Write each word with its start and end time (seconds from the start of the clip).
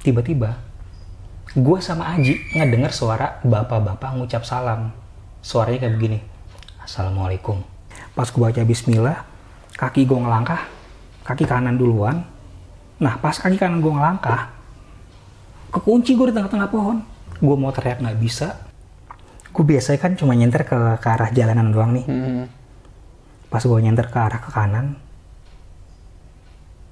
tiba-tiba 0.00 0.56
gue 1.50 1.78
sama 1.82 2.14
Aji 2.14 2.38
ngedenger 2.54 2.92
suara 2.94 3.42
bapak-bapak 3.42 4.16
ngucap 4.16 4.46
salam. 4.46 4.94
Suaranya 5.40 5.88
kayak 5.88 5.94
begini 5.96 6.18
Assalamualaikum. 6.84 7.64
Pas 8.14 8.28
gue 8.28 8.40
baca 8.40 8.62
bismillah 8.64 9.24
kaki 9.76 10.04
gue 10.04 10.18
ngelangkah 10.18 10.66
kaki 11.24 11.44
kanan 11.44 11.76
duluan. 11.76 12.24
Nah 13.00 13.14
pas 13.18 13.34
kaki 13.34 13.58
kanan 13.58 13.82
gue 13.82 13.92
ngelangkah 13.92 14.52
kekunci 15.70 16.16
gue 16.16 16.30
di 16.30 16.34
tengah-tengah 16.34 16.70
pohon. 16.70 17.02
Gue 17.40 17.56
mau 17.56 17.72
teriak 17.72 18.02
nggak 18.04 18.18
bisa. 18.20 18.56
Gue 19.50 19.64
biasanya 19.66 19.98
kan 19.98 20.12
cuma 20.14 20.38
nyenter 20.38 20.62
ke, 20.62 20.78
ke 21.02 21.08
arah 21.08 21.30
jalanan 21.34 21.74
doang 21.74 21.92
nih. 21.94 22.06
Hmm. 22.06 22.46
pas 23.50 23.58
gue 23.66 23.78
nyenter 23.82 24.06
ke 24.06 24.14
arah 24.14 24.38
ke 24.38 24.50
kanan 24.54 24.94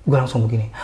gue 0.03 0.17
langsung 0.19 0.43
begini 0.43 0.75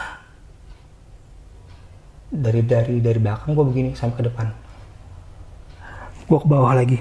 dari 2.35 2.67
dari 2.67 2.99
dari 2.99 3.19
belakang 3.23 3.55
gue 3.55 3.63
begini 3.63 3.91
sampai 3.95 4.17
ke 4.19 4.25
depan. 4.27 4.47
Gue 6.27 6.39
ke 6.43 6.49
bawah 6.51 6.75
lagi. 6.75 6.99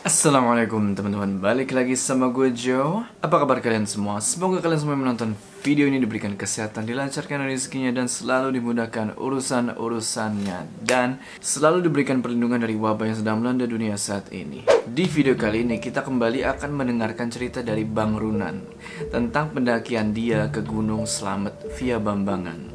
Assalamualaikum 0.00 0.98
teman-teman, 0.98 1.38
balik 1.38 1.70
lagi 1.70 1.94
sama 1.94 2.34
gue 2.34 2.50
Joe. 2.50 3.06
Apa 3.22 3.46
kabar 3.46 3.62
kalian 3.62 3.86
semua? 3.86 4.18
Semoga 4.18 4.58
kalian 4.58 4.80
semua 4.82 4.98
menonton 4.98 5.38
video 5.62 5.86
ini 5.86 6.02
diberikan 6.02 6.34
kesehatan, 6.34 6.82
dilancarkan 6.82 7.46
rezekinya 7.46 7.94
dan 7.94 8.10
selalu 8.10 8.58
dimudahkan 8.58 9.14
urusan-urusannya. 9.14 10.82
Dan 10.82 11.22
selalu 11.38 11.86
diberikan 11.86 12.24
perlindungan 12.24 12.58
dari 12.58 12.74
wabah 12.74 13.06
yang 13.06 13.18
sedang 13.22 13.36
melanda 13.38 13.70
dunia 13.70 13.94
saat 13.94 14.34
ini. 14.34 14.66
Di 14.82 15.06
video 15.06 15.38
kali 15.38 15.62
ini 15.62 15.78
kita 15.78 16.02
kembali 16.02 16.42
akan 16.42 16.70
mendengarkan 16.74 17.30
cerita 17.30 17.62
dari 17.62 17.86
Bang 17.86 18.18
Runan 18.18 18.79
Tentang 19.08 19.48
pendakian 19.56 20.12
dia 20.12 20.52
ke 20.52 20.60
Gunung 20.60 21.08
Slamet 21.08 21.56
via 21.80 21.96
Bambangan 21.96 22.68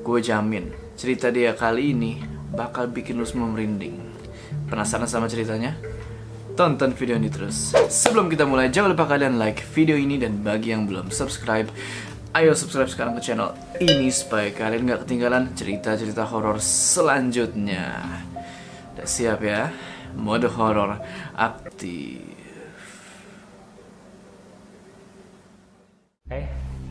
Gue 0.00 0.24
jamin, 0.24 0.72
cerita 0.96 1.28
dia 1.28 1.52
kali 1.52 1.92
ini 1.92 2.24
bakal 2.56 2.88
bikin 2.88 3.20
lu 3.20 3.28
semua 3.28 3.52
merinding 3.52 4.00
Penasaran 4.72 5.04
sama 5.04 5.28
ceritanya? 5.28 5.76
Tonton 6.56 6.90
video 6.90 7.14
ini 7.14 7.30
terus. 7.30 7.70
Sebelum 7.86 8.26
kita 8.26 8.42
mulai, 8.42 8.66
jangan 8.66 8.90
lupa 8.90 9.06
kalian 9.06 9.38
like 9.38 9.62
video 9.62 9.94
ini 9.94 10.18
dan 10.18 10.42
bagi 10.42 10.74
yang 10.74 10.90
belum 10.90 11.14
subscribe, 11.14 11.70
ayo 12.34 12.50
subscribe 12.50 12.90
sekarang 12.90 13.14
ke 13.14 13.22
channel 13.22 13.54
ini 13.78 14.10
supaya 14.10 14.50
kalian 14.50 14.90
nggak 14.90 15.06
ketinggalan 15.06 15.54
cerita-cerita 15.54 16.26
horor 16.26 16.58
selanjutnya. 16.58 18.02
Udah 18.90 19.06
siap 19.06 19.38
ya? 19.46 19.70
Mode 20.18 20.50
horor 20.50 20.98
aktif. 21.38 22.26
eh 26.28 26.44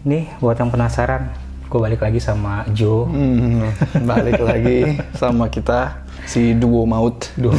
nih 0.04 0.30
buat 0.38 0.58
yang 0.60 0.70
penasaran 0.70 1.32
gue 1.68 1.80
balik 1.80 2.00
lagi 2.00 2.20
sama 2.22 2.64
Joe 2.72 3.10
Hmm, 3.10 3.72
balik 4.08 4.40
lagi 4.40 5.02
sama 5.16 5.52
kita 5.52 6.08
si 6.28 6.52
duo 6.56 6.84
maut. 6.84 7.28
Duo 7.40 7.56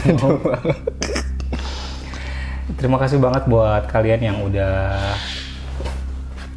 Terima 2.79 3.01
kasih 3.01 3.19
banget 3.19 3.49
buat 3.51 3.91
kalian 3.91 4.21
yang 4.23 4.39
udah 4.45 4.95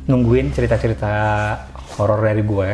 nungguin 0.06 0.54
cerita-cerita 0.54 1.10
horor 1.98 2.22
dari 2.22 2.44
gue. 2.46 2.70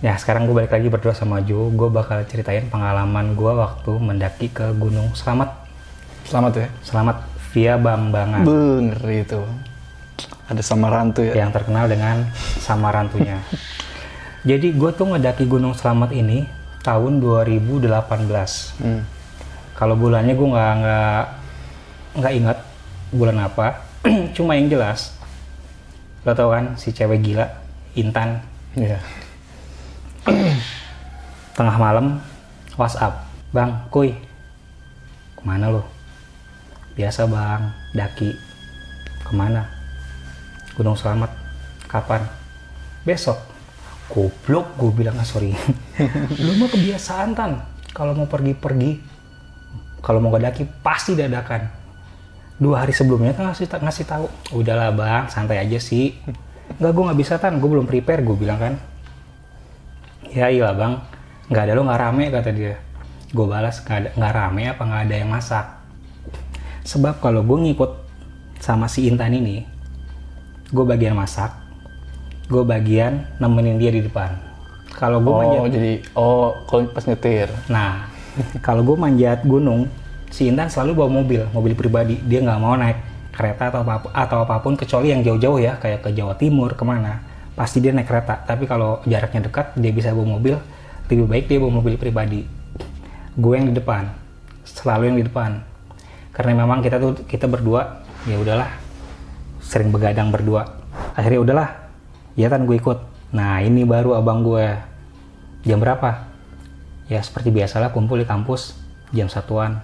Ya 0.00 0.16
sekarang 0.16 0.48
gue 0.48 0.54
balik 0.56 0.72
lagi 0.72 0.88
berdua 0.88 1.12
sama 1.12 1.44
Jo. 1.44 1.68
Gue 1.74 1.92
bakal 1.92 2.24
ceritain 2.24 2.66
pengalaman 2.72 3.36
gue 3.36 3.52
waktu 3.52 3.92
mendaki 4.00 4.48
ke 4.48 4.72
Gunung 4.80 5.12
Selamat. 5.12 5.66
Selamat 6.24 6.52
ya. 6.56 6.68
Selamat 6.80 7.16
via 7.52 7.76
Bambangan 7.76 8.48
Bener 8.48 8.98
itu. 9.12 9.42
Ada 10.52 10.60
sama 10.60 10.92
rantu 10.92 11.24
ya. 11.24 11.32
yang 11.32 11.48
terkenal 11.48 11.88
dengan 11.88 12.28
Samarantunya. 12.36 13.40
Jadi 14.44 14.76
gue 14.76 14.90
tuh 14.92 15.08
ngedaki 15.08 15.48
Gunung 15.48 15.72
Selamat 15.72 16.12
ini 16.12 16.44
tahun 16.84 17.24
2018. 17.24 17.88
Hmm. 18.84 19.00
Kalau 19.72 19.96
bulannya 19.96 20.36
gue 20.36 20.48
nggak 20.52 20.72
nggak 20.84 21.22
nggak 22.20 22.32
ingat 22.36 22.58
bulan 23.16 23.48
apa. 23.48 23.80
Cuma 24.36 24.52
yang 24.52 24.68
jelas, 24.68 25.16
lo 26.28 26.36
tau 26.36 26.52
kan 26.52 26.76
si 26.76 26.92
cewek 26.92 27.24
gila 27.24 27.48
Intan 27.96 28.44
Iya. 28.76 29.00
tengah 31.56 31.76
malam 31.80 32.20
WhatsApp, 32.76 33.24
bang, 33.56 33.72
kuy, 33.88 34.12
ke 35.32 35.42
mana 35.48 35.72
lo? 35.72 35.84
Biasa 36.92 37.24
bang, 37.24 37.72
daki. 37.96 38.36
Ke 39.24 39.32
mana? 39.32 39.81
Gunung 40.72 40.96
Selamat. 40.96 41.28
Kapan? 41.84 42.24
Besok. 43.04 43.36
Goblok, 44.08 44.76
gue 44.76 44.92
bilang 44.92 45.16
ah 45.20 45.24
sorry. 45.24 45.52
lu 46.44 46.52
mah 46.60 46.68
kebiasaan 46.68 47.32
tan. 47.36 47.64
Kalau 47.92 48.16
mau 48.16 48.24
pergi-pergi, 48.28 49.00
kalau 50.00 50.20
mau 50.20 50.32
daki 50.32 50.64
pasti 50.80 51.12
dadakan. 51.16 51.68
Dua 52.56 52.84
hari 52.84 52.92
sebelumnya 52.92 53.32
kan 53.36 53.52
ngasih 53.52 53.68
ngasih 53.68 54.04
tahu. 54.04 54.26
Udahlah 54.52 54.92
bang, 54.92 55.24
santai 55.28 55.60
aja 55.60 55.76
sih. 55.80 56.16
Enggak, 56.76 56.92
gue 56.92 57.04
nggak 57.08 57.20
bisa 57.20 57.34
tan. 57.36 57.56
Gue 57.60 57.68
belum 57.72 57.88
prepare, 57.88 58.24
gue 58.24 58.36
bilang 58.36 58.60
kan. 58.60 58.74
Ya 60.32 60.48
iya 60.48 60.72
bang, 60.72 60.96
nggak 61.52 61.62
ada 61.68 61.72
lo 61.76 61.84
nggak 61.84 62.00
rame 62.00 62.24
kata 62.32 62.50
dia. 62.52 62.76
Gue 63.32 63.44
balas 63.48 63.80
nggak 63.84 63.96
ada 63.96 64.08
nggak 64.16 64.32
rame 64.36 64.62
apa 64.68 64.82
nggak 64.84 65.02
ada 65.08 65.14
yang 65.20 65.30
masak. 65.32 65.66
Sebab 66.84 67.20
kalau 67.20 67.44
gue 67.44 67.58
ngikut 67.68 67.90
sama 68.60 68.88
si 68.88 69.08
Intan 69.08 69.32
ini, 69.36 69.71
gue 70.72 70.84
bagian 70.88 71.12
masak, 71.12 71.52
gue 72.48 72.64
bagian 72.64 73.28
nemenin 73.36 73.76
dia 73.76 73.92
di 73.92 74.00
depan. 74.00 74.32
Kalau 74.92 75.20
gue 75.20 75.32
manjat, 75.32 75.60
Oh, 75.60 75.68
jadi 75.68 75.92
oh 76.16 76.46
kalau 76.64 76.82
pas 76.88 77.04
nyetir. 77.04 77.48
nah 77.68 78.08
kalau 78.64 78.80
gue 78.80 78.96
manjat 78.96 79.44
gunung, 79.44 79.88
si 80.32 80.48
Intan 80.48 80.72
selalu 80.72 81.04
bawa 81.04 81.10
mobil, 81.20 81.44
mobil 81.52 81.72
pribadi. 81.76 82.16
Dia 82.24 82.40
nggak 82.40 82.60
mau 82.60 82.72
naik 82.76 82.98
kereta 83.32 83.68
atau 83.72 83.80
apa 83.84 84.08
atau 84.12 84.38
apa 84.44 84.60
pun 84.60 84.76
kecuali 84.76 85.12
yang 85.12 85.20
jauh-jauh 85.20 85.60
ya, 85.60 85.76
kayak 85.76 86.04
ke 86.04 86.10
Jawa 86.16 86.36
Timur 86.36 86.72
ke 86.72 86.84
mana. 86.84 87.20
Pasti 87.52 87.84
dia 87.84 87.92
naik 87.92 88.08
kereta. 88.08 88.40
Tapi 88.48 88.64
kalau 88.64 89.04
jaraknya 89.04 89.44
dekat, 89.44 89.76
dia 89.76 89.92
bisa 89.92 90.12
bawa 90.16 90.40
mobil. 90.40 90.56
Lebih 91.12 91.28
baik 91.28 91.44
dia 91.52 91.60
bawa 91.60 91.72
mobil 91.84 92.00
pribadi. 92.00 92.48
Gue 93.36 93.60
yang 93.60 93.68
di 93.68 93.76
depan, 93.76 94.08
selalu 94.64 95.12
yang 95.12 95.18
di 95.20 95.24
depan. 95.28 95.60
Karena 96.32 96.64
memang 96.64 96.80
kita 96.80 96.96
tuh 96.96 97.12
kita 97.28 97.44
berdua, 97.44 98.00
ya 98.24 98.40
udahlah, 98.40 98.72
sering 99.72 99.88
begadang 99.88 100.28
berdua. 100.28 100.84
Akhirnya 101.16 101.40
udahlah, 101.40 101.68
ya 102.36 102.52
kan 102.52 102.68
gue 102.68 102.76
ikut. 102.76 102.98
Nah 103.32 103.64
ini 103.64 103.88
baru 103.88 104.20
abang 104.20 104.44
gue. 104.44 104.68
Jam 105.64 105.80
berapa? 105.80 106.28
Ya 107.08 107.24
seperti 107.24 107.48
biasalah 107.48 107.88
kumpul 107.96 108.20
di 108.20 108.28
kampus 108.28 108.76
jam 109.16 109.32
satuan. 109.32 109.80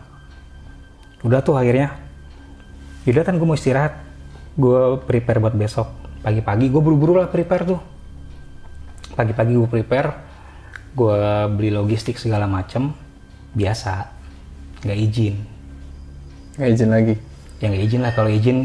Udah 1.24 1.40
tuh 1.40 1.56
akhirnya. 1.56 1.96
Yaudah 3.08 3.24
kan 3.24 3.40
gue 3.40 3.48
mau 3.48 3.56
istirahat. 3.56 3.96
Gue 4.60 5.00
prepare 5.08 5.40
buat 5.40 5.56
besok. 5.56 5.88
Pagi-pagi 6.20 6.68
gue 6.68 6.82
buru-buru 6.84 7.24
lah 7.24 7.32
prepare 7.32 7.64
tuh. 7.64 7.80
Pagi-pagi 9.16 9.56
gue 9.56 9.70
prepare. 9.70 10.12
Gue 10.92 11.16
beli 11.48 11.72
logistik 11.72 12.20
segala 12.20 12.44
macem. 12.44 12.92
Biasa. 13.56 14.12
Nggak 14.84 14.98
izin. 14.98 15.34
Nggak 16.60 16.70
izin 16.76 16.90
lagi. 16.92 17.14
Ya 17.62 17.64
nggak 17.72 17.84
izin 17.88 18.00
lah. 18.04 18.12
Kalau 18.12 18.30
izin 18.30 18.58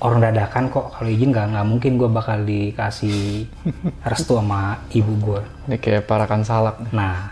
orang 0.00 0.20
dadakan 0.24 0.72
kok. 0.72 0.96
Kalau 0.96 1.08
izin 1.08 1.30
nggak 1.30 1.46
nggak 1.54 1.66
mungkin 1.68 1.92
gue 2.00 2.08
bakal 2.08 2.38
dikasih 2.42 3.46
restu 4.10 4.36
sama 4.36 4.80
ibu 4.92 5.12
gue. 5.20 5.40
Ini 5.68 5.76
kayak 5.76 6.08
parakan 6.08 6.42
salak. 6.42 6.80
Nah, 6.90 7.30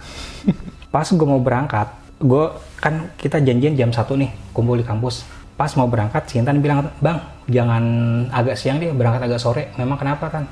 pas 0.92 1.08
gue 1.08 1.26
mau 1.26 1.40
berangkat, 1.40 1.88
gue 2.20 2.44
kan 2.78 3.10
kita 3.18 3.42
janjian 3.42 3.74
jam 3.74 3.90
satu 3.90 4.14
nih 4.14 4.30
kumpul 4.52 4.78
di 4.78 4.84
kampus. 4.86 5.24
Pas 5.58 5.74
mau 5.74 5.90
berangkat, 5.90 6.30
si 6.30 6.38
Intan 6.38 6.62
bilang, 6.62 6.86
bang 7.02 7.18
jangan 7.50 7.82
agak 8.30 8.54
siang 8.54 8.78
deh, 8.78 8.94
berangkat 8.94 9.26
agak 9.26 9.42
sore. 9.42 9.74
Memang 9.74 9.98
kenapa 9.98 10.30
kan? 10.30 10.46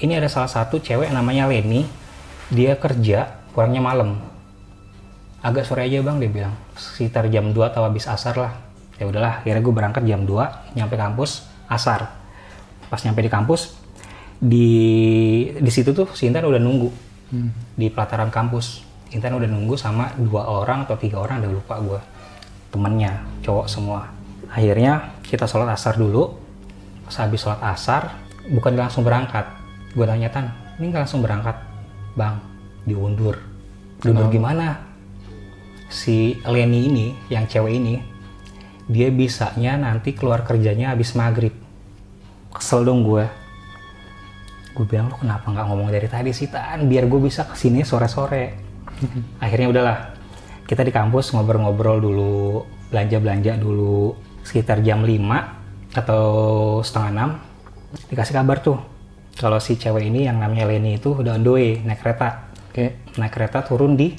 Ini 0.00 0.16
ada 0.16 0.28
salah 0.32 0.48
satu 0.48 0.80
cewek 0.80 1.12
namanya 1.12 1.44
Leni, 1.52 1.84
dia 2.48 2.80
kerja 2.80 3.28
pulangnya 3.52 3.84
malam. 3.84 4.16
Agak 5.44 5.68
sore 5.68 5.84
aja 5.84 6.00
bang, 6.00 6.16
dia 6.16 6.30
bilang. 6.32 6.54
Sekitar 6.80 7.28
jam 7.28 7.52
2 7.52 7.60
atau 7.60 7.84
habis 7.84 8.08
asar 8.08 8.40
lah. 8.40 8.71
Ya 9.02 9.10
udahlah, 9.10 9.42
akhirnya 9.42 9.58
gue 9.66 9.74
berangkat 9.74 10.06
jam 10.06 10.22
2, 10.22 10.78
nyampe 10.78 10.94
kampus, 10.94 11.42
asar. 11.66 12.14
Pas 12.86 13.02
nyampe 13.02 13.18
di 13.18 13.26
kampus, 13.26 13.74
di 14.38 14.70
di 15.58 15.70
situ 15.74 15.90
tuh 15.90 16.06
si 16.14 16.30
Intan 16.30 16.46
udah 16.46 16.62
nunggu 16.62 16.86
di 17.74 17.90
pelataran 17.90 18.30
kampus. 18.30 18.86
Intan 19.10 19.34
udah 19.34 19.50
nunggu 19.50 19.74
sama 19.74 20.14
dua 20.14 20.46
orang 20.46 20.86
atau 20.86 20.94
tiga 20.94 21.18
orang, 21.18 21.42
udah 21.42 21.50
lupa 21.50 21.74
gue. 21.82 22.00
Temennya, 22.70 23.26
cowok 23.42 23.66
semua. 23.66 24.06
Akhirnya 24.54 25.18
kita 25.26 25.50
sholat 25.50 25.74
asar 25.74 25.98
dulu. 25.98 26.38
Pas 27.02 27.16
habis 27.18 27.42
sholat 27.42 27.58
asar, 27.58 28.22
bukan 28.54 28.78
langsung 28.78 29.02
berangkat. 29.02 29.50
Gue 29.98 30.06
tanya 30.06 30.30
Tan, 30.30 30.46
ini 30.78 30.94
nggak 30.94 31.10
langsung 31.10 31.26
berangkat? 31.26 31.58
Bang, 32.14 32.38
diundur. 32.86 33.34
Diundur 33.98 34.30
gimana? 34.30 34.78
Si 35.90 36.38
Leni 36.48 36.88
ini, 36.88 37.06
yang 37.28 37.44
cewek 37.50 37.76
ini, 37.76 38.11
dia 38.92 39.08
bisanya 39.08 39.80
nanti 39.80 40.12
keluar 40.12 40.44
kerjanya 40.44 40.92
habis 40.92 41.16
maghrib. 41.16 41.56
Kesel 42.52 42.84
dong 42.84 43.02
gue. 43.02 43.24
gue 44.72 44.88
bilang 44.88 45.12
lu 45.12 45.20
kenapa 45.20 45.52
nggak 45.52 45.66
ngomong 45.68 45.92
dari 45.92 46.08
tadi 46.08 46.32
sih 46.32 46.48
tan 46.48 46.88
biar 46.88 47.04
gue 47.04 47.20
bisa 47.20 47.44
ke 47.44 47.52
sini 47.52 47.84
sore-sore 47.84 48.56
akhirnya 49.44 49.68
udahlah 49.68 50.16
kita 50.64 50.80
di 50.80 50.88
kampus 50.88 51.36
ngobrol-ngobrol 51.36 52.00
dulu 52.00 52.64
belanja-belanja 52.88 53.60
dulu 53.60 54.16
sekitar 54.40 54.80
jam 54.80 55.04
5 55.04 55.92
atau 55.92 56.24
setengah 56.80 57.36
6 58.00 58.08
dikasih 58.16 58.34
kabar 58.40 58.64
tuh 58.64 58.80
kalau 59.36 59.60
si 59.60 59.76
cewek 59.76 60.08
ini 60.08 60.24
yang 60.24 60.40
namanya 60.40 60.68
Leni 60.68 60.96
itu 60.96 61.12
udah 61.20 61.36
on 61.36 61.44
the 61.44 61.52
way 61.52 61.68
naik 61.84 62.00
kereta 62.00 62.48
Oke. 62.72 63.12
naik 63.20 63.32
kereta 63.32 63.60
turun 63.64 63.92
di 63.92 64.16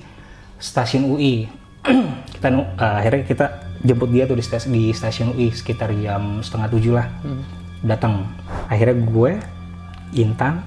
stasiun 0.62 1.10
UI 1.10 1.50
kita 2.38 2.48
eh, 2.54 2.96
akhirnya 3.02 3.22
kita 3.26 3.46
jemput 3.84 4.10
dia 4.10 4.24
tuh 4.24 4.40
di, 4.40 4.44
stas- 4.44 4.68
di 4.72 4.96
stasiun 4.96 5.36
UI 5.36 5.52
sekitar 5.52 5.92
jam 6.00 6.40
setengah 6.40 6.68
tujuh 6.72 6.94
lah. 6.96 7.08
Datang 7.84 8.28
akhirnya 8.72 8.96
gue 8.96 9.32
Intan 10.16 10.64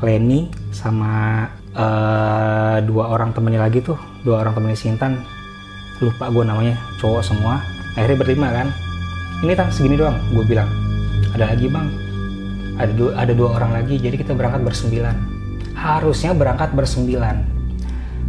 Leni 0.00 0.48
sama 0.74 1.44
eh, 1.72 2.78
dua 2.84 3.04
orang 3.12 3.32
temennya 3.32 3.62
lagi 3.64 3.80
tuh. 3.80 3.96
Dua 4.24 4.40
orang 4.44 4.52
temennya 4.56 4.76
si 4.76 4.88
Intan. 4.88 5.20
Lupa 6.02 6.28
gue 6.32 6.44
namanya. 6.44 6.74
Cowok 6.98 7.22
semua. 7.22 7.60
Akhirnya 7.94 8.18
berlima 8.20 8.48
kan. 8.50 8.68
Ini 9.44 9.52
tan 9.54 9.68
segini 9.70 9.96
doang 9.96 10.16
gue 10.32 10.44
bilang. 10.44 10.68
Ada 11.36 11.52
lagi 11.52 11.68
bang. 11.68 11.88
Ada 12.74 12.92
dua 12.96 13.10
ada 13.14 13.32
dua 13.32 13.48
orang 13.54 13.70
lagi 13.70 14.00
jadi 14.02 14.16
kita 14.18 14.32
berangkat 14.34 14.66
bersembilan. 14.66 15.16
Harusnya 15.78 16.32
berangkat 16.34 16.72
bersembilan. 16.74 17.36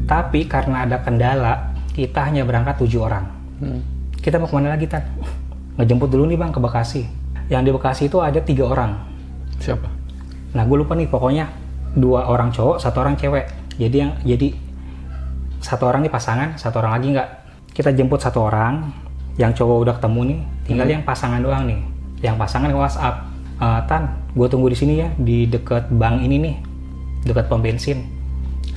Tapi 0.06 0.46
karena 0.46 0.86
ada 0.86 1.02
kendala 1.02 1.74
kita 1.98 2.30
hanya 2.30 2.46
berangkat 2.46 2.78
tujuh 2.78 3.02
orang. 3.04 3.26
Hmm. 3.58 3.95
Kita 4.26 4.42
mau 4.42 4.50
ke 4.50 4.58
mana 4.58 4.74
lagi 4.74 4.90
tan? 4.90 5.06
Ngejemput 5.78 6.10
dulu 6.10 6.26
nih 6.26 6.34
bang 6.34 6.50
ke 6.50 6.58
Bekasi. 6.58 7.06
Yang 7.46 7.62
di 7.62 7.72
Bekasi 7.78 8.04
itu 8.10 8.18
ada 8.26 8.42
tiga 8.42 8.66
orang. 8.66 8.98
Siapa? 9.62 9.94
nah 10.56 10.64
gue 10.64 10.78
lupa 10.80 10.96
nih 10.96 11.12
pokoknya 11.12 11.52
dua 12.00 12.32
orang 12.32 12.48
cowok 12.50 12.82
satu 12.82 13.06
orang 13.06 13.20
cewek. 13.20 13.46
Jadi 13.76 13.96
yang 14.02 14.16
jadi 14.24 14.56
satu 15.60 15.84
orang 15.92 16.08
nih 16.08 16.12
pasangan 16.16 16.56
satu 16.56 16.82
orang 16.82 16.96
lagi 16.98 17.08
nggak? 17.12 17.30
Kita 17.76 17.92
jemput 17.92 18.24
satu 18.24 18.50
orang 18.50 18.88
yang 19.36 19.52
cowok 19.52 19.78
udah 19.84 19.94
ketemu 20.00 20.22
nih 20.32 20.40
tinggal 20.64 20.88
yang 20.88 21.04
pasangan 21.04 21.44
doang 21.44 21.68
nih. 21.68 21.80
Yang 22.24 22.36
pasangan 22.40 22.72
yang 22.72 22.80
WhatsApp. 22.80 23.16
"Eh, 23.60 23.82
tan 23.86 24.16
gue 24.32 24.48
tunggu 24.48 24.72
di 24.72 24.78
sini 24.80 25.04
ya 25.04 25.12
di 25.20 25.44
deket 25.46 25.92
bank 25.92 26.24
ini 26.24 26.40
nih 26.40 26.56
deket 27.28 27.52
pom 27.52 27.60
bensin. 27.60 28.00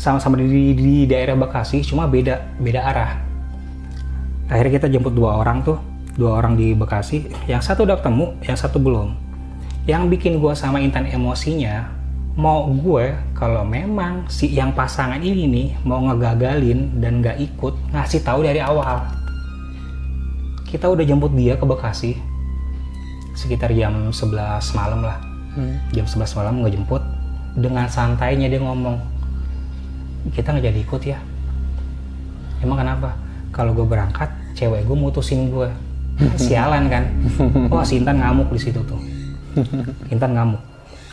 Sama-sama 0.03 0.35
di, 0.43 0.51
di, 0.51 0.63
di 0.75 0.97
daerah 1.07 1.39
Bekasi 1.39 1.87
cuma 1.87 2.11
beda 2.11 2.59
beda 2.59 2.81
arah 2.83 3.28
akhirnya 4.49 4.73
kita 4.81 4.89
jemput 4.89 5.13
dua 5.13 5.41
orang 5.45 5.63
tuh 5.63 5.79
dua 6.19 6.43
orang 6.43 6.59
di 6.59 6.75
Bekasi. 6.75 7.31
Yang 7.47 7.73
satu 7.73 7.87
udah 7.87 8.03
ketemu 8.03 8.35
yang 8.43 8.59
satu 8.59 8.83
belum. 8.83 9.15
Yang 9.87 10.03
bikin 10.19 10.33
gue 10.43 10.53
sama 10.53 10.83
Intan 10.83 11.07
emosinya 11.09 11.95
mau 12.39 12.71
gue 12.71 13.19
kalau 13.35 13.67
memang 13.67 14.27
si 14.31 14.53
yang 14.55 14.71
pasangan 14.71 15.19
ini 15.19 15.51
nih 15.51 15.69
mau 15.83 15.99
ngegagalin 16.07 17.03
dan 17.03 17.19
gak 17.19 17.39
ikut 17.39 17.75
ngasih 17.95 18.21
tahu 18.27 18.45
dari 18.45 18.59
awal. 18.59 19.07
Kita 20.69 20.91
udah 20.93 21.07
jemput 21.07 21.33
dia 21.33 21.57
ke 21.57 21.65
Bekasi 21.65 22.13
sekitar 23.39 23.71
jam 23.71 24.11
11 24.11 24.35
malam 24.75 25.07
lah. 25.07 25.19
Hmm. 25.49 25.75
jam 25.91 26.07
11 26.07 26.39
malam 26.39 26.55
ngejemput 26.63 27.03
dengan 27.59 27.91
santainya 27.91 28.47
dia 28.47 28.63
ngomong 28.63 29.01
kita 30.31 30.55
nggak 30.55 30.67
jadi 30.71 30.81
ikut 30.85 31.03
ya. 31.03 31.19
Emang 32.63 32.79
kenapa? 32.79 33.15
Kalau 33.51 33.75
gue 33.75 33.87
berangkat 33.87 34.29
cewek 34.59 34.83
gue 34.83 34.97
mutusin 34.99 35.55
gue 35.55 35.71
sialan 36.43 36.91
kan? 36.91 37.07
Wah 37.71 37.87
si 37.87 38.03
Intan 38.03 38.19
ngamuk 38.19 38.51
di 38.51 38.59
situ 38.59 38.83
tuh? 38.83 38.99
Intan 40.13 40.35
ngamuk. 40.35 40.59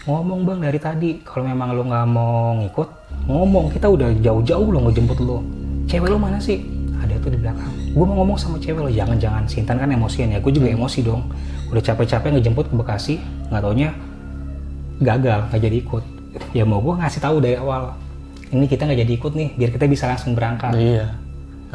Ngomong 0.09 0.45
bang 0.45 0.59
dari 0.65 0.79
tadi 0.81 1.09
kalau 1.21 1.45
memang 1.45 1.77
lo 1.77 1.85
nggak 1.85 2.05
mau 2.09 2.57
ngikut 2.57 2.89
ngomong. 3.29 3.69
Kita 3.69 3.85
udah 3.85 4.09
jauh-jauh 4.17 4.67
lo 4.73 4.89
ngejemput 4.89 5.19
lo 5.21 5.45
cewek 5.85 6.09
lo 6.09 6.17
mana 6.17 6.41
sih? 6.41 6.65
Ada 6.97 7.21
tuh 7.21 7.29
di 7.29 7.37
belakang. 7.37 7.69
Gue 7.93 8.05
mau 8.05 8.25
ngomong 8.25 8.37
sama 8.41 8.57
cewek 8.57 8.81
lo 8.81 8.89
jangan-jangan 8.89 9.45
si 9.45 9.61
Intan 9.61 9.77
kan 9.77 9.93
emosian 9.93 10.33
ya. 10.33 10.41
Gue 10.41 10.49
juga 10.49 10.73
emosi 10.73 11.05
dong. 11.05 11.29
Udah 11.69 11.81
capek-capek 11.85 12.41
ngejemput 12.41 12.65
ke 12.73 12.75
Bekasi 12.75 13.15
nggak 13.53 13.61
taunya 13.61 13.93
gagal 15.05 15.53
nggak 15.53 15.61
jadi 15.61 15.77
ikut. 15.85 16.03
Ya 16.57 16.65
mau 16.65 16.81
gue 16.81 16.97
ngasih 16.97 17.21
tahu 17.21 17.37
dari 17.45 17.61
awal 17.61 17.93
ini 18.53 18.65
kita 18.69 18.85
nggak 18.85 18.99
jadi 19.05 19.13
ikut 19.17 19.33
nih 19.33 19.49
biar 19.57 19.69
kita 19.73 19.85
bisa 19.85 20.05
langsung 20.09 20.33
berangkat. 20.33 20.73
Iya. 20.73 21.24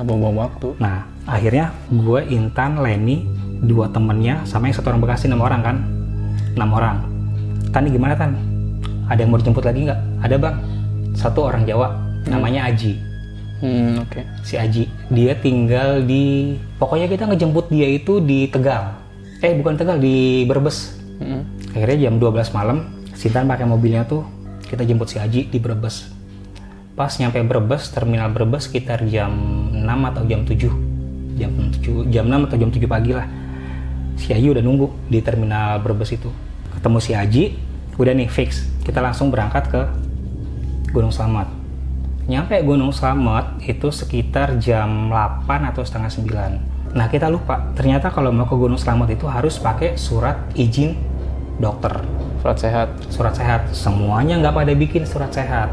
Nggak 0.00 0.17
buang 0.17 0.37
waktu. 0.41 0.69
nah 0.81 1.05
akhirnya 1.29 1.76
gue 1.93 2.20
Intan 2.32 2.81
Leni 2.81 3.29
dua 3.61 3.93
temennya 3.93 4.41
sama 4.49 4.73
yang 4.73 4.76
satu 4.81 4.88
orang 4.88 5.05
Bekasi 5.05 5.29
enam 5.29 5.44
orang 5.44 5.61
kan? 5.61 5.76
Enam 6.56 6.70
orang. 6.73 6.97
Tan 7.69 7.85
ini 7.85 8.00
gimana 8.00 8.17
Tan? 8.17 8.32
Ada 9.12 9.29
yang 9.29 9.31
mau 9.37 9.38
dijemput 9.38 9.61
lagi 9.61 9.85
nggak? 9.85 10.00
Ada 10.25 10.35
bang? 10.41 10.56
Satu 11.12 11.44
orang 11.44 11.69
Jawa 11.69 11.93
namanya 12.25 12.73
Aji. 12.73 12.97
Hmm, 13.61 14.00
oke. 14.00 14.25
si 14.41 14.56
Aji. 14.56 14.88
Dia 15.12 15.37
tinggal 15.37 16.00
di 16.08 16.56
pokoknya 16.81 17.05
kita 17.05 17.29
ngejemput 17.29 17.69
dia 17.69 17.85
itu 17.93 18.25
di 18.25 18.49
Tegal. 18.49 18.97
Eh 19.44 19.52
bukan 19.52 19.76
Tegal 19.76 20.00
di 20.00 20.49
Brebes. 20.49 20.97
Hmm. 21.20 21.44
akhirnya 21.76 22.08
jam 22.08 22.17
12 22.17 22.56
malam 22.56 22.88
Sintan 23.12 23.44
pakai 23.44 23.69
mobilnya 23.69 24.08
tuh 24.08 24.25
kita 24.64 24.88
jemput 24.88 25.12
si 25.12 25.20
Aji 25.20 25.52
di 25.52 25.58
Brebes 25.61 26.08
pas 27.00 27.17
nyampe 27.17 27.41
Brebes 27.41 27.88
terminal 27.97 28.29
Brebes 28.29 28.69
sekitar 28.69 29.08
jam 29.08 29.32
6 29.73 29.88
atau 29.88 30.20
jam 30.29 30.44
7 30.44 30.69
jam 31.41 31.49
7 31.49 32.12
jam 32.12 32.29
6 32.29 32.44
atau 32.44 32.56
jam 32.61 32.69
7 32.69 32.85
pagi 32.85 33.17
lah. 33.17 33.25
Si 34.20 34.37
Aji 34.37 34.52
udah 34.52 34.61
nunggu 34.61 35.08
di 35.08 35.25
terminal 35.25 35.81
Brebes 35.81 36.12
itu. 36.12 36.29
Ketemu 36.76 36.99
si 37.00 37.17
Aji 37.17 37.56
udah 37.97 38.12
nih 38.12 38.29
fix. 38.29 38.69
Kita 38.85 39.00
langsung 39.00 39.32
berangkat 39.32 39.73
ke 39.73 39.81
Gunung 40.93 41.08
Slamet. 41.08 41.49
Nyampe 42.29 42.61
Gunung 42.69 42.93
Slamet 42.93 43.64
itu 43.64 43.88
sekitar 43.88 44.61
jam 44.61 45.08
8 45.08 45.73
atau 45.73 45.81
setengah 45.81 46.12
9 46.12 46.93
nah 46.93 47.08
kita 47.08 47.32
lupa. 47.32 47.73
Ternyata 47.81 48.12
kalau 48.12 48.29
mau 48.29 48.44
ke 48.44 48.52
Gunung 48.52 48.76
Slamet 48.76 49.17
itu 49.17 49.25
harus 49.25 49.56
pakai 49.56 49.97
surat 49.97 50.37
izin 50.52 51.00
dokter. 51.56 51.97
Surat 52.44 52.61
sehat. 52.61 52.88
surat 53.08 53.32
sehat. 53.32 53.73
Semuanya 53.73 54.37
nggak 54.37 54.52
pada 54.52 54.73
bikin 54.76 55.08
surat 55.08 55.32
sehat 55.32 55.73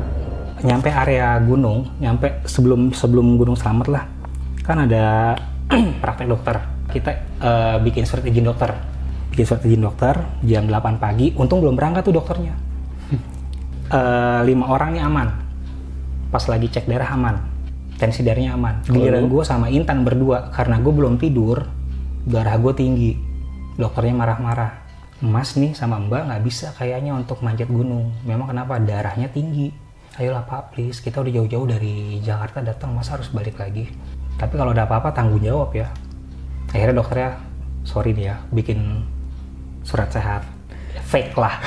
nyampe 0.65 0.89
area 0.89 1.37
gunung 1.43 1.85
nyampe 2.01 2.41
sebelum 2.49 2.89
sebelum 2.95 3.37
gunung 3.37 3.57
selamat 3.57 3.87
lah. 3.91 4.03
Kan 4.65 4.89
ada 4.89 5.35
praktek 6.01 6.27
dokter. 6.29 6.57
Kita 6.87 7.11
eh, 7.43 7.77
bikin 7.83 8.07
surat 8.07 8.25
izin 8.25 8.47
dokter. 8.47 8.71
Bikin 9.33 9.45
surat 9.45 9.63
izin 9.67 9.83
dokter 9.83 10.15
jam 10.41 10.65
8 10.65 10.97
pagi. 10.97 11.35
Untung 11.37 11.61
belum 11.61 11.77
berangkat 11.77 12.07
tuh 12.07 12.15
dokternya. 12.15 12.55
Eh, 13.87 14.41
lima 14.43 14.67
orang 14.67 14.99
nih 14.99 15.03
aman. 15.07 15.31
Pas 16.27 16.43
lagi 16.51 16.67
cek 16.67 16.91
darah 16.91 17.07
aman. 17.07 17.39
Tensi 17.95 18.19
darahnya 18.19 18.59
aman. 18.59 18.83
Giliran 18.83 19.31
gue 19.31 19.47
sama 19.47 19.71
Intan 19.71 20.03
berdua. 20.03 20.51
Karena 20.51 20.75
gue 20.75 20.91
belum 20.91 21.15
tidur 21.15 21.63
darah 22.27 22.59
gue 22.59 22.75
tinggi. 22.75 23.15
Dokternya 23.79 24.11
marah-marah. 24.11 24.71
Mas 25.23 25.55
nih 25.55 25.71
sama 25.71 26.03
Mbak 26.03 26.19
nggak 26.19 26.43
bisa 26.43 26.75
kayaknya 26.75 27.15
untuk 27.15 27.39
manjat 27.39 27.71
gunung. 27.71 28.11
Memang 28.27 28.51
kenapa? 28.51 28.75
Darahnya 28.75 29.31
tinggi 29.31 29.71
ayolah 30.15 30.47
Pak 30.47 30.71
please. 30.71 31.03
Kita 31.03 31.19
udah 31.19 31.33
jauh-jauh 31.43 31.67
dari 31.67 32.23
Jakarta 32.23 32.63
datang 32.63 32.95
masa 32.95 33.19
harus 33.19 33.27
balik 33.35 33.59
lagi? 33.59 33.91
Tapi 34.39 34.55
kalau 34.55 34.71
ada 34.71 34.87
apa-apa 34.87 35.11
tanggung 35.11 35.43
jawab 35.43 35.75
ya. 35.75 35.91
Akhirnya 36.71 37.03
dokternya 37.03 37.31
sorry 37.83 38.15
nih 38.15 38.31
ya 38.31 38.35
bikin 38.55 39.03
surat 39.83 40.07
sehat. 40.07 40.47
Fake 41.03 41.35
lah. 41.35 41.59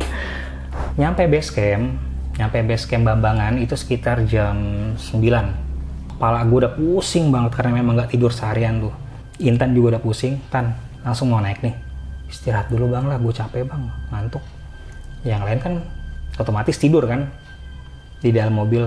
Nyampe 1.00 1.24
base 1.28 1.52
camp 1.52 1.96
nyampe 2.36 2.60
base 2.68 2.84
camp 2.84 3.08
Bambangan 3.08 3.56
itu 3.56 3.72
sekitar 3.72 4.20
jam 4.28 4.60
9 4.92 5.16
kepala 6.16 6.48
gue 6.48 6.58
udah 6.64 6.72
pusing 6.72 7.28
banget 7.28 7.60
karena 7.60 7.80
memang 7.80 8.00
nggak 8.00 8.16
tidur 8.16 8.32
seharian 8.32 8.80
tuh. 8.80 8.94
Intan 9.36 9.76
juga 9.76 9.96
udah 9.96 10.02
pusing. 10.04 10.40
Tan 10.48 10.72
langsung 11.04 11.28
mau 11.28 11.44
naik 11.44 11.60
nih. 11.60 11.76
Istirahat 12.32 12.72
dulu 12.72 12.88
bang 12.88 13.04
lah. 13.04 13.20
Gue 13.20 13.36
capek 13.36 13.68
bang. 13.68 13.84
Ngantuk. 14.08 14.40
Yang 15.28 15.42
lain 15.44 15.58
kan 15.60 15.74
otomatis 16.40 16.76
tidur 16.80 17.04
kan 17.04 17.28
di 18.20 18.30
dalam 18.32 18.56
mobil. 18.56 18.86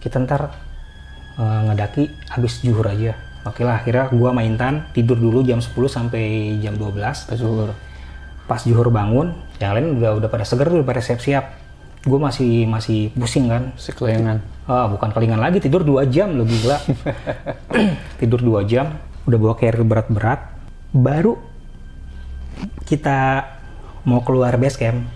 Kita 0.00 0.22
ntar 0.22 0.50
eh, 1.38 1.60
ngedaki 1.70 2.32
habis 2.32 2.62
juhur 2.62 2.86
aja. 2.86 3.14
Oke 3.46 3.62
lah 3.62 3.78
akhirnya 3.78 4.10
gue 4.10 4.26
sama 4.26 4.42
Intan 4.42 4.90
tidur 4.90 5.14
dulu 5.14 5.46
jam 5.46 5.62
10 5.62 5.70
sampai 5.86 6.58
jam 6.58 6.74
12 6.74 6.98
Pas 6.98 7.38
zuhur. 7.38 7.70
pas 8.46 8.62
Juhur 8.62 8.90
bangun 8.94 9.34
yang 9.58 9.74
lain 9.74 9.98
udah 9.98 10.22
udah 10.22 10.28
pada 10.30 10.46
seger 10.46 10.70
udah 10.70 10.86
pada 10.86 11.02
siap-siap. 11.02 11.44
Gue 12.06 12.18
masih 12.18 12.66
masih 12.66 13.10
pusing 13.14 13.50
kan. 13.50 13.74
Si 13.78 13.90
kelengan. 13.94 14.42
ah 14.66 14.90
bukan 14.90 15.14
kelingan 15.14 15.38
lagi 15.38 15.62
tidur 15.62 15.86
dua 15.86 16.06
jam 16.10 16.34
lo 16.34 16.42
gila. 16.42 16.78
Tidur 18.22 18.42
dua 18.42 18.66
jam 18.66 18.98
udah 19.26 19.38
bawa 19.38 19.54
carrier 19.54 19.86
berat-berat. 19.86 20.42
Baru 20.90 21.38
kita 22.86 23.46
mau 24.06 24.22
keluar 24.22 24.54
base 24.58 24.78
camp 24.78 25.06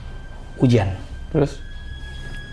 hujan. 0.58 0.94
Terus 1.30 1.62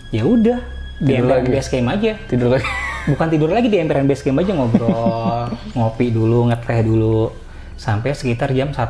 ya 0.08 0.24
udah 0.24 0.58
di 0.98 1.14
emperan 1.14 1.44
lagi? 1.44 1.50
base 1.52 1.68
camp 1.70 1.88
aja 1.94 2.12
tidur 2.26 2.48
lagi. 2.56 2.66
bukan 3.10 3.26
tidur 3.30 3.50
lagi 3.52 3.68
di 3.68 3.78
emperan 3.78 4.04
base 4.04 4.22
camp 4.24 4.40
aja 4.40 4.52
ngobrol 4.56 5.46
ngopi 5.78 6.10
dulu 6.10 6.48
ngeteh 6.50 6.80
dulu 6.82 7.30
sampai 7.78 8.12
sekitar 8.12 8.50
jam 8.52 8.74
1 8.74 8.82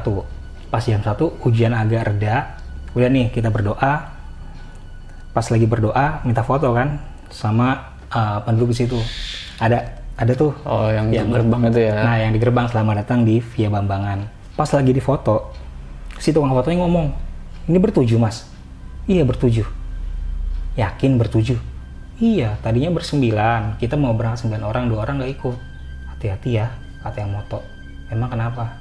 pas 0.69 0.83
jam 0.83 1.01
1 1.01 1.13
hujan 1.45 1.73
agak 1.75 2.15
reda 2.15 2.57
udah 2.97 3.09
nih 3.09 3.29
kita 3.29 3.53
berdoa 3.53 4.15
pas 5.31 5.47
lagi 5.47 5.69
berdoa 5.69 6.25
minta 6.25 6.41
foto 6.41 6.73
kan 6.73 6.99
sama 7.29 7.93
uh, 8.09 8.41
penduduk 8.43 8.73
di 8.73 8.77
situ 8.85 8.99
ada 9.61 9.99
ada 10.19 10.33
tuh 10.35 10.51
Oh, 10.67 10.91
yang 10.91 11.15
Yang- 11.15 11.31
gerbang 11.31 11.63
itu 11.71 11.81
ya. 11.87 11.95
Nah, 12.03 12.17
yang 12.19 12.35
di 12.35 12.43
gerbang 12.43 12.67
selamat 12.67 13.07
datang 13.07 13.23
di 13.23 13.39
Via 13.39 13.71
Bambangan. 13.71 14.27
Pas 14.59 14.67
lagi 14.67 14.91
di 14.91 14.99
foto, 14.99 15.55
si 16.19 16.35
tukang 16.35 16.51
fotonya 16.51 16.83
ngomong, 16.83 17.15
ini 17.71 17.79
bertujuh 17.79 18.19
mas. 18.19 18.51
Iya 19.07 19.23
bertujuh. 19.23 19.63
Yakin 20.78 21.18
bertujuh. 21.18 21.58
Iya, 22.23 22.54
tadinya 22.62 22.94
bersembilan. 22.94 23.82
Kita 23.82 23.99
mau 23.99 24.14
berangkat 24.14 24.47
sembilan 24.47 24.62
orang, 24.62 24.85
dua 24.87 25.02
orang 25.02 25.18
nggak 25.18 25.32
ikut. 25.35 25.56
Hati-hati 26.14 26.50
ya, 26.54 26.70
kata 27.02 27.18
yang 27.18 27.35
moto. 27.35 27.58
Emang 28.11 28.30
kenapa? 28.30 28.78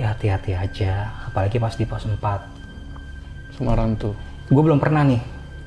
Ya 0.00 0.16
hati-hati 0.16 0.56
aja, 0.56 1.12
apalagi 1.28 1.60
pas 1.60 1.76
di 1.76 1.84
pos 1.84 2.08
4. 2.08 2.16
Semarang 3.60 3.94
tuh. 3.94 4.16
Gue 4.48 4.62
belum 4.64 4.80
pernah 4.80 5.04
nih, 5.04 5.20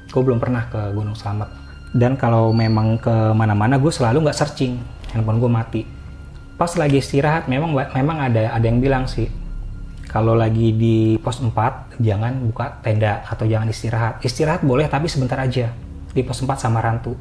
gue 0.09 0.21
belum 0.25 0.41
pernah 0.41 0.65
ke 0.65 0.81
Gunung 0.97 1.13
Slamet. 1.13 1.49
Dan 1.93 2.19
kalau 2.19 2.51
memang 2.51 2.99
ke 2.99 3.31
mana-mana, 3.37 3.79
gue 3.79 3.93
selalu 3.93 4.27
nggak 4.27 4.37
searching, 4.37 4.81
handphone 5.13 5.39
gue 5.39 5.49
mati. 5.49 5.81
Pas 6.57 6.73
lagi 6.73 6.99
istirahat, 6.99 7.45
memang 7.45 7.71
memang 7.93 8.17
ada 8.17 8.49
ada 8.51 8.65
yang 8.65 8.81
bilang 8.81 9.05
sih, 9.05 9.29
kalau 10.07 10.39
lagi 10.39 10.71
di 10.71 11.19
pos 11.19 11.43
4, 11.43 11.99
jangan 11.99 12.39
buka 12.47 12.79
tenda 12.79 13.27
atau 13.27 13.43
jangan 13.43 13.67
istirahat. 13.67 14.23
Istirahat 14.23 14.63
boleh, 14.63 14.87
tapi 14.87 15.11
sebentar 15.11 15.35
aja. 15.35 15.67
Di 16.15 16.23
pos 16.23 16.39
4 16.39 16.55
sama 16.55 16.79
rantu. 16.79 17.11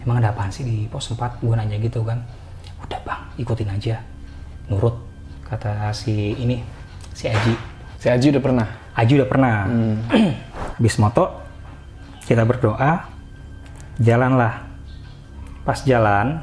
Emang 0.00 0.24
ada 0.24 0.32
apaan 0.32 0.48
sih 0.48 0.64
di 0.64 0.88
pos 0.88 1.12
4? 1.12 1.44
Gue 1.44 1.52
nanya 1.52 1.76
gitu 1.76 2.00
kan. 2.08 2.24
Udah 2.80 3.00
bang, 3.04 3.22
ikutin 3.36 3.68
aja. 3.68 4.00
Nurut, 4.72 4.96
kata 5.44 5.92
si 5.92 6.32
ini, 6.40 6.64
si 7.12 7.28
Aji. 7.28 7.54
Si 8.00 8.08
Aji 8.08 8.32
udah 8.32 8.42
pernah. 8.42 8.68
Aji 8.96 9.12
udah 9.20 9.28
pernah. 9.28 9.54
Habis 10.80 10.96
moto, 10.96 11.36
kita 12.24 12.48
berdoa, 12.48 13.12
jalanlah. 14.00 14.64
Pas 15.68 15.84
jalan, 15.84 16.40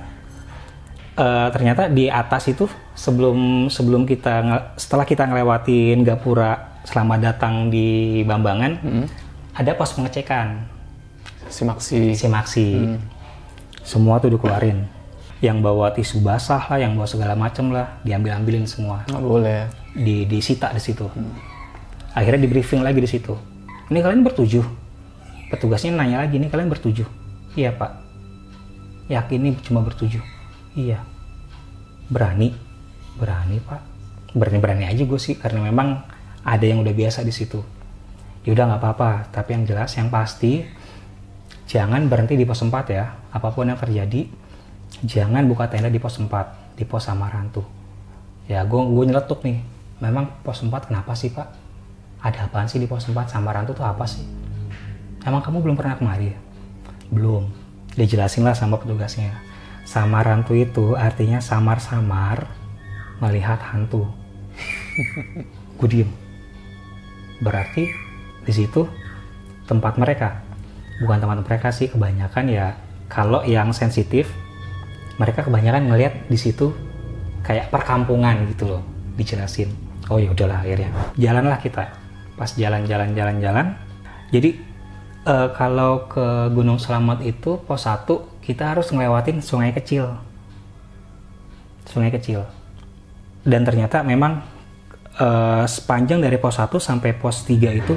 eh, 1.18 1.48
ternyata 1.50 1.90
di 1.90 2.14
atas 2.14 2.46
itu 2.46 2.70
sebelum 3.04 3.68
sebelum 3.68 4.08
kita 4.08 4.40
setelah 4.80 5.04
kita 5.04 5.28
ngelewatin 5.28 6.08
Gapura 6.08 6.80
selamat 6.88 7.20
datang 7.20 7.68
di 7.68 8.24
Bambangan, 8.24 8.80
ada 9.52 9.72
pos 9.76 9.92
pengecekan 9.92 10.72
Si 11.52 11.68
Maksi. 11.68 12.16
simaksi. 12.16 12.68
Semua 13.84 14.18
tuh 14.24 14.32
dikeluarin. 14.32 14.88
Yang 15.44 15.58
bawa 15.60 15.92
tisu 15.92 16.24
basah 16.24 16.64
lah, 16.72 16.80
yang 16.80 16.96
bawa 16.96 17.04
segala 17.04 17.36
macem 17.36 17.68
lah, 17.76 18.00
diambil-ambilin 18.08 18.64
semua 18.64 19.04
Nggak 19.12 19.22
boleh. 19.28 19.62
di 19.92 20.24
disita 20.24 20.72
di 20.72 20.80
situ. 20.80 21.04
Akhirnya 22.16 22.48
di 22.48 22.50
briefing 22.50 22.80
lagi 22.80 23.04
di 23.04 23.10
situ. 23.12 23.36
Ini 23.92 24.00
kalian 24.00 24.24
bertujuh. 24.24 24.64
Petugasnya 25.52 25.92
nanya 25.92 26.24
lagi, 26.24 26.40
ini 26.40 26.48
kalian 26.48 26.72
bertujuh. 26.72 27.06
Iya 27.60 27.76
pak. 27.76 27.92
Yakin 29.12 29.40
ini 29.44 29.52
cuma 29.68 29.84
bertujuh. 29.84 30.24
Iya. 30.80 31.04
Berani, 32.08 32.56
berani 33.18 33.58
pak. 33.64 33.82
Berani-berani 34.34 34.90
aja 34.90 35.04
gue 35.06 35.20
sih, 35.22 35.38
karena 35.38 35.70
memang 35.70 36.02
ada 36.42 36.66
yang 36.66 36.82
udah 36.82 36.94
biasa 36.94 37.22
di 37.22 37.34
situ. 37.34 37.62
Yaudah 38.44 38.74
nggak 38.74 38.82
apa-apa, 38.82 39.30
tapi 39.30 39.56
yang 39.56 39.64
jelas, 39.64 39.94
yang 39.96 40.10
pasti 40.10 40.66
jangan 41.70 42.10
berhenti 42.10 42.34
di 42.34 42.44
pos 42.44 42.60
4 42.60 42.74
ya. 42.90 43.06
Apa 43.30 43.54
pun 43.54 43.70
yang 43.70 43.78
terjadi, 43.78 44.26
jangan 45.06 45.46
buka 45.46 45.70
tenda 45.70 45.88
di 45.88 46.02
pos 46.02 46.18
4, 46.18 46.78
di 46.78 46.84
pos 46.84 47.06
Samarantu 47.06 47.84
ya 48.48 48.64
gue 48.68 48.82
gue 48.82 49.04
nyeletuk 49.08 49.44
nih. 49.44 49.60
Memang 50.04 50.28
pos 50.44 50.60
4 50.60 50.92
kenapa 50.92 51.16
sih 51.16 51.32
pak? 51.32 51.48
Ada 52.24 52.48
apaan 52.48 52.68
sih 52.68 52.80
di 52.80 52.88
pos 52.88 53.08
4 53.08 53.16
Samarantu 53.28 53.76
tuh 53.76 53.88
apa 53.88 54.04
sih? 54.04 54.24
Emang 55.24 55.40
kamu 55.40 55.64
belum 55.64 55.76
pernah 55.80 55.96
kemari 55.96 56.36
ya? 56.36 56.40
belum. 57.14 57.46
Dijelasin 57.94 58.42
lah 58.42 58.58
sama 58.58 58.82
petugasnya. 58.82 59.38
Samarantu 59.86 60.58
itu 60.58 60.98
artinya 60.98 61.38
samar-samar 61.38 62.50
melihat 63.24 63.60
hantu. 63.64 64.04
Gue 65.80 65.88
diem. 65.88 66.10
Berarti 67.40 67.88
di 68.44 68.52
situ 68.52 68.84
tempat 69.64 69.96
mereka. 69.96 70.44
Bukan 71.00 71.24
tempat 71.24 71.40
mereka 71.48 71.72
sih 71.72 71.88
kebanyakan 71.88 72.52
ya 72.52 72.76
kalau 73.08 73.42
yang 73.48 73.72
sensitif 73.72 74.28
mereka 75.16 75.48
kebanyakan 75.48 75.88
ngelihat 75.88 76.28
di 76.28 76.36
situ 76.36 76.76
kayak 77.48 77.72
perkampungan 77.72 78.44
gitu 78.52 78.68
loh 78.76 78.84
dijelasin. 79.16 79.72
Oh 80.12 80.20
ya 80.20 80.36
udahlah 80.36 80.60
akhirnya. 80.60 80.92
Jalanlah 81.16 81.60
kita. 81.64 81.88
Pas 82.36 82.50
jalan-jalan 82.52 83.16
jalan-jalan 83.16 83.78
jadi 84.34 84.58
eh, 85.30 85.50
kalau 85.54 86.10
ke 86.10 86.50
Gunung 86.52 86.82
Selamat 86.82 87.22
itu 87.22 87.62
pos 87.62 87.86
1 87.86 88.10
kita 88.44 88.76
harus 88.76 88.92
ngelewatin 88.92 89.40
sungai 89.40 89.72
kecil. 89.72 90.18
Sungai 91.88 92.10
kecil 92.10 92.63
dan 93.44 93.68
ternyata 93.68 94.02
memang 94.02 94.40
eh, 95.20 95.66
sepanjang 95.68 96.24
dari 96.24 96.40
pos 96.40 96.58
1 96.58 96.72
sampai 96.80 97.12
pos 97.16 97.44
3 97.44 97.80
itu 97.80 97.94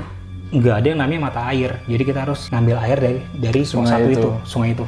nggak 0.47 0.75
ada 0.79 0.87
yang 0.95 1.01
namanya 1.03 1.21
mata 1.31 1.41
air. 1.51 1.83
Jadi 1.91 2.03
kita 2.07 2.23
harus 2.27 2.51
ngambil 2.55 2.77
air 2.83 2.99
dari 2.99 3.21
dari 3.35 3.63
sungai, 3.67 3.91
satu 3.91 4.09
itu. 4.11 4.19
itu 4.19 4.31
sungai 4.47 4.71
itu. 4.75 4.85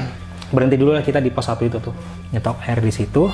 Berhenti 0.54 0.76
dulu 0.80 0.96
lah 0.96 1.04
kita 1.04 1.20
di 1.20 1.32
pos 1.32 1.48
1 1.48 1.60
itu 1.68 1.78
tuh. 1.80 1.94
Nyetok 2.32 2.56
air 2.64 2.80
di 2.80 2.92
situ 2.92 3.28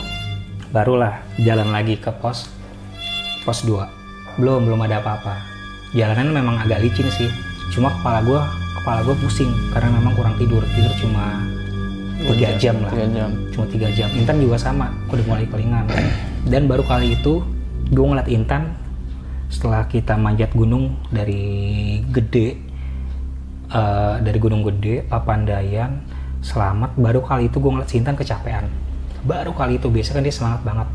barulah 0.75 1.23
jalan 1.39 1.71
lagi 1.71 1.95
ke 1.99 2.11
pos 2.11 2.51
pos 3.47 3.63
2 3.63 4.43
belum 4.43 4.67
belum 4.67 4.81
ada 4.87 4.99
apa-apa. 4.99 5.35
Jalanan 5.95 6.35
memang 6.35 6.59
agak 6.59 6.83
licin 6.83 7.07
sih. 7.11 7.31
Cuma 7.71 7.91
kepala 7.91 8.23
gua 8.27 8.51
kepala 8.83 9.07
gua 9.07 9.15
pusing 9.23 9.51
karena 9.71 9.95
memang 9.95 10.15
kurang 10.19 10.35
tidur. 10.39 10.63
Tidur 10.75 10.91
cuma 10.99 11.39
tiga 12.35 12.51
jam 12.59 12.83
lah. 12.83 12.91
Tiga 12.91 13.09
jam. 13.15 13.31
cuma 13.55 13.65
tiga 13.71 13.89
jam. 13.95 14.09
Intan 14.15 14.43
juga 14.43 14.59
sama 14.59 14.91
udah 15.11 15.25
mulai 15.27 15.47
kelingan 15.47 15.87
dan 16.45 16.69
baru 16.69 16.85
kali 16.85 17.17
itu 17.17 17.41
gue 17.89 18.05
ngeliat 18.05 18.29
Intan 18.29 18.77
setelah 19.49 19.89
kita 19.89 20.17
manjat 20.17 20.53
gunung 20.53 21.01
dari 21.09 22.01
gede 22.13 22.49
eh, 23.73 24.15
dari 24.21 24.39
gunung 24.41 24.61
gede 24.65 25.05
Papandayan 25.09 26.05
selamat 26.45 27.01
baru 27.01 27.25
kali 27.25 27.49
itu 27.49 27.57
gue 27.57 27.71
ngeliat 27.73 27.89
si 27.89 27.97
Intan 27.97 28.17
kecapean. 28.17 28.69
Baru 29.25 29.57
kali 29.57 29.81
itu 29.81 29.89
biasa 29.89 30.13
kan 30.13 30.21
dia 30.21 30.35
semangat 30.37 30.61
banget 30.61 30.89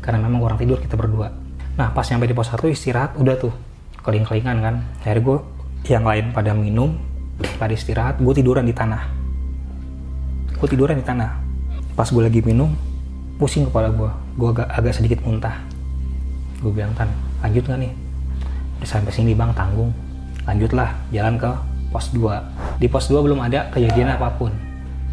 karena 0.00 0.24
memang 0.24 0.40
kurang 0.40 0.56
tidur 0.56 0.80
kita 0.80 0.96
berdua. 0.96 1.28
Nah 1.76 1.92
pas 1.92 2.08
nyampe 2.08 2.24
di 2.24 2.32
pos 2.32 2.48
1 2.48 2.64
istirahat 2.72 3.12
udah 3.20 3.36
tuh 3.36 3.52
keling-kelingan 4.00 4.56
kan. 4.64 4.74
Akhirnya 5.04 5.20
gue 5.20 5.38
yang 5.92 6.04
lain 6.08 6.32
pada 6.32 6.56
minum 6.56 6.96
pada 7.60 7.76
istirahat 7.76 8.16
gue 8.24 8.32
tiduran 8.32 8.64
di 8.64 8.72
tanah. 8.72 9.04
Gue 10.56 10.68
tiduran 10.72 10.96
di 10.96 11.04
tanah. 11.04 11.30
Pas 11.92 12.08
gue 12.08 12.22
lagi 12.24 12.40
minum 12.40 12.72
pusing 13.34 13.66
kepala 13.66 13.90
gue 13.90 14.10
gue 14.34 14.48
agak 14.50 14.68
agak 14.68 14.92
sedikit 14.92 15.18
muntah. 15.22 15.58
Gue 16.58 16.70
bilang 16.70 16.94
tan 16.94 17.10
lanjut 17.40 17.64
nggak 17.64 17.80
nih? 17.80 17.92
Udah 18.78 18.88
sampai 18.88 19.12
sini 19.12 19.32
bang 19.32 19.50
tanggung. 19.52 19.90
Lanjutlah 20.44 20.92
jalan 21.08 21.36
ke 21.36 21.50
pos 21.88 22.10
2 22.10 22.78
di 22.78 22.86
pos 22.86 23.06
2 23.06 23.20
belum 23.20 23.40
ada 23.40 23.70
kejadian 23.70 24.12
apa 24.12 24.34
pun. 24.34 24.50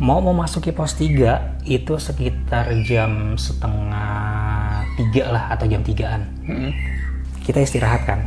Mau 0.02 0.18
mau 0.18 0.34
masuk 0.34 0.66
ke 0.66 0.72
pos 0.74 0.98
3 0.98 1.62
itu 1.64 1.94
sekitar 1.96 2.74
jam 2.84 3.38
setengah 3.38 4.82
tiga 4.92 5.30
lah 5.30 5.44
atau 5.50 5.66
jam 5.66 5.82
tigaan. 5.82 6.26
Kita 7.42 7.58
istirahat 7.58 8.06
kan? 8.06 8.20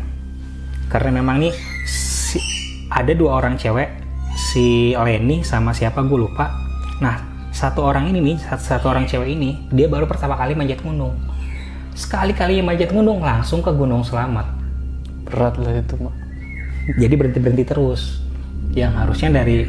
Karena 0.86 1.18
memang 1.18 1.38
nih 1.38 1.54
si- 1.84 2.42
ada 2.86 3.10
dua 3.10 3.42
orang 3.42 3.58
cewek 3.58 3.90
si 4.34 4.94
Leni 4.94 5.42
sama 5.42 5.74
siapa 5.74 6.02
gue 6.02 6.18
lupa. 6.18 6.50
Nah 6.98 7.33
satu 7.54 7.86
orang 7.86 8.10
ini 8.10 8.18
nih 8.18 8.36
satu, 8.42 8.62
satu 8.66 8.86
orang 8.90 9.06
cewek 9.06 9.30
ini 9.30 9.70
dia 9.70 9.86
baru 9.86 10.10
pertama 10.10 10.34
kali 10.34 10.58
manjat 10.58 10.82
gunung 10.82 11.14
sekali-kali 11.94 12.58
manjat 12.58 12.90
gunung 12.90 13.22
langsung 13.22 13.62
ke 13.62 13.70
Gunung 13.70 14.02
Selamat 14.02 14.50
Berat 15.24 15.56
lah 15.62 15.78
itu, 15.78 15.94
Mak. 15.94 16.14
jadi 16.98 17.14
berhenti 17.14 17.38
berhenti 17.38 17.64
terus 17.64 18.18
yang 18.74 18.98
harusnya 18.98 19.30
dari 19.30 19.62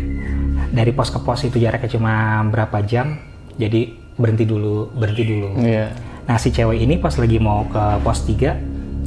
dari 0.74 0.92
pos 0.92 1.14
ke 1.14 1.22
pos 1.22 1.46
itu 1.46 1.62
jaraknya 1.62 1.94
cuma 1.94 2.42
berapa 2.50 2.82
jam 2.82 3.22
jadi 3.56 3.94
berhenti 4.18 4.50
dulu 4.50 4.90
berhenti 4.98 5.24
dulu 5.24 5.50
Iya. 5.62 5.94
Nah 6.26 6.42
si 6.42 6.50
cewek 6.50 6.82
ini 6.82 6.98
pas 6.98 7.14
lagi 7.22 7.38
mau 7.38 7.70
ke 7.70 8.02
pos 8.02 8.26
3 8.26 8.58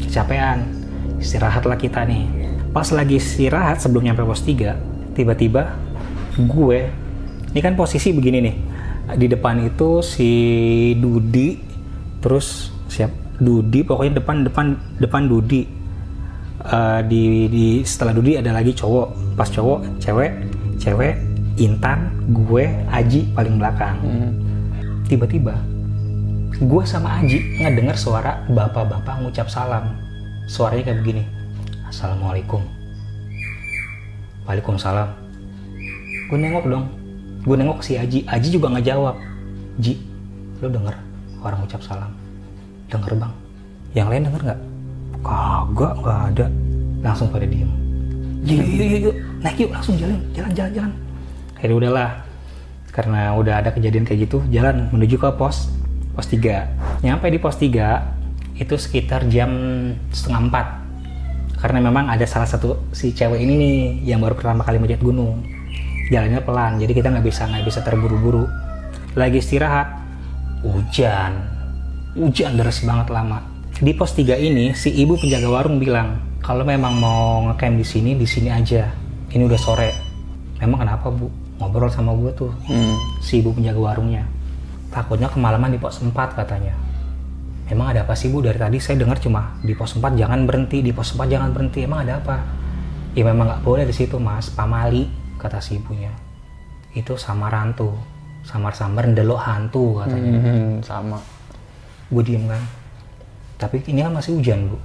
kecapean. 0.06 0.62
Istirahatlah 1.18 1.74
kita 1.74 2.06
nih. 2.06 2.30
Pas 2.70 2.86
lagi 2.94 3.18
istirahat 3.18 3.82
sebelum 3.82 4.06
nyampe 4.06 4.22
pos 4.22 4.46
3, 4.46 5.18
tiba-tiba 5.18 5.74
gue 6.38 6.80
ini 7.50 7.60
kan 7.64 7.74
posisi 7.74 8.14
begini 8.14 8.38
nih. 8.38 8.56
Di 9.16 9.26
depan 9.30 9.64
itu 9.64 10.04
si 10.04 10.30
Dudi 11.00 11.56
terus 12.18 12.74
siap 12.90 13.08
Dudi 13.38 13.86
pokoknya 13.86 14.20
depan 14.20 14.44
depan 14.44 14.66
depan 14.98 15.22
Dudi. 15.30 15.62
Eh, 16.58 17.00
di, 17.06 17.46
di 17.46 17.66
setelah 17.86 18.12
Dudi 18.12 18.34
ada 18.36 18.50
lagi 18.50 18.74
cowok. 18.74 19.38
Pas 19.38 19.46
cowok, 19.46 20.02
cewek, 20.02 20.30
cewek, 20.76 21.14
Intan, 21.62 22.10
gue, 22.34 22.66
Aji 22.90 23.30
paling 23.32 23.56
belakang. 23.56 23.96
Tiba-tiba 25.06 25.56
gue 26.58 26.82
sama 26.82 27.22
Aji 27.22 27.62
ngedenger 27.62 27.94
suara 27.94 28.42
bapak-bapak 28.50 29.22
ngucap 29.22 29.46
salam. 29.46 29.94
Suaranya 30.50 30.90
kayak 30.90 30.98
begini. 31.06 31.24
Assalamualaikum. 31.86 32.60
Waalaikumsalam. 34.48 35.08
gue 36.28 36.36
nengok 36.36 36.68
dong 36.68 36.97
gue 37.48 37.56
nengok 37.56 37.80
si 37.80 37.96
Aji 37.96 38.28
Aji 38.28 38.48
juga 38.52 38.68
nggak 38.76 38.84
jawab. 38.84 39.16
Ji 39.80 39.96
lu 40.60 40.68
denger 40.68 40.92
orang 41.40 41.64
ucap 41.64 41.80
salam? 41.80 42.12
Denger 42.92 43.16
bang. 43.16 43.32
Yang 43.96 44.08
lain 44.12 44.22
denger 44.28 44.42
nggak? 44.52 44.60
Kagak 45.24 45.94
nggak 46.04 46.18
ada. 46.34 46.46
Langsung 47.00 47.32
pada 47.32 47.48
diem. 47.48 47.70
Yuk 48.44 48.60
yuk 48.60 48.76
yuk, 48.76 49.00
yuk. 49.08 49.16
naik 49.40 49.56
yuk 49.56 49.70
langsung 49.72 49.96
jalan. 49.96 50.20
Jalan 50.36 50.52
jalan 50.52 50.72
jalan. 50.76 50.92
Akhirnya 51.56 51.76
udahlah. 51.80 52.10
Karena 52.92 53.20
udah 53.32 53.54
ada 53.64 53.70
kejadian 53.72 54.04
kayak 54.04 54.28
gitu 54.28 54.44
jalan 54.52 54.90
menuju 54.92 55.16
ke 55.16 55.28
pos 55.38 55.70
pos 56.18 56.26
3 56.26 57.06
nyampe 57.06 57.30
di 57.30 57.38
pos 57.38 57.54
3 57.54 58.58
itu 58.58 58.74
sekitar 58.74 59.24
jam 59.32 59.48
setengah 60.12 60.50
empat. 60.50 60.66
Karena 61.62 61.78
memang 61.80 62.10
ada 62.10 62.26
salah 62.26 62.46
satu 62.46 62.90
si 62.90 63.14
cewek 63.14 63.38
ini 63.38 63.54
nih 63.56 63.76
yang 64.14 64.20
baru 64.20 64.34
pertama 64.34 64.66
kali 64.66 64.82
menjat 64.82 64.98
gunung 64.98 65.57
jalannya 66.08 66.40
pelan 66.40 66.80
jadi 66.80 66.92
kita 66.92 67.08
nggak 67.12 67.26
bisa 67.26 67.44
nggak 67.48 67.64
bisa 67.64 67.80
terburu-buru. 67.84 68.48
Lagi 69.16 69.40
istirahat 69.40 69.88
hujan. 70.64 71.32
Hujan 72.18 72.58
deras 72.58 72.82
banget 72.82 73.12
lama. 73.14 73.38
Di 73.78 73.94
pos 73.94 74.10
3 74.16 74.34
ini 74.42 74.74
si 74.74 74.90
ibu 74.90 75.14
penjaga 75.14 75.46
warung 75.46 75.78
bilang 75.78 76.18
kalau 76.42 76.66
memang 76.66 76.98
mau 76.98 77.46
ngecamp 77.46 77.78
di 77.78 77.86
sini 77.86 78.10
di 78.18 78.26
sini 78.26 78.50
aja. 78.50 78.90
Ini 79.30 79.42
udah 79.44 79.60
sore. 79.60 79.90
Memang 80.58 80.82
kenapa 80.82 81.12
bu? 81.12 81.30
Ngobrol 81.62 81.90
sama 81.90 82.14
gue 82.14 82.30
tuh 82.34 82.50
Hmm. 82.66 82.96
si 83.22 83.38
ibu 83.38 83.54
penjaga 83.54 83.78
warungnya. 83.78 84.26
Takutnya 84.90 85.30
kemalaman 85.30 85.70
di 85.70 85.78
pos 85.78 86.00
4 86.02 86.10
katanya. 86.34 86.74
Emang 87.68 87.92
ada 87.92 88.02
apa 88.02 88.16
sih 88.16 88.32
bu? 88.32 88.40
Dari 88.40 88.56
tadi 88.56 88.80
saya 88.80 88.96
dengar 88.98 89.20
cuma 89.20 89.54
di 89.60 89.76
pos 89.76 89.94
4 89.94 90.16
jangan 90.16 90.48
berhenti 90.48 90.80
di 90.80 90.90
pos 90.90 91.12
4 91.14 91.28
jangan 91.28 91.52
berhenti. 91.52 91.84
Emang 91.84 92.02
ada 92.02 92.18
apa? 92.18 92.40
Ya 93.14 93.22
memang 93.28 93.46
nggak 93.46 93.62
boleh 93.62 93.84
di 93.86 93.94
situ 93.94 94.16
mas. 94.18 94.48
Pamali 94.50 95.06
kata 95.38 95.62
si 95.62 95.78
ibunya. 95.78 96.10
Itu 96.92 97.14
samaran 97.14 97.72
tuh 97.78 97.94
samar-samar 98.42 99.06
ndelok 99.08 99.40
hantu 99.40 100.02
katanya. 100.02 100.38
Hmm, 100.42 100.74
sama. 100.82 101.18
gue 102.08 102.24
diem 102.24 102.48
kan. 102.48 102.62
Tapi 103.60 103.84
ini 103.86 104.00
kan 104.00 104.16
masih 104.16 104.40
hujan 104.40 104.72
bu. 104.72 104.76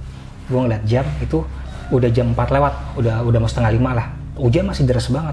Gue 0.52 0.60
ngeliat 0.60 0.84
jam 0.84 1.06
itu 1.24 1.40
udah 1.88 2.10
jam 2.12 2.36
4 2.36 2.36
lewat 2.36 2.74
udah 3.00 3.24
udah 3.24 3.38
mau 3.40 3.48
setengah 3.48 3.72
lima 3.72 3.90
lah. 3.96 4.06
Hujan 4.36 4.68
masih 4.68 4.84
deras 4.84 5.08
banget. 5.08 5.32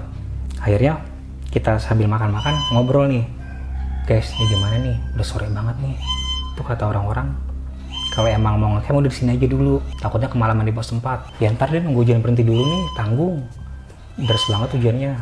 Akhirnya 0.56 1.04
kita 1.52 1.76
sambil 1.76 2.08
makan-makan 2.08 2.56
ngobrol 2.72 3.12
nih. 3.12 3.28
Guys 4.08 4.32
ini 4.34 4.44
gimana 4.56 4.76
nih? 4.80 4.96
Udah 5.14 5.26
sore 5.26 5.46
banget 5.52 5.76
nih. 5.84 5.96
Tuh 6.56 6.64
kata 6.64 6.88
orang-orang 6.88 7.36
kalau 8.12 8.28
emang 8.28 8.60
mau 8.60 8.70
ngecamp 8.76 9.04
udah 9.04 9.12
di 9.12 9.16
sini 9.16 9.30
aja 9.36 9.46
dulu. 9.48 9.84
Takutnya 10.00 10.32
kemalaman 10.32 10.64
di 10.64 10.72
pos 10.72 10.88
4 10.88 11.40
ya 11.44 11.52
ntar 11.52 11.68
deh 11.68 11.84
nunggu 11.84 12.08
hujan 12.08 12.24
berhenti 12.24 12.40
dulu 12.40 12.64
nih 12.64 12.82
tanggung 12.96 13.44
deras 14.16 14.44
banget 14.48 14.76
hujannya. 14.76 15.12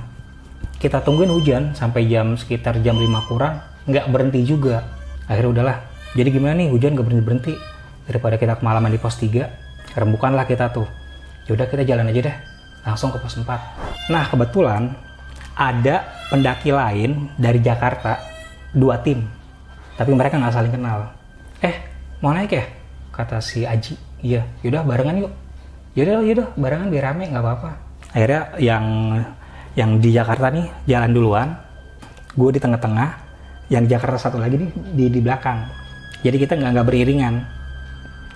Kita 0.80 1.04
tungguin 1.04 1.28
hujan 1.28 1.76
sampai 1.76 2.08
jam 2.08 2.34
sekitar 2.34 2.80
jam 2.80 2.96
5 2.96 3.28
kurang 3.28 3.60
nggak 3.84 4.06
berhenti 4.08 4.40
juga. 4.42 4.82
Akhirnya 5.28 5.50
udahlah. 5.52 5.76
Jadi 6.16 6.28
gimana 6.32 6.58
nih 6.58 6.68
hujan 6.72 6.96
nggak 6.96 7.06
berhenti 7.06 7.24
berhenti. 7.24 7.54
Daripada 8.08 8.34
kita 8.40 8.58
kemalaman 8.58 8.90
di 8.90 8.98
pos 8.98 9.20
3 9.20 9.94
rembukanlah 9.94 10.48
kita 10.48 10.72
tuh. 10.72 10.88
Yaudah 11.46 11.68
kita 11.68 11.84
jalan 11.84 12.10
aja 12.10 12.20
deh. 12.32 12.36
Langsung 12.88 13.12
ke 13.12 13.18
pos 13.20 13.36
4 13.36 13.46
nah 14.10 14.26
kebetulan 14.26 14.90
ada 15.54 16.02
pendaki 16.32 16.74
lain 16.74 17.30
dari 17.38 17.62
Jakarta 17.62 18.18
dua 18.74 18.98
tim. 18.98 19.22
Tapi 19.94 20.10
mereka 20.16 20.40
nggak 20.40 20.54
saling 20.56 20.72
kenal. 20.72 21.12
Eh 21.60 21.76
mau 22.24 22.32
naik 22.32 22.50
ya? 22.50 22.64
Kata 23.12 23.38
si 23.38 23.68
Aji. 23.68 23.94
Iya. 24.24 24.48
Yaudah 24.64 24.82
barengan 24.82 25.28
yuk. 25.28 25.32
Yaudah 25.94 26.24
yaudah 26.24 26.48
barengan 26.56 26.88
biar 26.88 27.12
rame 27.12 27.28
nggak 27.28 27.44
apa-apa 27.44 27.89
akhirnya 28.10 28.42
yang 28.58 28.84
yang 29.78 30.02
di 30.02 30.10
Jakarta 30.10 30.50
nih 30.50 30.66
jalan 30.86 31.10
duluan. 31.14 31.48
Gue 32.34 32.50
di 32.54 32.60
tengah-tengah. 32.62 33.30
Yang 33.70 33.82
di 33.86 33.90
Jakarta 33.94 34.18
satu 34.18 34.38
lagi 34.42 34.58
nih 34.58 34.70
di 34.94 35.04
di 35.14 35.20
belakang. 35.22 35.62
Jadi 36.26 36.36
kita 36.42 36.58
nggak 36.58 36.70
nggak 36.74 36.86
beriringan. 36.86 37.34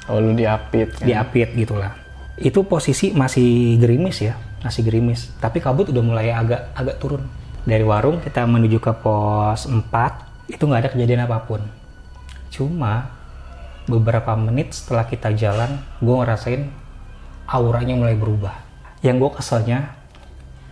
Oh 0.06 0.20
lu 0.20 0.36
diapit 0.36 0.94
kan? 0.94 1.06
diapit 1.06 1.48
gitulah. 1.58 1.90
Itu 2.38 2.62
posisi 2.66 3.10
masih 3.14 3.78
gerimis 3.82 4.16
ya 4.22 4.34
masih 4.62 4.86
gerimis. 4.86 5.34
Tapi 5.42 5.58
kabut 5.58 5.90
udah 5.90 6.04
mulai 6.04 6.30
agak 6.30 6.70
agak 6.72 6.96
turun. 7.02 7.22
Dari 7.64 7.82
warung 7.82 8.20
kita 8.20 8.44
menuju 8.44 8.78
ke 8.78 8.92
pos 9.00 9.66
4 9.66 10.52
itu 10.52 10.62
nggak 10.62 10.80
ada 10.86 10.90
kejadian 10.92 11.24
apa 11.26 11.42
pun. 11.42 11.60
Cuma 12.52 13.10
beberapa 13.84 14.32
menit 14.38 14.72
setelah 14.72 15.04
kita 15.04 15.34
jalan 15.36 15.76
gue 16.00 16.14
ngerasain 16.14 16.72
auranya 17.44 17.92
mulai 18.00 18.16
berubah 18.16 18.63
yang 19.04 19.20
gue 19.20 19.30
keselnya 19.36 19.92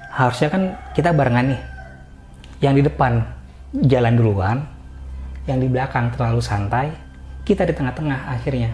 harusnya 0.09 0.49
kan 0.49 0.63
kita 0.97 1.13
barengan 1.13 1.53
nih. 1.53 1.63
Yang 2.65 2.75
di 2.81 2.83
depan 2.89 3.13
jalan 3.85 4.15
duluan 4.17 4.59
yang 5.45 5.59
di 5.61 5.69
belakang 5.69 6.15
terlalu 6.17 6.41
santai 6.41 6.89
kita 7.45 7.69
di 7.69 7.77
tengah-tengah 7.77 8.33
akhirnya. 8.33 8.73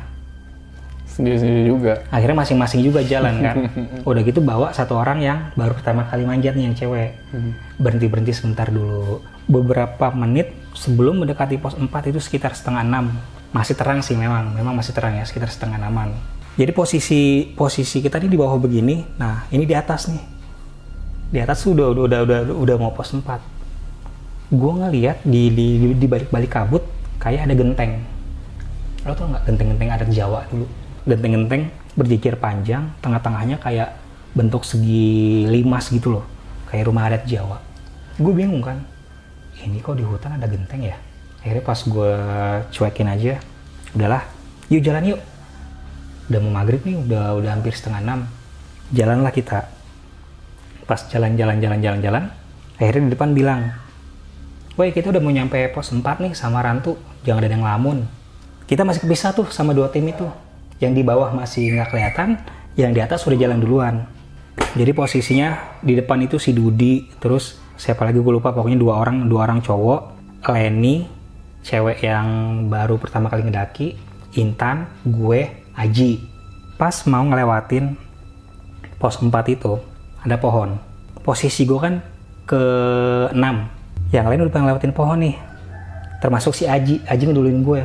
Sendiri-sendiri 1.09 1.67
juga. 1.67 1.93
akhirnya 2.15 2.47
masing-masing 2.47 2.81
juga 2.87 3.03
jalan 3.03 3.43
kan. 3.43 3.57
Udah 4.09 4.23
gitu 4.23 4.39
bawa 4.39 4.71
satu 4.71 4.95
orang 4.95 5.19
yang 5.19 5.39
baru 5.59 5.75
pertama 5.75 6.07
kali 6.07 6.23
manjat 6.23 6.55
nih 6.55 6.71
yang 6.71 6.77
cewek. 6.79 7.19
Berhenti 7.81 8.07
berhenti 8.07 8.33
sebentar 8.37 8.71
dulu. 8.71 9.25
Beberapa 9.51 10.15
menit 10.15 10.55
sebelum 10.79 11.25
mendekati 11.25 11.59
pos 11.59 11.75
4 11.75 11.91
itu 12.15 12.21
sekitar 12.23 12.55
setengah 12.55 12.87
enam. 12.87 13.11
Masih 13.51 13.75
terang 13.75 14.05
sih 14.05 14.15
memang 14.15 14.55
memang 14.55 14.77
masih 14.77 14.95
terang 14.95 15.17
ya 15.19 15.25
sekitar 15.25 15.49
setengah 15.49 15.81
enaman 15.81 16.38
jadi 16.59 16.75
posisi 16.75 17.55
posisi 17.55 18.03
kita 18.03 18.19
ini 18.19 18.35
di 18.35 18.39
bawah 18.39 18.59
begini 18.59 19.15
nah 19.15 19.47
ini 19.55 19.63
di 19.63 19.79
atas 19.79 20.11
nih. 20.11 20.25
Di 21.31 21.39
atas 21.39 21.63
tuh 21.63 21.79
udah 21.79 21.95
udah 21.95 22.21
udah 22.27 22.41
udah, 22.51 22.77
mau 22.83 22.91
pos 22.91 23.15
4 23.15 23.23
gue 24.49 24.73
ngeliat 24.81 25.23
di 25.29 25.53
di, 25.55 25.67
di 25.95 26.07
balik-balik 26.09 26.51
kabut 26.51 26.83
kayak 27.23 27.47
ada 27.47 27.55
genteng. 27.55 28.03
Lo 29.07 29.15
tau 29.15 29.31
nggak 29.31 29.45
genteng-genteng 29.47 29.89
adat 29.95 30.11
Jawa 30.11 30.51
dulu? 30.51 30.67
Genteng-genteng 31.07 31.63
berjejer 31.95 32.35
panjang 32.35 32.91
tengah-tengahnya 33.05 33.63
kayak 33.63 33.95
bentuk 34.35 34.67
segi 34.67 35.47
limas 35.47 35.95
gitu 35.95 36.19
loh 36.19 36.25
kayak 36.67 36.91
rumah 36.91 37.07
adat 37.07 37.23
Jawa. 37.29 37.63
Gue 38.19 38.35
bingung 38.35 38.67
kan 38.67 38.83
ini 39.63 39.79
kok 39.79 39.95
di 39.95 40.03
hutan 40.03 40.35
ada 40.35 40.51
genteng 40.51 40.83
ya? 40.83 40.99
Akhirnya 41.39 41.63
pas 41.63 41.79
gue 41.79 42.13
cuekin 42.75 43.07
aja 43.07 43.39
udahlah 43.95 44.27
yuk 44.69 44.83
jalan 44.83 45.15
yuk 45.15 45.21
udah 46.29 46.39
mau 46.45 46.53
maghrib 46.61 46.85
nih 46.85 46.97
udah 47.09 47.37
udah 47.41 47.51
hampir 47.57 47.73
setengah 47.73 48.01
enam. 48.05 48.21
Jalanlah 48.93 49.33
kita. 49.33 49.69
Pas 50.89 51.01
jalan-jalan 51.09 51.61
jalan-jalan 51.61 52.01
jalan 52.01 52.25
akhirnya 52.79 53.11
di 53.11 53.13
depan 53.13 53.37
bilang 53.37 53.61
Woi 54.79 54.95
kita 54.95 55.11
udah 55.11 55.19
mau 55.19 55.35
nyampe 55.35 55.59
pos 55.75 55.91
4 55.91 56.01
nih 56.01 56.33
sama 56.39 56.63
Rantu. 56.63 56.95
Jangan 57.27 57.43
ada 57.43 57.51
yang 57.51 57.67
ngelamun 57.67 58.19
kita 58.69 58.85
masih 58.85 59.09
kepisah 59.09 59.33
tuh 59.33 59.49
sama 59.49 59.73
dua 59.73 59.89
tim 59.89 60.05
itu. 60.05 60.29
Yang 60.77 61.01
di 61.01 61.03
bawah 61.03 61.33
masih 61.33 61.73
nggak 61.73 61.89
kelihatan 61.89 62.37
yang 62.77 62.93
di 62.93 63.01
atas 63.01 63.25
udah 63.25 63.41
jalan 63.41 63.59
duluan. 63.59 64.05
Jadi 64.77 64.93
posisinya 64.93 65.81
di 65.81 65.97
depan 65.97 66.21
itu 66.21 66.37
si 66.37 66.53
Dudi 66.53 67.09
terus 67.17 67.57
siapa 67.81 68.05
lagi 68.05 68.21
gue 68.21 68.29
lupa 68.29 68.53
pokoknya 68.53 68.77
dua 68.77 69.01
orang 69.01 69.25
dua 69.25 69.49
orang 69.49 69.65
cowok 69.65 70.21
Leni 70.53 71.09
cewek 71.65 72.05
yang 72.05 72.27
baru 72.69 73.01
pertama 73.01 73.33
kali 73.33 73.49
ngedaki 73.49 73.97
Intan 74.37 74.87
gue 75.03 75.58
Aji. 75.79 76.19
Pas 76.75 76.95
mau 77.07 77.23
ngelewatin 77.23 77.95
pos 78.99 79.15
4 79.19 79.31
itu 79.55 79.79
ada 80.27 80.35
pohon. 80.35 80.75
Posisi 81.23 81.63
gue 81.63 81.79
kan 81.79 82.03
ke 82.43 82.63
6 83.31 83.39
yang 84.11 84.27
lain 84.27 84.43
udah 84.43 84.53
pengen 84.53 84.65
ngelewatin 84.67 84.95
pohon 84.95 85.19
nih. 85.23 85.37
Termasuk 86.19 86.53
si 86.53 86.67
Aji. 86.67 86.99
Aji 87.07 87.23
ngeduluin 87.31 87.63
gue 87.63 87.81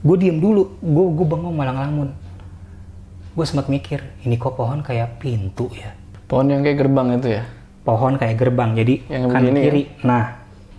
gue 0.00 0.16
diem 0.16 0.40
dulu. 0.40 0.80
Gue 0.80 1.06
gue 1.12 1.26
bengong 1.28 1.52
malah 1.52 1.76
ngelamun. 1.76 2.08
Gue 3.34 3.44
sempat 3.44 3.68
mikir 3.68 4.00
ini 4.24 4.40
kok 4.40 4.56
pohon 4.56 4.80
kayak 4.80 5.20
pintu 5.20 5.68
ya? 5.74 5.92
Pohon 6.24 6.48
yang 6.48 6.64
kayak 6.64 6.78
gerbang 6.80 7.20
itu 7.20 7.28
ya? 7.36 7.44
pohon 7.84 8.16
kayak 8.16 8.40
gerbang. 8.40 8.72
Jadi 8.72 8.94
Yang 9.12 9.22
kanan 9.28 9.54
kiri. 9.60 9.82
nah 10.00 10.24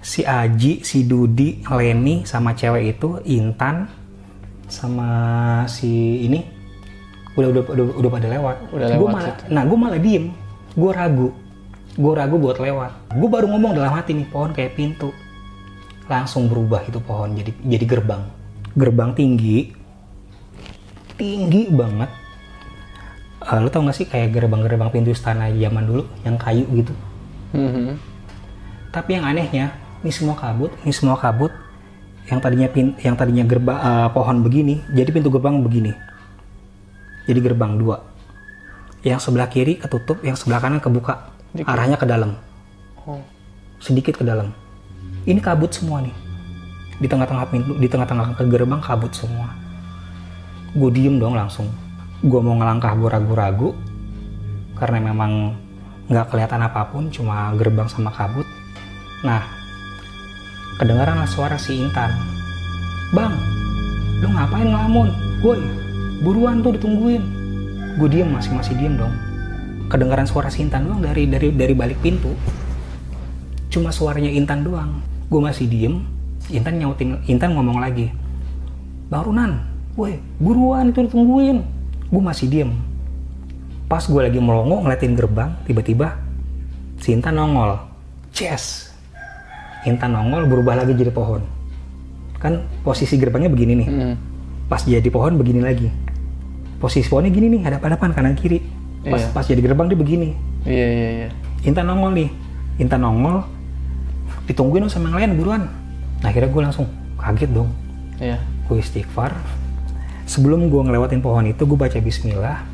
si 0.02 0.26
Aji 0.26 0.82
si 0.82 1.06
Dudi 1.06 1.62
Leni 1.70 2.26
sama 2.26 2.58
cewek 2.58 2.98
itu 2.98 3.22
Intan 3.30 3.86
sama 4.66 5.10
si 5.70 6.26
ini 6.26 6.42
udah 7.36 7.48
udah 7.52 7.64
udah, 7.68 7.86
udah 8.00 8.12
pada 8.12 8.28
lewat. 8.32 8.56
Udah 8.72 8.88
Gua 8.88 8.96
lewat 8.96 9.12
malah, 9.12 9.28
situ. 9.28 9.44
nah 9.52 9.64
gue 9.64 9.78
malah 9.78 10.00
diem. 10.00 10.26
Gue 10.76 10.92
ragu. 10.92 11.28
Gue 11.96 12.14
ragu 12.16 12.36
buat 12.40 12.58
lewat. 12.60 12.92
Gue 13.16 13.30
baru 13.32 13.46
ngomong 13.52 13.72
dalam 13.76 13.92
hati 13.92 14.12
nih 14.16 14.28
pohon 14.28 14.52
kayak 14.52 14.76
pintu. 14.76 15.12
Langsung 16.08 16.48
berubah 16.48 16.84
itu 16.84 17.00
pohon 17.00 17.36
jadi 17.36 17.52
jadi 17.64 17.86
gerbang. 17.88 18.24
Gerbang 18.76 19.12
tinggi. 19.16 19.72
Tinggi 21.16 21.72
banget. 21.72 22.12
Eh, 23.46 23.60
lo 23.62 23.70
tau 23.70 23.86
gak 23.86 23.94
sih 23.96 24.08
kayak 24.10 24.34
gerbang-gerbang 24.34 24.90
pintu 24.90 25.14
istana 25.14 25.54
zaman 25.54 25.86
dulu 25.86 26.04
yang 26.26 26.36
kayu 26.36 26.66
gitu? 26.74 26.94
Mhm. 27.56 27.96
tapi 28.92 29.16
yang 29.16 29.24
anehnya 29.28 29.72
ini 30.04 30.12
semua 30.12 30.36
kabut 30.36 30.72
ini 30.84 30.92
semua 30.92 31.16
kabut. 31.16 31.52
Yang 32.26 32.40
tadinya 32.42 32.68
pin, 32.68 32.98
yang 33.00 33.16
tadinya 33.16 33.44
gerbang 33.46 33.76
eh, 33.78 34.08
pohon 34.12 34.42
begini 34.42 34.82
jadi 34.92 35.08
pintu 35.14 35.30
gerbang 35.30 35.62
begini 35.62 35.94
jadi 37.26 37.40
gerbang 37.42 37.78
dua. 37.78 38.06
Yang 39.06 39.30
sebelah 39.30 39.50
kiri 39.50 39.78
ketutup 39.78 40.22
yang 40.26 40.38
sebelah 40.38 40.62
kanan 40.62 40.82
kebuka. 40.82 41.30
Jadi- 41.54 41.66
arahnya 41.70 41.98
ke 41.98 42.08
dalam. 42.08 42.38
Oh. 43.06 43.22
sedikit 43.78 44.18
ke 44.18 44.26
dalam. 44.26 44.50
Ini 45.30 45.38
kabut 45.44 45.70
semua 45.70 46.02
nih. 46.02 46.16
Di 46.98 47.06
tengah-tengah 47.06 47.46
pintu 47.54 47.78
di 47.78 47.86
tengah-tengah 47.86 48.34
ke 48.34 48.44
gerbang 48.50 48.82
kabut 48.82 49.14
semua. 49.14 49.54
Gue 50.74 50.90
diem 50.90 51.22
dong 51.22 51.38
langsung. 51.38 51.70
Gue 52.26 52.42
mau 52.42 52.58
ngelangkah 52.58 52.98
gue 52.98 53.10
ragu-ragu 53.12 53.70
karena 54.80 54.98
memang 55.14 55.54
nggak 56.10 56.34
kelihatan 56.34 56.66
apa 56.66 56.82
pun 56.90 57.14
cuma 57.14 57.54
gerbang 57.54 57.86
sama 57.86 58.10
kabut. 58.10 58.48
Nah 59.22 59.44
kedengaranlah 60.82 61.30
suara 61.30 61.62
si 61.62 61.78
Intan. 61.78 62.10
Bang 63.14 63.38
lu 64.24 64.34
ngapain 64.34 64.66
ngelamun? 64.66 65.14
Woi 65.46 65.85
buruan 66.24 66.64
tuh 66.64 66.78
ditungguin. 66.78 67.24
Gue 67.96 68.08
diem 68.12 68.28
masih 68.28 68.52
masih 68.56 68.76
diem 68.76 68.96
dong. 68.96 69.12
Kedengaran 69.92 70.28
suara 70.28 70.52
si 70.52 70.64
Intan 70.64 70.88
doang 70.88 71.02
dari 71.04 71.28
dari 71.28 71.52
dari 71.52 71.74
balik 71.76 72.00
pintu. 72.00 72.32
Cuma 73.72 73.92
suaranya 73.92 74.32
Intan 74.32 74.64
doang. 74.64 75.00
Gue 75.28 75.42
masih 75.42 75.68
diem 75.68 76.04
Intan 76.54 76.78
nyautin 76.78 77.20
Intan 77.26 77.58
ngomong 77.58 77.82
lagi. 77.82 78.12
Bang 79.10 79.26
Runan 79.26 79.52
woi 79.96 80.20
buruan 80.40 80.92
itu 80.92 81.08
ditungguin. 81.08 81.64
Gue 82.12 82.22
masih 82.22 82.48
diem. 82.52 82.72
Pas 83.86 84.04
gue 84.04 84.22
lagi 84.22 84.40
melongo 84.40 84.84
ngeliatin 84.84 85.14
gerbang 85.16 85.56
tiba-tiba 85.66 86.20
si 87.00 87.16
Intan 87.16 87.40
nongol. 87.40 87.80
Ces! 88.36 88.92
Intan 89.88 90.18
nongol 90.18 90.50
berubah 90.50 90.76
lagi 90.76 90.98
jadi 90.98 91.14
pohon. 91.14 91.46
Kan 92.42 92.68
posisi 92.84 93.16
gerbangnya 93.16 93.50
begini 93.50 93.74
nih. 93.80 93.90
Hmm. 93.90 94.16
pas 94.66 94.82
jadi 94.82 95.06
pohon 95.14 95.38
begini 95.38 95.62
lagi 95.62 95.94
posisi 96.80 97.08
pohonnya 97.08 97.32
gini 97.32 97.48
nih 97.58 97.62
hadap-hadapan 97.68 98.10
kanan 98.12 98.36
kiri. 98.36 98.60
Pas 99.06 99.22
Iya. 99.22 99.30
pas 99.32 99.46
jadi 99.46 99.62
gerbang 99.62 99.88
dia 99.90 99.98
begini. 100.00 100.30
Iya 100.66 100.88
iya 100.90 101.10
iya. 101.10 101.30
Intan 101.66 101.86
nongol 101.86 102.12
nih. 102.18 102.30
Intan 102.82 103.02
nongol 103.06 103.46
ditungguin 104.50 104.86
dong 104.86 104.92
sama 104.92 105.14
yang 105.14 105.18
lain 105.22 105.32
buruan. 105.38 105.64
Nah, 106.22 106.30
akhirnya 106.34 106.50
gue 106.50 106.62
langsung 106.62 106.86
kaget 107.22 107.52
dong. 107.54 107.70
Iya. 108.18 108.40
gue 108.66 108.82
istighfar. 108.82 109.30
Sebelum 110.26 110.74
gue 110.74 110.82
ngelewatin 110.90 111.22
pohon 111.22 111.46
itu 111.46 111.70
gue 111.70 111.78
baca 111.78 112.02
bismillah. 112.02 112.66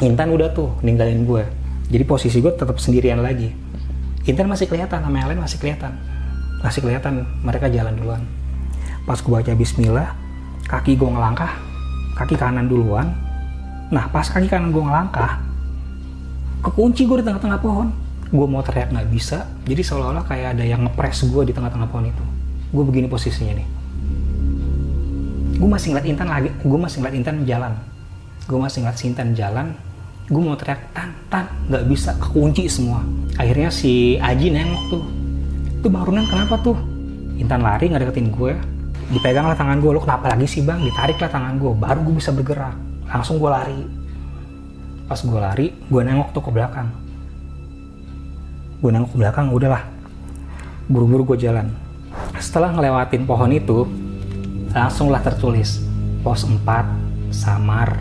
Intan 0.00 0.32
udah 0.32 0.48
tuh 0.56 0.72
ninggalin 0.80 1.28
gue 1.28 1.44
jadi 1.92 2.04
posisi 2.08 2.40
gue 2.40 2.52
tetap 2.54 2.80
sendirian 2.80 3.20
lagi. 3.20 3.52
Intan 4.24 4.48
masih 4.48 4.64
kelihatan 4.64 5.04
sama 5.04 5.16
yang 5.20 5.28
lain 5.28 5.40
masih 5.44 5.60
kelihatan. 5.60 5.92
Masih 6.64 6.80
kelihatan 6.80 7.28
mereka 7.44 7.68
jalan 7.68 7.92
duluan. 7.92 8.22
Pas 9.04 9.20
gue 9.20 9.28
baca 9.28 9.52
bismillah 9.52 10.16
kaki 10.64 10.96
gue 10.96 11.04
ngelangkah 11.04 11.52
kaki 12.14 12.38
kanan 12.38 12.70
duluan. 12.70 13.10
Nah 13.90 14.08
pas 14.08 14.26
kaki 14.26 14.46
kanan 14.46 14.70
gue 14.70 14.82
ngelangkah 14.82 15.42
kekunci 16.64 17.04
gue 17.04 17.20
di 17.20 17.24
tengah-tengah 17.26 17.60
pohon. 17.60 17.92
Gue 18.34 18.46
mau 18.48 18.64
teriak 18.64 18.90
nggak 18.90 19.08
bisa. 19.12 19.46
Jadi 19.68 19.82
seolah-olah 19.84 20.24
kayak 20.26 20.58
ada 20.58 20.64
yang 20.64 20.86
ngepres 20.88 21.26
gue 21.28 21.42
di 21.46 21.52
tengah-tengah 21.52 21.86
pohon 21.90 22.08
itu. 22.08 22.24
Gue 22.74 22.82
begini 22.86 23.06
posisinya 23.06 23.54
nih. 23.60 23.68
Gue 25.54 25.68
masih 25.70 25.94
ngeliat 25.94 26.06
Intan 26.10 26.28
lagi 26.30 26.50
gue 26.50 26.78
masih 26.78 26.96
ngeliat 27.02 27.16
Intan 27.18 27.36
jalan. 27.46 27.72
Gue 28.48 28.58
masih 28.58 28.78
ngeliat 28.82 28.98
si 28.98 29.04
Intan 29.10 29.30
jalan 29.36 29.68
gue 30.24 30.40
mau 30.40 30.56
teriak 30.56 30.80
tan 30.96 31.12
tan 31.28 31.44
nggak 31.68 31.84
bisa 31.84 32.16
kekunci 32.16 32.64
semua. 32.64 33.04
Akhirnya 33.36 33.68
si 33.68 34.16
Aji 34.16 34.48
nengok 34.48 34.82
tuh. 34.88 35.04
Tuh 35.84 35.90
Bang 35.92 36.08
Runan 36.08 36.24
kenapa 36.24 36.56
tuh? 36.64 36.78
Intan 37.36 37.60
lari 37.60 37.92
nggak 37.92 38.08
deketin 38.08 38.32
gue 38.32 38.56
dipegang 39.12 39.46
lah 39.48 39.56
tangan 39.56 39.80
gue 39.80 39.90
lo 39.92 40.00
kenapa 40.00 40.32
lagi 40.32 40.46
sih 40.48 40.64
bang? 40.64 40.80
Ditarik 40.80 41.20
lah 41.20 41.30
tangan 41.32 41.60
gue 41.60 41.72
baru 41.76 42.00
gue 42.04 42.14
bisa 42.16 42.30
bergerak. 42.32 42.76
Langsung 43.08 43.36
gue 43.36 43.50
lari. 43.50 43.80
Pas 45.04 45.20
gue 45.20 45.40
lari 45.40 45.66
gue 45.72 46.00
nengok 46.00 46.32
tuh 46.32 46.42
ke 46.44 46.50
belakang. 46.52 46.88
Gue 48.80 48.90
nengok 48.92 49.10
ke 49.12 49.18
belakang 49.20 49.52
udahlah 49.52 49.82
buru-buru 50.88 51.34
gue 51.34 51.48
jalan. 51.48 51.68
Setelah 52.38 52.72
ngelewatin 52.76 53.24
pohon 53.24 53.50
itu 53.52 53.88
langsunglah 54.74 55.22
tertulis 55.22 55.80
pos 56.20 56.44
4 56.44 57.32
Samar 57.32 58.00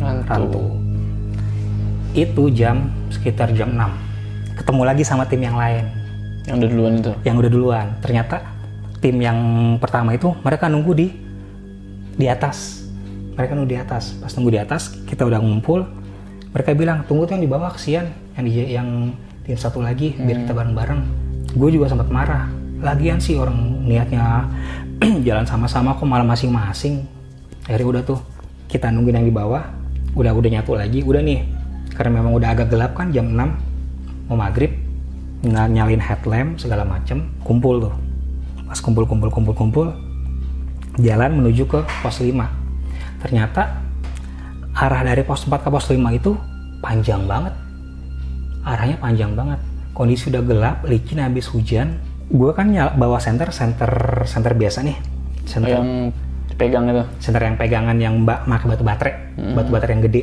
Rantu. 0.00 0.26
Rantu. 0.26 0.64
Itu 2.16 2.50
jam 2.50 2.90
sekitar 3.12 3.52
jam 3.54 3.76
6 3.76 4.10
ketemu 4.60 4.82
lagi 4.84 5.02
sama 5.08 5.24
tim 5.24 5.40
yang 5.40 5.56
lain. 5.56 5.88
Yang 6.44 6.54
udah 6.60 6.68
duluan 6.68 6.92
itu. 7.00 7.12
yang 7.24 7.36
udah 7.40 7.50
duluan. 7.50 7.86
Ternyata 8.04 8.59
tim 9.00 9.16
yang 9.16 9.38
pertama 9.80 10.12
itu 10.12 10.36
mereka 10.44 10.68
nunggu 10.68 10.92
di 10.92 11.08
di 12.14 12.26
atas. 12.28 12.84
Mereka 13.34 13.56
nunggu 13.56 13.70
di 13.72 13.80
atas. 13.80 14.20
Pas 14.20 14.32
nunggu 14.36 14.52
di 14.52 14.60
atas 14.60 14.92
kita 15.08 15.24
udah 15.24 15.40
ngumpul. 15.40 15.88
Mereka 16.52 16.76
bilang 16.76 17.08
tunggu 17.08 17.24
tuh 17.24 17.40
yang 17.40 17.44
di 17.48 17.50
bawah 17.50 17.72
kesian. 17.72 18.12
Yang 18.36 18.44
di 18.44 18.52
yang 18.76 18.88
tim 19.48 19.56
satu 19.56 19.80
lagi 19.80 20.12
biar 20.20 20.44
kita 20.44 20.52
bareng-bareng. 20.52 21.00
Gue 21.56 21.72
juga 21.72 21.88
sempat 21.88 22.12
marah. 22.12 22.52
Lagian 22.80 23.18
sih 23.20 23.40
orang 23.40 23.56
niatnya 23.88 24.46
jalan 25.26 25.48
sama-sama 25.48 25.96
kok 25.96 26.04
malah 26.04 26.28
masing-masing. 26.28 27.00
Akhirnya 27.64 27.88
udah 27.88 28.02
tuh 28.04 28.20
kita 28.68 28.92
nungguin 28.92 29.24
yang 29.24 29.26
di 29.26 29.34
bawah. 29.34 29.64
Udah 30.12 30.36
udah 30.36 30.50
nyatu 30.60 30.76
lagi. 30.76 31.00
Udah 31.00 31.24
nih 31.24 31.40
karena 31.96 32.20
memang 32.20 32.36
udah 32.36 32.48
agak 32.52 32.68
gelap 32.68 32.92
kan 32.96 33.12
jam 33.12 33.32
6 33.32 34.30
mau 34.30 34.38
maghrib 34.38 34.72
nyalin 35.42 36.04
headlamp 36.04 36.60
segala 36.60 36.84
macem. 36.84 37.32
Kumpul 37.40 37.80
tuh 37.88 38.09
pas 38.70 38.78
kumpul 38.78 39.02
kumpul 39.04 39.34
kumpul 39.34 39.52
kumpul 39.52 39.86
jalan 40.96 41.42
menuju 41.42 41.66
ke 41.66 41.82
pos 42.00 42.22
5 42.22 42.30
ternyata 43.20 43.82
arah 44.72 45.02
dari 45.02 45.26
pos 45.26 45.44
4 45.44 45.58
ke 45.58 45.68
pos 45.68 45.90
5 45.90 45.98
itu 46.14 46.32
panjang 46.80 47.28
banget. 47.28 47.52
Arahnya 48.64 48.96
panjang 48.96 49.32
banget. 49.36 49.60
Kondisi 49.92 50.32
udah 50.32 50.42
gelap 50.44 50.76
licin 50.88 51.20
habis 51.20 51.48
hujan. 51.52 52.00
Gue 52.30 52.54
kan 52.54 52.70
nyala, 52.70 52.94
bawa 52.96 53.18
senter 53.20 53.52
senter 53.52 54.24
senter 54.24 54.56
biasa 54.56 54.86
nih. 54.86 54.96
Senter 55.44 55.82
Yang 55.82 56.14
dipegang 56.54 56.84
itu. 56.88 57.04
senter 57.20 57.42
yang 57.42 57.56
pegangan 57.58 57.96
yang 57.98 58.14
mbak 58.24 58.46
pakai 58.48 58.66
batu 58.70 58.84
baterai. 58.86 59.14
Batu 59.56 59.68
baterai 59.74 59.92
yang 59.98 60.04
gede. 60.08 60.22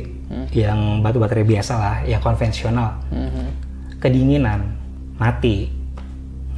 Yang 0.54 0.80
batu 1.04 1.18
baterai 1.20 1.44
biasa 1.46 1.72
lah 1.78 1.96
yang 2.04 2.20
konvensional. 2.22 2.98
Mhm. 3.12 3.70
kedinginan 3.98 4.78
mati 5.18 5.66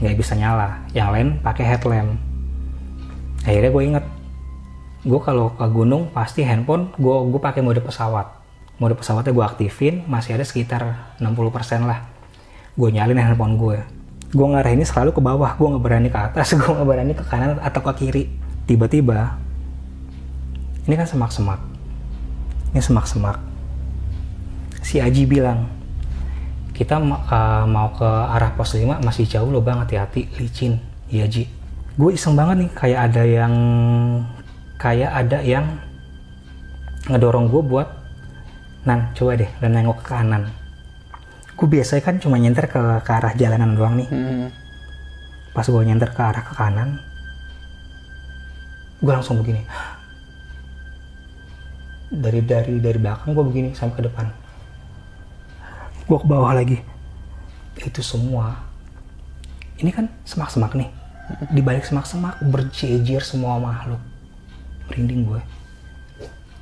nggak 0.00 0.16
bisa 0.16 0.34
nyala. 0.34 0.80
Yang 0.96 1.08
lain 1.12 1.28
pakai 1.44 1.64
headlamp. 1.64 2.16
Akhirnya 3.44 3.70
gue 3.72 3.84
inget 3.84 4.04
gue 5.00 5.20
kalau 5.24 5.56
ke 5.56 5.64
gunung 5.72 6.12
pasti 6.12 6.44
handphone 6.44 6.92
gue 6.96 7.14
gue 7.30 7.40
pakai 7.40 7.60
mode 7.60 7.80
pesawat. 7.84 8.26
Mode 8.80 8.96
pesawatnya 8.96 9.32
gue 9.32 9.44
aktifin 9.44 9.94
masih 10.08 10.36
ada 10.36 10.44
sekitar 10.44 11.14
60% 11.20 11.84
lah. 11.84 12.08
Gue 12.76 12.88
nyalin 12.92 13.20
handphone 13.20 13.56
gue 13.60 13.78
gue 14.30 14.46
ngarahinnya 14.46 14.86
selalu 14.86 15.10
ke 15.10 15.18
bawah 15.18 15.58
gue 15.58 15.66
nggak 15.74 15.82
berani 15.82 16.06
ke 16.06 16.18
atas 16.18 16.54
gue 16.58 16.70
nggak 16.70 16.86
berani 16.86 17.12
ke 17.18 17.24
kanan 17.26 17.58
atau 17.60 17.80
ke 17.82 17.92
kiri. 18.04 18.24
Tiba-tiba 18.64 19.36
ini 20.86 20.94
kan 20.94 21.06
semak-semak. 21.06 21.60
Ini 22.70 22.80
semak-semak. 22.80 23.36
Si 24.80 25.02
Aji 25.02 25.26
bilang 25.26 25.79
kita 26.80 26.96
uh, 26.96 27.68
mau 27.68 27.92
ke 27.92 28.08
arah 28.08 28.56
pos 28.56 28.72
5 28.72 29.04
masih 29.04 29.28
jauh 29.28 29.52
loh 29.52 29.60
bang. 29.60 29.84
Hati-hati 29.84 30.32
licin. 30.40 30.80
Iya 31.12 31.28
Ji. 31.28 31.44
Gue 32.00 32.16
iseng 32.16 32.32
banget 32.32 32.64
nih 32.64 32.70
kayak 32.72 33.00
ada 33.12 33.22
yang 33.28 33.54
kayak 34.80 35.12
ada 35.12 35.44
yang 35.44 35.76
ngedorong 37.12 37.52
gue 37.52 37.60
buat 37.60 37.88
nan 38.88 39.12
coba 39.12 39.36
deh 39.36 39.50
dan 39.60 39.76
nengok 39.76 40.00
ke 40.00 40.08
kanan. 40.08 40.48
Gue 41.52 41.68
biasanya 41.68 42.00
kan 42.00 42.16
cuma 42.16 42.40
nyenter 42.40 42.64
ke, 42.64 42.80
ke 43.04 43.10
arah 43.12 43.36
jalanan 43.36 43.76
doang 43.76 44.00
nih. 44.00 44.08
Mhm. 44.08 44.48
pas 45.50 45.66
gue 45.66 45.82
nyenter 45.82 46.14
ke 46.14 46.22
arah 46.22 46.46
ke 46.46 46.54
kanan 46.54 47.02
gue 49.02 49.12
langsung 49.12 49.42
begini. 49.42 49.66
Dari 52.08 52.40
dari 52.46 52.78
dari 52.78 52.98
belakang 53.02 53.34
gue 53.34 53.44
begini 53.44 53.68
sampai 53.74 53.98
ke 53.98 54.02
depan 54.06 54.39
gue 56.10 56.18
ke 56.18 56.26
bawah 56.26 56.50
lagi. 56.50 56.82
Itu 57.78 58.02
semua. 58.02 58.58
Ini 59.78 59.94
kan 59.94 60.10
semak-semak 60.26 60.74
nih. 60.74 60.90
Di 61.54 61.62
balik 61.62 61.86
semak-semak 61.86 62.42
berjejer 62.50 63.22
semua 63.22 63.62
makhluk. 63.62 64.02
Merinding 64.90 65.22
gue. 65.22 65.40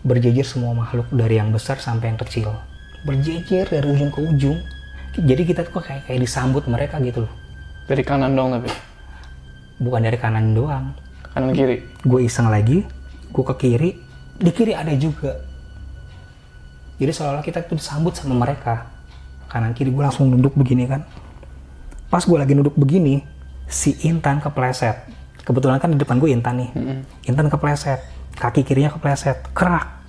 Berjejer 0.05 0.45
semua 0.45 0.77
makhluk 0.77 1.09
dari 1.09 1.41
yang 1.41 1.49
besar 1.49 1.81
sampai 1.81 2.13
yang 2.13 2.21
kecil. 2.21 2.53
Berjejer 3.09 3.73
dari 3.73 3.89
ujung 3.89 4.13
ke 4.13 4.21
ujung. 4.21 4.61
Jadi 5.17 5.43
kita 5.49 5.65
tuh 5.65 5.81
kayak 5.81 6.05
kayak 6.05 6.21
disambut 6.21 6.69
mereka 6.69 7.01
gitu 7.01 7.25
loh. 7.25 7.33
Dari 7.89 8.05
kanan 8.05 8.37
dong 8.37 8.53
tapi. 8.53 8.69
bukan 9.81 10.05
dari 10.05 10.19
kanan 10.21 10.53
doang. 10.53 10.93
Kanan 11.33 11.57
kiri. 11.57 11.87
gue 12.05 12.21
iseng 12.21 12.53
lagi 12.53 12.85
gue 13.33 13.45
ke 13.49 13.55
kiri. 13.57 13.91
Di 14.37 14.53
kiri 14.53 14.77
ada 14.77 14.93
juga. 14.93 15.41
Jadi 17.01 17.11
seolah-olah 17.17 17.41
kita 17.41 17.65
tuh 17.65 17.81
disambut 17.81 18.13
sama 18.13 18.37
mereka 18.37 18.98
kanan 19.49 19.73
kiri 19.73 19.91
gue 19.91 20.05
langsung 20.05 20.29
duduk 20.29 20.55
begini 20.55 20.85
kan. 20.85 21.03
Pas 22.13 22.25
gue 22.25 22.37
lagi 22.37 22.53
duduk 22.53 22.77
begini 22.77 23.25
si 23.69 23.97
Intan 24.05 24.41
kepleset. 24.41 25.09
Kebetulan 25.45 25.81
kan 25.81 25.93
di 25.93 25.99
depan 26.01 26.21
gue 26.21 26.29
Intan 26.29 26.61
nih. 26.61 26.71
Intan 27.29 27.49
kepleset 27.49 28.01
kaki 28.37 28.63
kirinya 28.65 28.93
kepleset 28.93 29.53
kerak. 29.57 30.05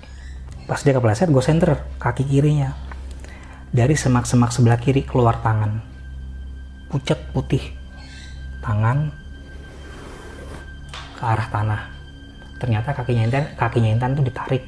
Pas 0.68 0.80
dia 0.84 0.92
kepleset 0.92 1.32
gue 1.32 1.42
center 1.44 1.76
kaki 1.96 2.28
kirinya. 2.28 2.76
Dari 3.72 3.96
semak-semak 3.96 4.52
sebelah 4.52 4.76
kiri 4.76 5.04
keluar 5.04 5.40
tangan. 5.40 5.80
Pucat 6.92 7.20
putih. 7.32 7.64
Tangan 8.60 9.08
ke 11.16 11.22
arah 11.24 11.48
tanah. 11.48 11.82
Ternyata 12.60 12.92
kakinya 12.92 13.24
Intan 13.24 13.44
kakinya 13.56 13.88
Intan 13.88 14.12
tuh 14.12 14.24
ditarik. 14.24 14.62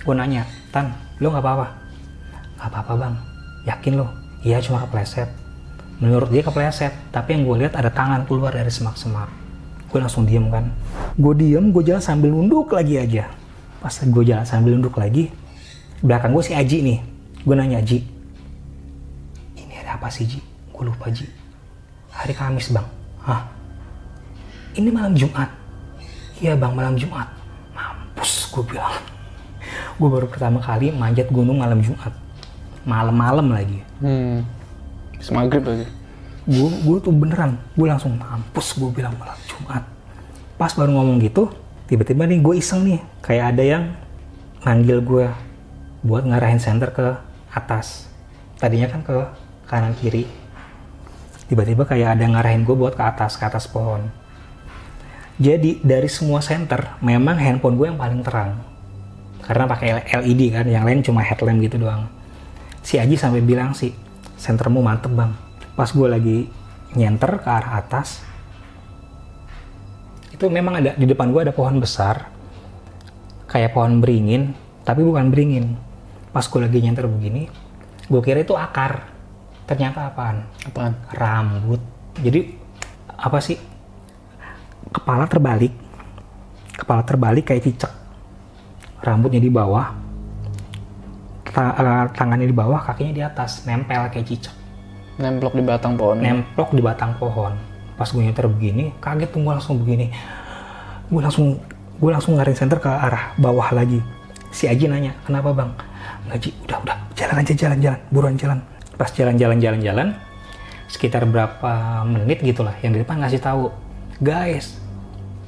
Gue 0.00 0.16
nanya 0.16 0.44
Tan 0.72 0.92
lo 1.20 1.32
nggak 1.32 1.44
apa-apa? 1.44 1.66
Nggak 2.56 2.68
apa-apa 2.72 2.92
bang 2.96 3.29
yakin 3.68 4.00
lo 4.00 4.08
iya 4.40 4.60
cuma 4.60 4.80
kepleset. 4.88 5.28
Menurut 6.00 6.32
dia 6.32 6.40
kepleset 6.40 6.92
tapi 7.12 7.36
yang 7.36 7.44
gue 7.44 7.66
lihat 7.66 7.76
ada 7.76 7.92
tangan 7.92 8.24
keluar 8.24 8.56
dari 8.56 8.72
semak-semak. 8.72 9.28
Gue 9.90 9.98
langsung 10.00 10.24
diem 10.24 10.48
kan. 10.48 10.72
Gue 11.18 11.36
diem 11.36 11.68
gue 11.68 11.82
jalan 11.84 12.00
sambil 12.00 12.32
nunduk 12.32 12.72
lagi 12.72 12.96
aja. 12.96 13.28
Pas 13.80 13.92
gue 13.92 14.24
jalan 14.24 14.46
sambil 14.48 14.76
nunduk 14.76 14.96
lagi 14.96 15.28
belakang 16.00 16.32
gue 16.32 16.44
si 16.44 16.52
Aji 16.56 16.78
nih. 16.80 16.98
Gue 17.44 17.54
nanya 17.56 17.84
Aji 17.84 18.20
ini 19.60 19.74
ada 19.76 20.00
apa 20.00 20.08
sih 20.08 20.24
Ji? 20.24 20.40
Gue 20.72 20.88
lupa 20.88 21.12
Ji. 21.12 21.28
Hari 22.10 22.32
Kamis 22.32 22.72
bang. 22.72 22.88
Hah? 23.22 23.44
Ini 24.74 24.88
malam 24.88 25.12
Jumat. 25.12 25.52
Iya 26.40 26.56
bang 26.56 26.72
malam 26.72 26.96
Jumat. 26.96 27.28
Mampus 27.76 28.48
gue 28.48 28.64
bilang. 28.64 28.96
Gue 30.00 30.08
baru 30.08 30.26
pertama 30.26 30.58
kali 30.64 30.90
manjat 30.90 31.28
gunung 31.28 31.60
malam 31.60 31.84
Jumat 31.84 32.10
malam-malam 32.84 33.52
lagi. 33.52 33.78
Hmm. 34.00 34.44
Maghrib 35.32 35.64
lagi. 35.64 35.86
gue 36.50 36.70
gue 36.82 36.98
tuh 37.04 37.12
beneran 37.12 37.60
gue 37.76 37.86
langsung 37.86 38.16
mampus 38.16 38.74
gue 38.74 38.90
bilang 38.90 39.12
malam 39.20 39.36
Jumat. 39.44 39.84
Pas 40.56 40.72
baru 40.72 40.96
ngomong 40.96 41.20
gitu 41.20 41.52
tiba-tiba 41.86 42.24
nih 42.24 42.40
gue 42.40 42.54
iseng 42.56 42.82
nih 42.88 43.00
kayak 43.20 43.44
ada 43.54 43.62
yang 43.62 43.84
manggil 44.64 45.04
gue 45.04 45.28
buat 46.00 46.24
ngarahin 46.24 46.58
center 46.58 46.88
ke 46.90 47.06
atas. 47.52 48.08
Tadinya 48.56 48.88
kan 48.88 49.00
ke 49.04 49.16
kanan 49.68 49.94
kiri. 50.00 50.24
Tiba-tiba 51.52 51.84
kayak 51.84 52.16
ada 52.16 52.22
yang 52.24 52.34
ngarahin 52.34 52.64
gue 52.64 52.74
buat 52.74 52.96
ke 52.96 53.04
atas 53.04 53.36
ke 53.36 53.44
atas 53.44 53.68
pohon. 53.68 54.08
Jadi 55.36 55.84
dari 55.84 56.08
semua 56.08 56.40
center 56.40 56.96
memang 57.04 57.36
handphone 57.36 57.76
gue 57.76 57.86
yang 57.92 58.00
paling 58.00 58.24
terang. 58.24 58.58
Karena 59.44 59.68
pakai 59.68 60.08
LED 60.08 60.42
kan 60.56 60.66
yang 60.66 60.88
lain 60.88 61.04
cuma 61.04 61.20
headlamp 61.20 61.60
gitu 61.60 61.76
doang 61.80 62.19
si 62.80 62.96
Aji 62.96 63.16
sampai 63.16 63.44
bilang 63.44 63.76
sih 63.76 63.92
sentermu 64.40 64.80
mantep 64.80 65.12
bang. 65.12 65.32
Pas 65.76 65.88
gue 65.88 66.08
lagi 66.08 66.38
nyenter 66.96 67.38
ke 67.40 67.48
arah 67.48 67.78
atas 67.78 68.24
itu 70.34 70.48
memang 70.48 70.80
ada 70.80 70.96
di 70.96 71.04
depan 71.04 71.30
gue 71.30 71.44
ada 71.44 71.54
pohon 71.54 71.78
besar 71.78 72.26
kayak 73.46 73.76
pohon 73.76 74.00
beringin 74.00 74.56
tapi 74.82 75.04
bukan 75.04 75.28
beringin. 75.28 75.76
Pas 76.32 76.46
gue 76.46 76.60
lagi 76.62 76.78
nyenter 76.80 77.06
begini 77.06 77.46
gue 78.10 78.20
kira 78.24 78.42
itu 78.42 78.56
akar. 78.58 79.06
Ternyata 79.70 80.10
apaan? 80.10 80.42
Apaan? 80.66 80.98
rambut. 81.14 81.78
Jadi 82.18 82.58
apa 83.06 83.38
sih? 83.38 83.54
Kepala 84.90 85.30
terbalik. 85.30 85.70
Kepala 86.74 87.06
terbalik 87.06 87.46
kayak 87.46 87.70
cicak. 87.70 87.92
Rambutnya 88.98 89.38
di 89.38 89.46
bawah 89.46 90.09
ta- 91.50 91.74
eh, 91.76 92.04
tangannya 92.14 92.46
di 92.46 92.56
bawah 92.56 92.80
kakinya 92.82 93.12
di 93.14 93.22
atas. 93.22 93.66
Nempel 93.66 94.08
kayak 94.10 94.26
cicak. 94.26 94.54
Nemplok 95.20 95.52
di 95.52 95.62
batang 95.66 96.00
pohon. 96.00 96.16
nemplok 96.16 96.72
di 96.72 96.80
batang 96.80 97.12
pohon. 97.20 97.52
Pas 98.00 98.08
gue 98.08 98.24
nyetir 98.24 98.48
begini 98.48 98.96
kaget 99.04 99.28
tuh 99.28 99.44
gue 99.44 99.52
langsung 99.52 99.76
begini. 99.76 100.08
Gue 101.12 101.20
langsung 101.20 101.60
gue 102.00 102.10
langsung 102.10 102.40
ngarin 102.40 102.56
center 102.56 102.80
ke 102.80 102.88
arah 102.88 103.36
bawah 103.36 103.68
lagi. 103.76 104.00
Si 104.48 104.64
Aji 104.64 104.88
nanya 104.88 105.12
kenapa 105.28 105.52
bang? 105.52 105.70
Nggak 106.26 106.38
Ji. 106.40 106.50
Udah 106.64 106.78
udah. 106.80 106.96
Jalan 107.12 107.36
aja 107.44 107.52
jalan 107.52 107.78
jalan. 107.84 108.00
Buruan 108.08 108.34
jalan. 108.40 108.58
Pas 108.96 109.12
jalan 109.12 109.36
jalan 109.36 109.58
jalan 109.60 109.80
jalan 109.84 110.08
sekitar 110.90 111.22
berapa 111.22 112.02
menit 112.02 112.42
gitulah 112.42 112.74
yang 112.82 112.90
di 112.90 113.06
depan 113.06 113.22
ngasih 113.22 113.38
tahu 113.38 113.70
guys 114.18 114.74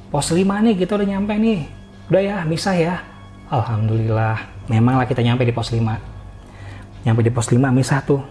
pos 0.07 0.31
5 0.31 0.39
nih 0.39 0.79
kita 0.79 0.95
udah 0.95 1.07
nyampe 1.09 1.33
nih. 1.35 1.67
Udah 2.07 2.21
ya 2.21 2.37
misah 2.45 2.77
ya. 2.77 2.95
Alhamdulillah 3.49 4.52
memang 4.69 4.99
lah 4.99 5.07
kita 5.07 5.23
nyampe 5.23 5.43
di 5.43 5.53
pos 5.55 5.71
5 5.71 5.81
nyampe 7.03 7.21
di 7.23 7.31
pos 7.31 7.51
5 7.51 7.59
misah 7.71 7.99
tuh 8.03 8.23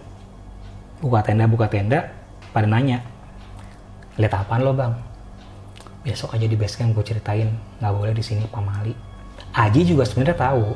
buka 1.03 1.21
tenda 1.21 1.45
buka 1.45 1.67
tenda 1.67 2.09
pada 2.55 2.65
nanya 2.69 3.03
lihat 4.17 4.33
apaan 4.45 4.61
lo 4.61 4.73
bang? 4.77 4.93
Besok 6.03 6.35
aja 6.35 6.45
di 6.45 6.53
base 6.59 6.75
camp 6.77 6.93
gue 6.93 7.01
ceritain. 7.01 7.49
Nggak 7.79 7.93
boleh 7.95 8.13
di 8.13 8.23
sini 8.23 8.43
pamali 8.51 8.93
Aji 9.53 9.85
juga 9.85 10.03
sebenarnya 10.05 10.37
tahu 10.37 10.73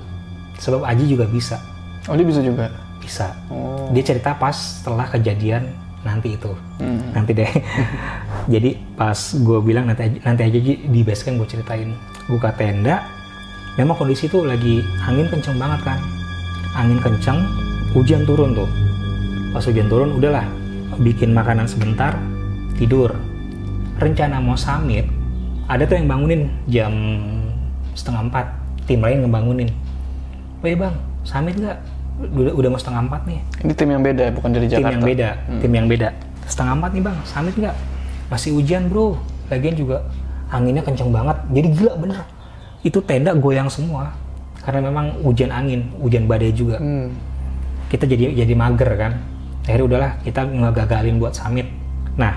sebab 0.61 0.85
Aji 0.85 1.05
juga 1.09 1.25
bisa. 1.25 1.57
Oh 2.05 2.13
dia 2.13 2.25
bisa 2.25 2.41
juga. 2.41 2.69
bisa. 2.97 3.31
Oh. 3.47 3.87
dia 3.95 4.03
cerita 4.03 4.35
pas 4.35 4.51
setelah 4.53 5.07
kejadian 5.07 5.69
nanti 6.03 6.35
itu. 6.35 6.51
Hmm. 6.81 7.13
nanti 7.13 7.31
deh. 7.33 7.47
Jadi 8.53 8.77
pas 8.95 9.15
gue 9.17 9.59
bilang 9.63 9.87
nanti 9.87 10.07
aja, 10.07 10.17
nanti 10.23 10.41
aja 10.43 10.59
di 10.65 11.01
base 11.05 11.21
camp 11.25 11.41
gue 11.41 11.49
ceritain. 11.49 11.93
Buka 12.29 12.53
tenda 12.53 13.05
memang 13.77 13.95
kondisi 13.95 14.25
tuh 14.25 14.43
lagi 14.43 14.81
angin 15.05 15.29
kenceng 15.29 15.55
banget 15.55 15.79
kan? 15.85 15.99
Angin 16.73 16.99
kenceng 16.99 17.45
hujan 17.93 18.25
turun 18.25 18.57
tuh. 18.57 18.69
Pas 19.53 19.63
hujan 19.63 19.87
turun 19.87 20.17
udahlah 20.17 20.43
bikin 20.99 21.31
makanan 21.31 21.69
sebentar 21.69 22.17
tidur. 22.75 23.13
Rencana 23.97 24.41
mau 24.41 24.57
summit 24.57 25.05
ada 25.69 25.85
tuh 25.85 25.97
yang 25.97 26.09
bangunin 26.09 26.49
jam 26.67 26.93
setengah 27.93 28.27
empat. 28.27 28.45
Tim 28.89 29.03
lain 29.03 29.25
ngebangunin. 29.25 29.69
Oh 30.63 30.67
iya 30.67 30.77
bang 30.77 30.95
summit 31.21 31.55
nggak? 31.55 31.77
Udah, 32.17 32.53
udah 32.57 32.69
mau 32.73 32.79
setengah 32.81 33.01
empat 33.05 33.21
nih. 33.29 33.39
Ini 33.61 33.73
tim 33.77 33.89
yang 33.93 34.01
beda, 34.01 34.25
bukan 34.33 34.49
dari 34.49 34.65
tim 34.65 34.81
Jakarta. 34.81 34.93
yang 34.97 35.03
beda 35.05 35.29
tim 35.61 35.71
yang 35.71 35.87
beda. 35.87 36.09
Setengah 36.49 36.73
empat 36.81 36.91
nih 36.97 37.03
bang 37.05 37.17
summit 37.29 37.55
nggak? 37.55 37.75
Masih 38.33 38.51
hujan 38.57 38.89
bro. 38.89 39.15
Lagian 39.47 39.79
juga 39.79 40.03
anginnya 40.51 40.83
kenceng 40.83 41.11
banget 41.11 41.37
jadi 41.51 41.67
gila 41.75 41.93
bener 41.99 42.19
itu 42.87 43.03
tenda 43.03 43.35
goyang 43.35 43.67
semua. 43.67 44.15
Karena 44.63 44.87
memang 44.87 45.19
hujan 45.23 45.51
angin 45.51 45.91
hujan 45.99 46.23
badai 46.27 46.55
juga. 46.55 46.79
Hmm. 46.79 47.11
kita 47.87 48.03
jadi 48.03 48.35
jadi 48.43 48.51
mager 48.51 48.99
kan. 48.99 49.15
Akhirnya 49.63 49.85
udahlah 49.87 50.11
kita 50.27 50.43
ngegagalin 50.43 51.23
buat 51.23 51.31
summit. 51.31 51.71
Nah 52.19 52.35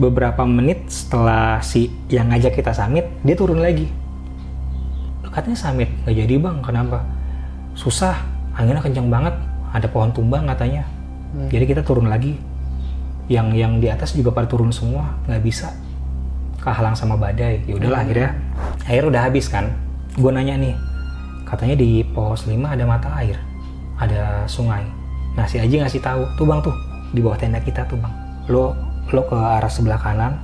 beberapa 0.00 0.48
menit 0.48 0.88
setelah 0.88 1.60
si 1.60 1.92
yang 2.08 2.32
ngajak 2.32 2.56
kita 2.56 2.72
summit 2.72 3.04
dia 3.20 3.36
turun 3.36 3.60
lagi. 3.60 3.84
"Loh, 5.20 5.28
katanya 5.28 5.60
summit 5.60 5.92
nggak 6.08 6.16
jadi 6.24 6.34
bang. 6.40 6.56
Kenapa? 6.64 7.04
Susah. 7.76 8.16
Anginnya 8.56 8.80
kenceng 8.80 9.12
banget. 9.12 9.36
Ada 9.76 9.92
pohon 9.92 10.08
tumbang 10.08 10.48
katanya. 10.48 10.88
Jadi 11.52 11.64
kita 11.68 11.84
turun 11.84 12.08
lagi. 12.08 12.40
Yang 13.28 13.46
yang 13.60 13.72
di 13.76 13.92
atas 13.92 14.16
juga 14.16 14.32
pada 14.32 14.48
turun 14.48 14.72
semua. 14.72 15.20
Nggak 15.28 15.42
bisa 15.44 15.68
kehalang 16.62 16.94
sama 16.94 17.14
badai. 17.14 17.62
Ya 17.64 17.74
udahlah 17.78 18.04
akhirnya 18.04 18.30
air 18.86 19.02
udah 19.06 19.22
habis 19.30 19.46
kan. 19.46 19.70
Gue 20.18 20.34
nanya 20.34 20.58
nih 20.58 20.74
katanya 21.48 21.80
di 21.80 22.04
pos 22.04 22.44
5 22.44 22.52
ada 22.60 22.84
mata 22.84 23.08
air 23.16 23.40
ada 23.96 24.44
sungai. 24.44 24.84
Nah 25.34 25.48
si 25.48 25.56
Aji 25.56 25.80
ngasih 25.80 26.04
tahu 26.04 26.22
tuh 26.36 26.44
bang 26.44 26.60
tuh 26.60 26.76
di 27.16 27.24
bawah 27.24 27.38
tenda 27.40 27.62
kita 27.62 27.88
tuh 27.88 27.96
bang. 27.96 28.12
Lo 28.52 28.76
lo 29.08 29.22
ke 29.24 29.36
arah 29.36 29.70
sebelah 29.70 29.96
kanan 29.96 30.36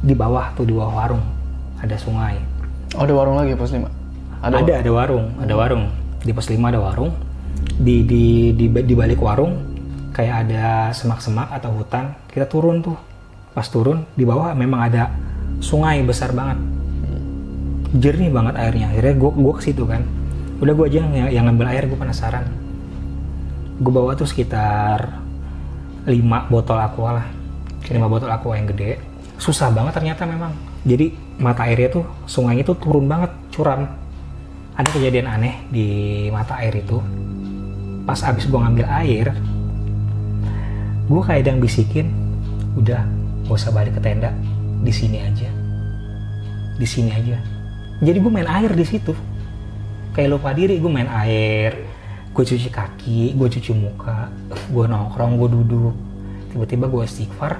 di 0.00 0.16
bawah 0.16 0.56
tuh 0.56 0.64
di 0.64 0.72
bawah 0.72 1.04
warung 1.04 1.24
ada 1.82 1.94
sungai. 2.00 2.40
Oh 2.96 3.04
ada 3.04 3.12
warung 3.12 3.36
lagi 3.36 3.52
pos 3.52 3.74
5? 3.74 3.84
ada 4.46 4.62
ada, 4.62 4.90
warung? 4.92 5.32
ada 5.42 5.54
warung 5.58 5.90
di 6.22 6.32
pos 6.32 6.48
5 6.48 6.56
ada 6.56 6.80
warung. 6.80 7.12
Di 7.76 8.04
di 8.04 8.56
di, 8.56 8.66
di 8.68 8.94
balik 8.96 9.20
warung 9.20 9.60
kayak 10.16 10.48
ada 10.48 10.94
semak-semak 10.96 11.52
atau 11.52 11.76
hutan 11.76 12.16
kita 12.32 12.48
turun 12.48 12.80
tuh. 12.80 12.96
Pas 13.52 13.68
turun 13.68 14.08
di 14.16 14.24
bawah 14.24 14.56
memang 14.56 14.88
ada 14.88 15.12
sungai 15.62 16.02
besar 16.04 16.32
banget. 16.32 16.58
Jernih 17.96 18.30
banget 18.32 18.54
airnya. 18.60 18.86
Akhirnya 18.92 19.14
gue 19.16 19.30
gue 19.32 19.54
ke 19.56 19.62
situ 19.62 19.82
kan. 19.88 20.02
Udah 20.60 20.72
gue 20.72 20.86
aja 20.88 20.98
yang, 21.04 21.30
yang 21.32 21.44
ngambil 21.48 21.66
air 21.72 21.84
gue 21.88 21.98
penasaran. 21.98 22.46
Gue 23.80 23.92
bawa 23.92 24.16
tuh 24.16 24.28
sekitar 24.28 25.20
5 26.08 26.52
botol 26.52 26.78
aqua 26.80 27.22
lah. 27.22 27.26
5 27.86 27.96
botol 28.08 28.30
aqua 28.32 28.56
yang 28.56 28.68
gede. 28.68 29.00
Susah 29.36 29.68
banget 29.72 29.96
ternyata 29.96 30.24
memang. 30.24 30.52
Jadi 30.86 31.12
mata 31.40 31.66
airnya 31.68 32.00
tuh 32.00 32.04
sungainya 32.24 32.64
tuh 32.64 32.76
turun 32.80 33.04
banget 33.04 33.30
curam. 33.52 33.84
Ada 34.76 34.88
kejadian 34.92 35.28
aneh 35.28 35.64
di 35.72 35.86
mata 36.28 36.60
air 36.60 36.72
itu. 36.76 37.00
Pas 38.04 38.20
abis 38.22 38.48
gue 38.48 38.60
ngambil 38.60 38.86
air 38.86 39.28
gue 41.06 41.22
kayak 41.22 41.46
ada 41.46 41.50
yang 41.54 41.62
bisikin 41.62 42.06
udah 42.74 43.02
gak 43.46 43.54
usah 43.54 43.70
balik 43.70 43.94
ke 43.94 44.02
tenda 44.02 44.34
di 44.82 44.92
sini 44.92 45.18
aja. 45.22 45.48
Di 46.76 46.86
sini 46.86 47.10
aja. 47.12 47.36
Jadi 48.04 48.18
gue 48.20 48.32
main 48.32 48.48
air 48.48 48.72
di 48.76 48.84
situ. 48.84 49.16
Kayak 50.12 50.40
lupa 50.40 50.52
diri 50.56 50.80
gue 50.80 50.90
main 50.92 51.08
air 51.08 51.96
gue 52.36 52.44
cuci 52.44 52.68
kaki 52.68 53.32
gue 53.32 53.48
cuci 53.48 53.72
muka 53.72 54.28
gue 54.68 54.84
nongkrong 54.84 55.40
gue 55.40 55.48
duduk. 55.48 55.94
Tiba-tiba 56.52 56.84
gue 56.88 57.02
istighfar 57.04 57.56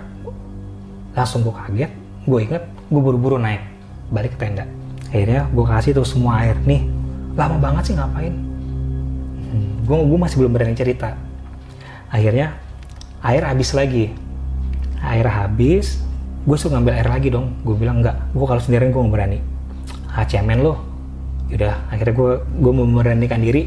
langsung 1.17 1.41
gue 1.41 1.53
kaget 1.53 1.93
gue 2.29 2.39
inget 2.45 2.65
gue 2.93 3.01
buru-buru 3.01 3.41
naik 3.41 3.65
balik 4.13 4.37
ke 4.37 4.45
tenda. 4.45 4.69
Akhirnya 5.09 5.49
gue 5.49 5.65
kasih 5.65 5.97
tuh 5.97 6.05
semua 6.05 6.45
air. 6.45 6.61
Nih 6.69 6.85
lama 7.37 7.57
banget 7.57 7.93
sih 7.93 7.95
ngapain? 7.97 8.37
Gue 9.89 9.97
gue 9.97 10.19
masih 10.21 10.37
belum 10.45 10.53
berani 10.53 10.77
cerita. 10.77 11.17
Akhirnya 12.13 12.53
air 13.25 13.49
habis 13.49 13.73
lagi. 13.73 14.13
Air 15.01 15.29
habis 15.29 16.05
gue 16.47 16.55
suruh 16.55 16.79
ngambil 16.79 16.95
air 16.95 17.09
lagi 17.11 17.29
dong. 17.29 17.59
Gue 17.67 17.75
bilang 17.75 18.01
enggak 18.01 18.17
gue 18.31 18.47
kalau 18.47 18.63
sendirian 18.63 18.95
gue 18.95 19.03
nggak 19.03 19.15
berani. 19.15 19.39
Ah 20.15 20.23
cemen 20.23 20.63
lo. 20.63 20.79
Yaudah, 21.51 21.91
akhirnya 21.91 22.15
gue 22.15 22.33
gue 22.63 22.73
memberanikan 22.73 23.43
diri 23.43 23.67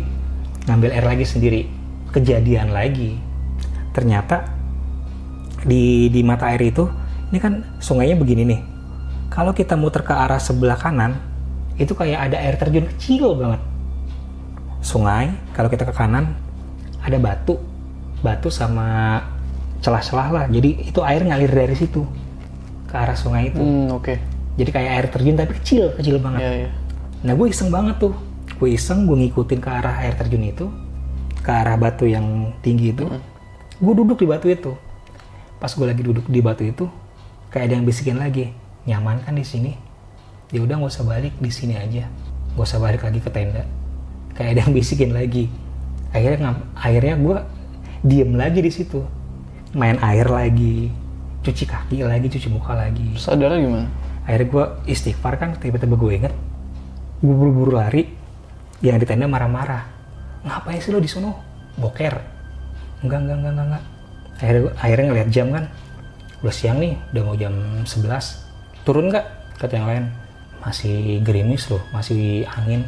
ngambil 0.65 0.89
air 0.95 1.05
lagi 1.05 1.25
sendiri. 1.27 1.67
Kejadian 2.15 2.71
lagi. 2.71 3.19
Ternyata 3.91 4.47
di 5.67 6.07
di 6.07 6.23
mata 6.23 6.47
air 6.47 6.63
itu 6.63 6.87
ini 7.29 7.37
kan 7.43 7.67
sungainya 7.83 8.15
begini 8.15 8.47
nih. 8.47 8.61
Kalau 9.29 9.51
kita 9.51 9.75
muter 9.75 10.01
ke 10.01 10.15
arah 10.15 10.39
sebelah 10.39 10.79
kanan 10.79 11.19
itu 11.75 11.91
kayak 11.93 12.31
ada 12.31 12.39
air 12.39 12.55
terjun 12.55 12.87
kecil 12.95 13.35
banget. 13.35 13.61
Sungai 14.79 15.35
kalau 15.51 15.67
kita 15.67 15.83
ke 15.83 15.91
kanan 15.91 16.31
ada 17.03 17.19
batu. 17.19 17.59
Batu 18.23 18.47
sama 18.47 19.19
celah-celah 19.83 20.27
lah. 20.31 20.45
Jadi 20.47 20.91
itu 20.91 20.99
air 21.03 21.23
ngalir 21.27 21.51
dari 21.51 21.75
situ 21.75 22.03
ke 22.89 22.95
arah 22.97 23.13
sungai 23.13 23.53
itu 23.53 23.61
Hmm, 23.61 23.93
oke. 23.93 24.17
jadi 24.57 24.69
kayak 24.73 24.91
air 24.91 25.05
terjun 25.07 25.35
tapi 25.37 25.53
kecil 25.61 25.93
kecil 25.93 26.17
banget 26.17 26.41
Iya, 26.41 26.51
iya. 26.65 26.69
Nah 27.19 27.35
gue 27.35 27.47
iseng 27.47 27.67
banget 27.69 27.99
tuh. 27.99 28.15
Gue 28.55 28.73
iseng, 28.73 29.03
gue 29.03 29.15
ngikutin 29.15 29.59
ke 29.59 29.69
arah 29.69 29.99
air 29.99 30.15
terjun 30.15 30.39
itu. 30.41 30.71
Ke 31.39 31.51
arah 31.51 31.75
batu 31.75 32.03
yang 32.03 32.51
tinggi 32.59 32.91
itu. 32.91 33.07
Gue 33.77 33.93
duduk 33.93 34.19
di 34.19 34.27
batu 34.27 34.47
itu. 34.47 34.71
Pas 35.59 35.67
gue 35.67 35.83
lagi 35.83 35.99
duduk 35.99 36.23
di 36.27 36.39
batu 36.39 36.63
itu, 36.63 36.87
kayak 37.51 37.67
ada 37.67 37.73
yang 37.75 37.83
bisikin 37.83 38.15
lagi. 38.15 38.55
Nyaman 38.87 39.19
kan 39.21 39.35
di 39.35 39.43
sini? 39.43 39.75
Ya 40.49 40.63
udah 40.63 40.79
nggak 40.79 40.91
usah 40.91 41.03
balik 41.03 41.35
di 41.37 41.51
sini 41.51 41.75
aja. 41.75 42.07
Gak 42.55 42.65
usah 42.65 42.79
balik 42.79 43.03
lagi 43.03 43.19
ke 43.19 43.29
tenda. 43.29 43.67
Kayak 44.33 44.49
ada 44.55 44.59
yang 44.63 44.73
bisikin 44.73 45.11
lagi. 45.11 45.51
Akhirnya 46.09 46.55
akhirnya 46.73 47.15
gue 47.19 47.37
diem 48.01 48.31
lagi 48.31 48.59
di 48.59 48.71
situ. 48.71 49.03
Main 49.75 49.99
air 49.99 50.25
lagi. 50.25 50.87
Cuci 51.39 51.63
kaki 51.63 52.03
lagi, 52.03 52.27
cuci 52.27 52.47
muka 52.51 52.75
lagi. 52.75 53.15
Sadarnya 53.15 53.59
gimana? 53.59 53.87
akhirnya 54.29 54.45
gue 54.45 54.65
istighfar 54.85 55.41
kan 55.41 55.57
tiba-tiba 55.57 55.97
gue 55.97 56.11
inget 56.13 56.33
gue 57.17 57.33
buru-buru 57.33 57.73
lari 57.73 58.05
yang 58.79 59.01
di 59.01 59.05
tenda 59.09 59.25
marah-marah. 59.25 59.89
Ngapain 60.45 60.77
sih 60.77 60.93
lo 60.93 61.01
di 61.01 61.09
sono? 61.09 61.33
Boker. 61.75 62.13
Enggak 63.01 63.25
enggak 63.25 63.37
enggak 63.41 63.51
enggak, 63.51 63.65
enggak. 63.65 63.83
akhirnya 64.39 64.61
gua- 64.61 64.75
akhirnya 64.77 65.05
ngeliat 65.09 65.29
jam 65.33 65.47
kan. 65.49 65.65
Udah 66.39 66.53
siang 66.53 66.77
nih 66.79 66.93
udah 67.11 67.21
mau 67.25 67.35
jam 67.35 67.53
11 67.83 68.45
turun 68.85 69.09
nggak? 69.09 69.25
Kata 69.57 69.73
yang 69.75 69.87
lain. 69.89 70.05
Masih 70.61 71.19
gerimis 71.25 71.65
loh 71.67 71.81
masih 71.89 72.45
angin. 72.47 72.85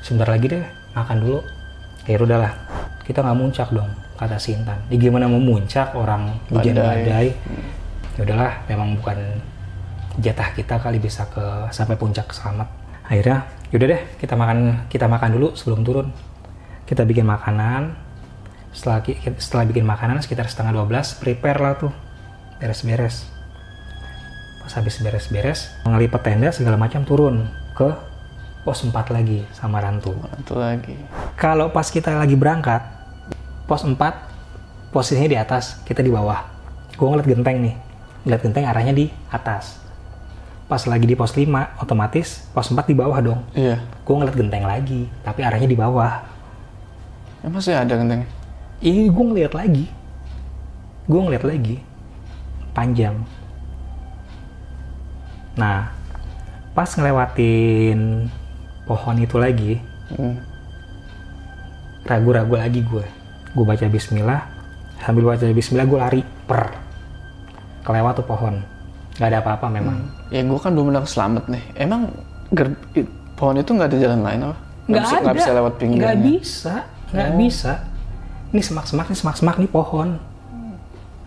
Sebentar 0.00 0.32
lagi 0.32 0.48
deh 0.48 0.64
makan 0.96 1.16
dulu. 1.20 1.38
Akhirnya 2.02 2.24
udahlah 2.26 2.52
kita 3.04 3.20
nggak 3.20 3.38
muncak 3.38 3.68
dong 3.70 3.90
kata 4.14 4.36
Sintan 4.36 4.78
ya 4.86 4.96
gimana 5.00 5.26
mau 5.26 5.40
muncak 5.40 5.96
orang 5.96 6.30
hujan 6.46 6.76
Badai. 6.76 7.08
badai 7.08 7.28
ya 8.20 8.28
udahlah 8.28 8.68
memang 8.68 9.00
bukan 9.00 9.16
jatah 10.20 10.52
kita 10.52 10.76
kali 10.76 11.00
bisa 11.00 11.24
ke 11.32 11.72
sampai 11.72 11.96
puncak 11.96 12.28
selamat. 12.36 12.68
Akhirnya 13.08 13.48
yaudah 13.72 13.96
deh 13.96 14.02
kita 14.20 14.36
makan 14.36 14.84
kita 14.92 15.08
makan 15.08 15.40
dulu 15.40 15.56
sebelum 15.56 15.80
turun. 15.80 16.12
Kita 16.84 17.08
bikin 17.08 17.24
makanan 17.24 17.96
setelah 18.76 19.00
setelah 19.40 19.64
bikin 19.64 19.88
makanan 19.88 20.20
sekitar 20.20 20.52
setengah 20.52 20.84
12 20.84 21.16
prepare 21.16 21.58
lah 21.64 21.80
tuh. 21.80 21.92
Beres-beres. 22.60 23.24
Pas 24.60 24.72
habis 24.76 25.00
beres-beres 25.00 25.72
ngelipat 25.88 26.20
tenda 26.20 26.52
segala 26.52 26.76
macam 26.76 27.08
turun 27.08 27.48
ke 27.72 27.88
pos 28.68 28.84
4 28.84 28.92
lagi 29.16 29.48
sama 29.56 29.80
Rantu. 29.80 30.12
Itu 30.36 30.60
lagi. 30.60 30.92
kalau 31.40 31.72
pas 31.72 31.88
kita 31.88 32.12
lagi 32.20 32.36
berangkat 32.36 32.84
pos 33.64 33.80
4 33.80 33.96
posisinya 34.92 35.24
di 35.32 35.40
atas 35.40 35.80
kita 35.88 36.04
di 36.04 36.12
bawah. 36.12 36.44
Gue 37.00 37.08
ngeliat 37.08 37.24
genteng 37.24 37.64
nih 37.64 37.89
ngeliat 38.22 38.40
genteng 38.42 38.64
arahnya 38.64 38.92
di 38.92 39.06
atas 39.28 39.78
pas 40.66 40.82
lagi 40.86 41.02
di 41.02 41.18
pos 41.18 41.34
5 41.34 41.46
otomatis 41.82 42.46
pos 42.50 42.70
4 42.70 42.86
di 42.86 42.94
bawah 42.94 43.18
dong 43.18 43.40
Iya. 43.52 43.82
gue 44.06 44.14
ngeliat 44.14 44.36
genteng 44.36 44.64
lagi 44.64 45.10
tapi 45.22 45.40
arahnya 45.42 45.66
di 45.66 45.74
bawah 45.74 46.30
Ya 47.40 47.48
masih 47.48 47.72
ada 47.72 47.96
genteng. 47.96 48.28
Ih, 48.84 49.08
gue 49.08 49.24
ngeliat 49.24 49.56
lagi. 49.56 49.88
Gue 51.08 51.20
ngeliat 51.24 51.40
lagi. 51.40 51.80
Panjang. 52.76 53.16
Nah, 55.56 55.88
pas 56.72 56.90
ngelewatin 56.92 58.28
pohon 58.84 59.16
itu 59.16 59.36
lagi, 59.40 59.80
Hmm. 60.12 60.36
ragu-ragu 62.04 62.60
lagi 62.60 62.84
gue. 62.84 63.08
Gue 63.56 63.64
baca 63.64 63.88
bismillah, 63.88 64.44
sambil 65.00 65.32
baca 65.32 65.48
bismillah 65.48 65.88
gue 65.88 65.96
lari, 65.96 66.20
per. 66.44 66.76
Kelewat 67.84 68.20
tuh 68.20 68.26
pohon. 68.26 68.60
Gak 69.16 69.28
ada 69.32 69.38
apa-apa 69.44 69.66
memang. 69.68 69.96
Ya 70.32 70.40
gue 70.40 70.58
kan 70.60 70.72
belum 70.72 70.92
pernah 70.92 71.04
selamat 71.04 71.44
nih. 71.50 71.64
Emang 71.76 72.08
ger- 72.52 72.78
pohon 73.36 73.56
itu 73.56 73.70
nggak 73.72 73.88
ada 73.88 73.98
jalan 73.98 74.20
lain 74.20 74.40
apa? 74.48 74.56
Nggak 74.90 75.02
bisa, 75.02 75.14
ada. 75.14 75.22
nggak 75.22 75.36
bisa 75.36 75.50
lewat 75.56 75.72
pinggirnya. 75.80 76.04
Nggak 76.04 76.20
bisa. 76.24 76.74
Nggak 77.10 77.30
bisa. 77.36 77.72
Ini 78.50 78.62
semak-semak, 78.66 79.06
ini 79.08 79.16
semak-semak, 79.16 79.56
ini 79.62 79.68
pohon. 79.70 80.08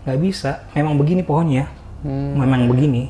Nggak 0.04 0.18
bisa. 0.20 0.50
Memang 0.76 0.94
begini 1.00 1.22
pohonnya. 1.24 1.64
Hmm. 2.04 2.36
Memang 2.36 2.68
begini. 2.68 3.08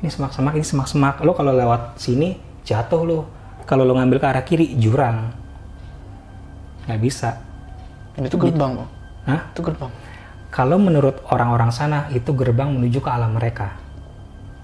Ini 0.00 0.08
semak-semak, 0.08 0.54
ini 0.54 0.66
semak-semak. 0.66 1.20
Lo 1.26 1.34
kalau 1.34 1.50
lewat 1.50 1.98
sini, 1.98 2.38
jatuh 2.62 3.02
lo. 3.02 3.20
Kalau 3.64 3.82
lo 3.82 3.96
ngambil 3.96 4.20
ke 4.20 4.26
arah 4.28 4.44
kiri, 4.44 4.76
jurang. 4.78 5.34
Nggak 6.86 7.00
bisa. 7.00 7.40
Dan 8.14 8.30
itu 8.30 8.36
gerbang 8.38 8.78
kok. 8.78 8.88
Hah? 9.26 9.40
Itu 9.50 9.60
gerbang. 9.64 9.90
Kalau 10.54 10.78
menurut 10.78 11.18
orang-orang 11.34 11.74
sana, 11.74 12.06
itu 12.14 12.30
gerbang 12.30 12.70
menuju 12.70 13.02
ke 13.02 13.10
alam 13.10 13.34
mereka. 13.34 13.74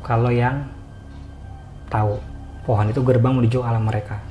Kalau 0.06 0.30
yang 0.30 0.70
tahu, 1.90 2.14
pohon 2.62 2.94
itu 2.94 3.02
gerbang 3.02 3.34
menuju 3.34 3.58
alam 3.66 3.90
mereka. 3.90 4.22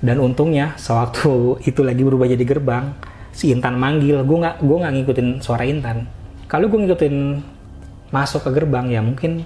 Dan 0.00 0.24
untungnya, 0.24 0.72
sewaktu 0.80 1.28
itu 1.68 1.84
lagi 1.84 2.00
berubah 2.00 2.24
jadi 2.24 2.40
gerbang, 2.48 2.96
si 3.28 3.52
Intan 3.52 3.76
manggil. 3.76 4.24
Gue 4.24 4.40
nggak, 4.40 4.64
gue 4.64 4.76
nggak 4.80 4.92
ngikutin 4.96 5.28
suara 5.44 5.68
Intan. 5.68 6.08
Kalau 6.48 6.72
gue 6.72 6.80
ngikutin 6.80 7.14
masuk 8.08 8.48
ke 8.48 8.50
gerbang, 8.56 8.88
ya 8.88 9.04
mungkin 9.04 9.44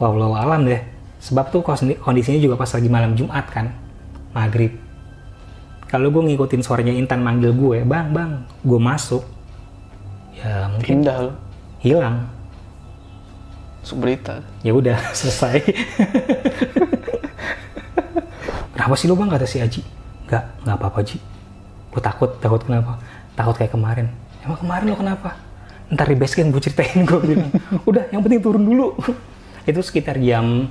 wow 0.00 0.16
alam 0.40 0.64
deh. 0.64 0.80
Sebab 1.20 1.52
tuh 1.52 1.60
kondi- 1.60 2.00
kondisinya 2.00 2.40
juga 2.40 2.56
pas 2.56 2.72
lagi 2.72 2.88
malam 2.88 3.12
Jumat 3.12 3.44
kan, 3.52 3.76
maghrib. 4.32 4.72
Kalau 5.84 6.08
gue 6.08 6.32
ngikutin 6.32 6.64
suaranya 6.64 6.96
Intan 6.96 7.20
manggil 7.20 7.52
gue, 7.52 7.84
bang, 7.84 8.08
bang, 8.08 8.48
gue 8.64 8.80
masuk, 8.80 9.20
ya 10.42 10.68
mungkin 10.68 11.00
Pindah 11.00 11.16
lo. 11.22 11.32
hilang. 11.78 12.26
Masuk 13.82 13.98
berita. 13.98 14.42
Ya 14.62 14.74
udah 14.74 14.98
selesai. 15.18 15.62
Kenapa 18.72 18.94
sih 18.98 19.06
lu 19.06 19.14
bang 19.14 19.30
kata 19.30 19.46
si 19.46 19.58
Aji? 19.62 19.82
Enggak, 20.26 20.44
nggak 20.64 20.76
apa-apa 20.78 21.00
Ji. 21.04 21.18
Gue 21.92 22.02
takut, 22.02 22.30
takut 22.40 22.62
kenapa? 22.64 22.98
Takut 23.36 23.54
kayak 23.54 23.72
kemarin. 23.72 24.06
Emang 24.42 24.58
kemarin 24.58 24.90
lo 24.90 24.96
kenapa? 24.96 25.36
Ntar 25.92 26.08
di 26.08 26.16
base 26.16 26.34
camp 26.34 26.50
gue 26.50 26.62
ceritain 26.62 27.04
gue 27.04 27.20
bilang. 27.20 27.52
Udah, 27.88 28.08
yang 28.10 28.24
penting 28.24 28.40
turun 28.40 28.64
dulu. 28.64 28.96
Itu 29.68 29.84
sekitar 29.84 30.18
jam 30.18 30.66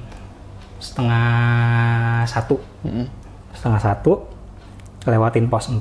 setengah 0.81 1.27
satu. 2.25 2.57
Setengah 3.53 3.79
satu, 3.79 4.25
lewatin 5.05 5.45
pos 5.45 5.69
4, 5.69 5.79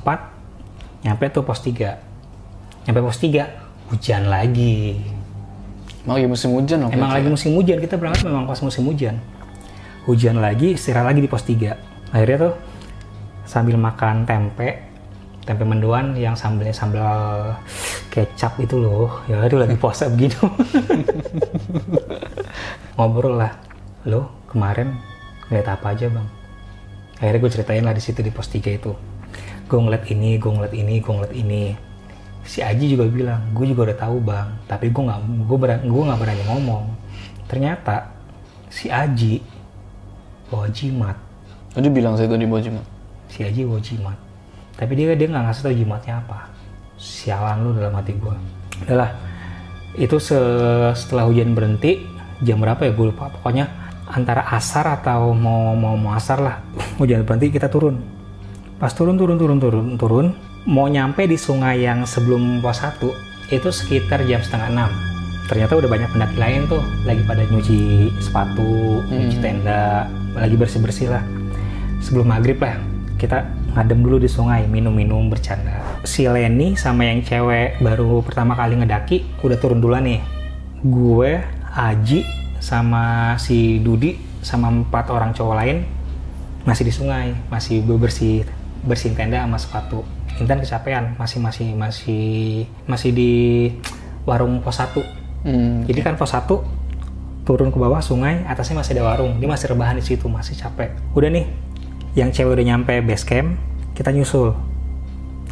nyampe 1.03 1.25
tuh 1.33 1.41
pos 1.41 1.59
3. 1.59 2.85
Nyampe 2.85 2.99
pos 3.01 3.17
3, 3.17 3.60
hujan 3.91 4.31
lagi. 4.31 5.03
Emang 6.07 6.17
lagi 6.17 6.27
musim 6.31 6.49
hujan 6.55 6.77
loh. 6.87 6.89
Emang 6.89 7.11
lagi 7.11 7.27
musim 7.27 7.51
hujan, 7.59 7.77
kita 7.77 7.99
berangkat 7.99 8.25
memang 8.25 8.47
pas 8.47 8.57
musim 8.63 8.87
hujan. 8.87 9.19
Hujan 10.09 10.41
lagi, 10.41 10.73
istirahat 10.73 11.13
lagi 11.13 11.21
di 11.21 11.29
pos 11.29 11.45
3. 11.45 11.77
Akhirnya 12.09 12.49
tuh 12.49 12.53
sambil 13.45 13.77
makan 13.77 14.25
tempe, 14.25 14.81
tempe 15.45 15.63
mendoan 15.67 16.17
yang 16.17 16.33
sambelnya 16.33 16.73
sambal 16.73 17.53
kecap 18.09 18.57
itu 18.57 18.81
loh. 18.81 19.21
Ya 19.29 19.45
aduh 19.45 19.61
lagi 19.61 19.77
puasa 19.77 20.09
begini. 20.11 20.33
Ngobrol 22.97 23.37
lah. 23.37 23.53
Lo 24.09 24.33
kemarin 24.49 24.97
ngeliat 25.51 25.77
apa 25.77 25.93
aja 25.93 26.09
bang? 26.09 26.27
Akhirnya 27.21 27.39
gue 27.45 27.51
ceritain 27.53 27.85
lah 27.85 27.93
di 27.93 28.01
situ 28.01 28.25
di 28.25 28.33
pos 28.33 28.49
3 28.49 28.57
itu. 28.73 28.97
Gue 29.69 29.79
ngeliat 29.79 30.09
ini, 30.09 30.41
gue 30.41 30.49
ngeliat 30.49 30.73
ini, 30.73 30.97
gue 30.97 31.13
ngeliat 31.13 31.35
ini 31.37 31.90
si 32.41 32.59
Aji 32.59 32.97
juga 32.97 33.05
bilang, 33.07 33.41
gue 33.53 33.65
juga 33.69 33.91
udah 33.91 33.97
tahu 33.97 34.17
bang, 34.19 34.47
tapi 34.65 34.89
gue 34.89 35.03
nggak 35.03 35.19
gue 35.45 35.57
berani 35.57 35.83
gue 35.85 36.03
nggak 36.09 36.19
berani 36.19 36.43
ngomong. 36.49 36.83
Ternyata 37.45 38.09
si 38.67 38.87
Aji 38.87 39.39
bawa 40.47 40.67
jimat, 40.71 41.17
Tadi 41.71 41.87
bilang 41.87 42.19
saya 42.19 42.27
tadi 42.27 42.43
baju 42.43 42.59
jimat. 42.59 42.85
si 43.31 43.47
Aji 43.47 43.63
bawa 43.63 43.79
jimat. 43.79 44.17
Tapi 44.75 44.91
dia 44.95 45.15
dia 45.15 45.27
nggak 45.29 45.43
ngasih 45.47 45.61
tau 45.63 45.75
jimatnya 45.75 46.13
apa. 46.19 46.39
Sialan 46.97 47.57
lu 47.63 47.69
dalam 47.75 47.93
hati 47.95 48.13
gue. 48.13 48.35
Udahlah, 48.83 49.11
itu 49.95 50.17
se- 50.17 50.93
setelah 50.93 51.25
hujan 51.25 51.55
berhenti 51.55 52.03
jam 52.41 52.59
berapa 52.59 52.83
ya 52.83 52.91
gue 52.91 53.05
lupa. 53.09 53.31
Pokoknya 53.31 53.69
antara 54.11 54.43
asar 54.51 54.99
atau 54.99 55.31
mau 55.31 55.71
mau 55.71 55.95
mau 55.95 56.11
asar 56.11 56.43
lah 56.43 56.59
hujan 56.99 57.23
berhenti 57.23 57.47
kita 57.53 57.71
turun. 57.71 58.01
Pas 58.75 58.91
turun 58.91 59.15
turun 59.15 59.37
turun 59.37 59.57
turun 59.61 59.85
turun 59.95 60.27
mau 60.67 60.85
nyampe 60.85 61.25
di 61.25 61.37
sungai 61.37 61.85
yang 61.85 62.05
sebelum 62.05 62.61
pos 62.61 62.81
1 62.83 63.53
itu 63.53 63.69
sekitar 63.69 64.23
jam 64.29 64.39
setengah 64.45 64.69
enam 64.69 64.91
ternyata 65.51 65.75
udah 65.75 65.89
banyak 65.91 66.09
pendaki 66.15 66.37
lain 66.39 66.61
tuh 66.71 66.79
lagi 67.03 67.19
pada 67.27 67.43
nyuci 67.43 68.07
sepatu, 68.23 69.03
nyuci 69.03 69.37
tenda, 69.43 70.07
lagi 70.31 70.55
bersih-bersih 70.55 71.11
lah. 71.11 71.19
Sebelum 71.99 72.31
maghrib 72.31 72.55
lah, 72.63 72.79
kita 73.19 73.51
ngadem 73.75 73.99
dulu 73.99 74.23
di 74.23 74.31
sungai, 74.31 74.63
minum-minum, 74.71 75.27
bercanda. 75.27 75.83
Si 76.07 76.23
Lenny 76.23 76.79
sama 76.79 77.03
yang 77.03 77.19
cewek 77.19 77.83
baru 77.83 78.23
pertama 78.23 78.55
kali 78.55 78.79
ngedaki 78.79 79.43
udah 79.43 79.59
turun 79.59 79.83
duluan 79.83 80.07
nih. 80.07 80.23
Gue, 80.87 81.43
Aji, 81.75 82.23
sama 82.63 83.35
si 83.35 83.83
Dudi, 83.83 84.15
sama 84.39 84.71
empat 84.71 85.11
orang 85.11 85.35
cowok 85.35 85.55
lain 85.59 85.83
masih 86.63 86.87
di 86.87 86.93
sungai, 86.95 87.35
masih 87.51 87.83
bersih 87.83 88.47
bersihin 88.87 89.19
tenda 89.19 89.43
sama 89.43 89.59
sepatu. 89.59 89.99
Intan 90.41 90.59
kecapean, 90.59 91.13
masih 91.21 91.37
masih 91.37 91.67
masih 91.77 92.23
masih 92.89 93.09
di 93.13 93.33
warung 94.25 94.61
pos 94.65 94.81
1 94.81 95.21
Hmm. 95.41 95.81
jadi 95.89 96.05
kan 96.05 96.13
pos 96.21 96.37
1 96.37 96.61
turun 97.41 97.73
ke 97.73 97.77
bawah 97.81 97.97
sungai, 97.97 98.45
atasnya 98.45 98.77
masih 98.77 98.93
ada 98.97 99.03
warung. 99.13 99.41
Dia 99.41 99.49
masih 99.49 99.73
rebahan 99.73 99.97
di 99.97 100.05
situ, 100.05 100.29
masih 100.29 100.53
capek. 100.53 100.93
Udah 101.17 101.29
nih, 101.33 101.49
yang 102.13 102.29
cewek 102.29 102.53
udah 102.53 102.65
nyampe 102.65 103.01
base 103.01 103.25
camp, 103.25 103.57
kita 103.97 104.13
nyusul. 104.13 104.53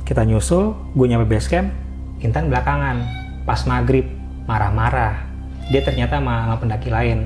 Kita 0.06 0.22
nyusul, 0.26 0.78
gue 0.94 1.08
nyampe 1.10 1.26
base 1.26 1.50
camp, 1.50 1.74
Intan 2.22 2.54
belakangan. 2.54 3.02
Pas 3.42 3.66
maghrib, 3.66 4.06
marah-marah. 4.46 5.26
Dia 5.74 5.82
ternyata 5.82 6.22
sama, 6.22 6.54
pendaki 6.62 6.94
lain. 6.94 7.26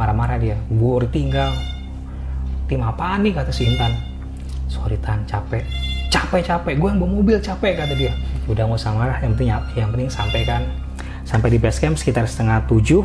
Marah-marah 0.00 0.40
dia. 0.40 0.56
Gue 0.72 1.04
udah 1.04 1.10
tinggal. 1.12 1.50
Tim 2.64 2.80
apaan 2.80 3.20
nih 3.20 3.36
kata 3.36 3.52
si 3.52 3.68
Intan. 3.68 3.92
Sorry 4.70 4.96
Tan, 4.96 5.28
capek. 5.28 5.83
Capek-capek, 6.14 6.78
gue 6.78 6.88
yang 6.94 7.02
bawa 7.02 7.10
mobil 7.10 7.42
capek 7.42 7.74
kata 7.74 7.98
dia. 7.98 8.14
Udah 8.46 8.70
nggak 8.70 8.78
usah 8.78 8.94
marah, 8.94 9.18
yang 9.18 9.34
penting 9.34 9.50
yang 9.74 9.90
penting 9.90 10.06
sampai 10.06 10.46
kan. 10.46 10.62
Sampai 11.26 11.50
di 11.50 11.58
base 11.58 11.82
camp 11.82 11.98
sekitar 11.98 12.22
setengah 12.30 12.62
tujuh 12.70 13.02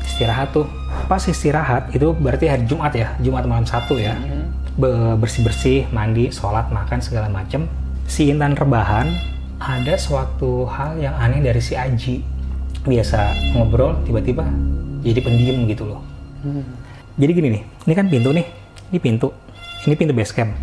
istirahat 0.00 0.56
tuh. 0.56 0.64
Pas 1.12 1.20
istirahat 1.20 1.92
itu 1.92 2.16
berarti 2.16 2.48
hari 2.48 2.64
Jumat 2.64 2.96
ya 2.96 3.12
Jumat 3.20 3.44
malam 3.44 3.68
satu 3.68 4.00
ya. 4.00 4.16
Bersih 5.20 5.44
bersih 5.44 5.78
mandi 5.92 6.32
sholat 6.32 6.72
makan 6.72 7.04
segala 7.04 7.28
macem. 7.28 7.68
Si 8.08 8.32
Intan 8.32 8.56
rebahan 8.56 9.12
ada 9.60 10.00
suatu 10.00 10.64
hal 10.72 10.96
yang 10.96 11.12
aneh 11.20 11.44
dari 11.44 11.60
si 11.60 11.76
Aji. 11.76 12.24
Biasa 12.88 13.52
ngobrol 13.52 13.92
tiba-tiba 14.08 14.48
jadi 15.04 15.20
pendiam 15.20 15.68
gitu 15.68 15.84
loh. 15.84 16.00
Jadi 17.20 17.30
gini 17.36 17.48
nih 17.60 17.62
ini 17.84 17.92
kan 17.92 18.08
pintu 18.08 18.32
nih 18.32 18.46
ini 18.94 18.98
pintu 19.04 19.28
ini 19.84 19.94
pintu 19.98 20.16
base 20.16 20.32
camp 20.32 20.54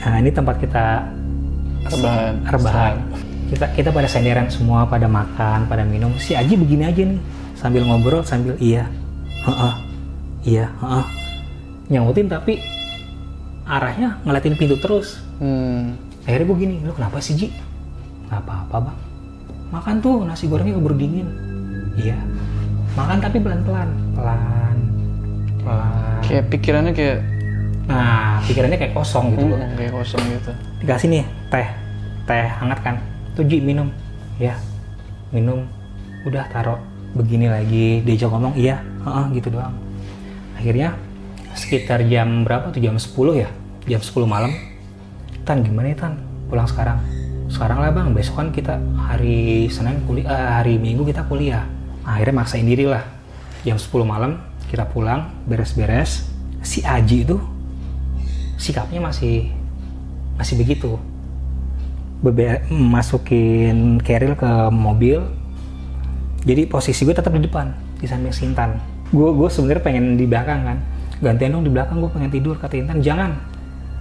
nah 0.00 0.16
ini 0.16 0.30
tempat 0.32 0.56
kita 0.60 1.04
Rebahan. 1.80 2.34
rebahan. 2.44 2.94
Kita 3.50 3.66
kita 3.74 3.88
pada 3.90 4.06
senderan 4.06 4.46
semua 4.46 4.86
pada 4.86 5.10
makan 5.10 5.66
pada 5.66 5.82
minum. 5.82 6.14
Si 6.20 6.36
Aji 6.36 6.54
begini 6.54 6.86
aja 6.86 7.02
nih 7.02 7.20
sambil 7.58 7.82
ngobrol 7.84 8.22
sambil 8.22 8.54
iya 8.62 8.86
heeh 9.44 9.74
iya 10.46 10.66
heeh. 10.80 11.04
Nyautin 11.90 12.30
tapi 12.30 12.62
arahnya 13.66 14.20
ngeliatin 14.22 14.54
pintu 14.56 14.76
terus. 14.78 15.20
Hmm. 15.40 15.96
akhirnya 16.28 16.52
gue 16.52 16.58
gini 16.62 16.74
lu 16.84 16.92
kenapa 16.92 17.16
sih 17.18 17.32
Ji? 17.32 17.48
Nggak 18.28 18.44
apa-apa 18.44 18.76
bang. 18.92 18.98
Makan 19.72 19.94
tuh 20.04 20.22
nasi 20.28 20.46
gorengnya 20.46 20.76
keburu 20.76 20.94
dingin. 20.94 21.26
Iya. 21.96 22.20
Makan 22.94 23.18
tapi 23.24 23.40
pelan-pelan. 23.40 23.88
Pelan. 24.14 24.76
Pelan. 25.64 26.20
Kayak 26.22 26.44
pikirannya 26.52 26.92
kayak 26.92 27.18
nah 27.90 28.38
pikirannya 28.46 28.78
kayak 28.78 28.94
kosong 28.94 29.34
gitu 29.34 29.50
loh. 29.50 29.58
Hmm, 29.58 29.74
kayak 29.74 29.92
kosong 29.98 30.22
gitu. 30.30 30.50
dikasih 30.78 31.08
nih 31.10 31.24
teh. 31.50 31.68
Teh 32.30 32.46
hangat 32.62 32.78
kan? 32.86 32.94
Tuh 33.34 33.42
Ji 33.42 33.58
minum. 33.58 33.90
Ya 34.38 34.54
minum. 35.34 35.66
Udah 36.22 36.46
taruh 36.54 36.78
begini 37.18 37.50
lagi. 37.50 38.06
Diajak 38.06 38.30
ngomong 38.30 38.54
iya. 38.54 38.78
Heeh, 39.02 39.24
gitu 39.40 39.58
doang. 39.58 39.74
Akhirnya 40.54 40.94
sekitar 41.56 42.04
jam 42.06 42.46
berapa 42.46 42.70
tuh? 42.70 42.78
Jam 42.78 42.94
10 42.94 43.10
ya? 43.34 43.48
Jam 43.88 44.00
10 44.04 44.28
malam. 44.28 44.52
Tan 45.42 45.64
gimana 45.64 45.90
ya 45.90 46.06
Tan? 46.06 46.14
Pulang 46.46 46.68
sekarang. 46.68 47.00
Sekarang 47.50 47.82
lah 47.82 47.90
bang. 47.90 48.14
Besok 48.14 48.38
kan 48.38 48.48
kita 48.54 48.78
hari 49.08 49.66
Senin 49.72 50.04
kuliah 50.06 50.30
eh, 50.30 50.50
hari 50.60 50.74
Minggu 50.78 51.02
kita 51.02 51.26
kuliah. 51.26 51.66
Akhirnya 52.06 52.44
maksain 52.44 52.66
diri 52.68 52.86
lah. 52.86 53.02
Jam 53.66 53.76
10 53.80 53.90
malam 54.06 54.38
kita 54.70 54.86
pulang 54.86 55.32
beres-beres. 55.48 56.28
Si 56.60 56.84
Aji 56.84 57.24
itu 57.24 57.40
sikapnya 58.60 59.00
masih 59.00 59.48
masih 60.36 60.60
begitu. 60.60 61.00
Bebe- 62.20 62.68
masukin 62.68 63.96
keril 64.04 64.36
ke 64.36 64.68
mobil 64.68 65.24
jadi 66.44 66.64
posisi 66.68 67.04
gue 67.04 67.16
tetap 67.16 67.32
di 67.32 67.44
depan 67.44 67.72
di 68.00 68.08
samping 68.08 68.32
si 68.32 68.48
Intan. 68.48 68.76
Gue 69.12 69.32
gue 69.32 69.48
sebenarnya 69.48 69.84
pengen 69.84 70.04
di 70.16 70.24
belakang 70.24 70.64
kan. 70.64 70.78
Gantian 71.20 71.52
dong 71.52 71.64
di 71.68 71.72
belakang 71.72 72.00
gue 72.00 72.10
pengen 72.12 72.32
tidur 72.32 72.56
kata 72.56 72.80
Intan. 72.80 73.00
Jangan. 73.04 73.36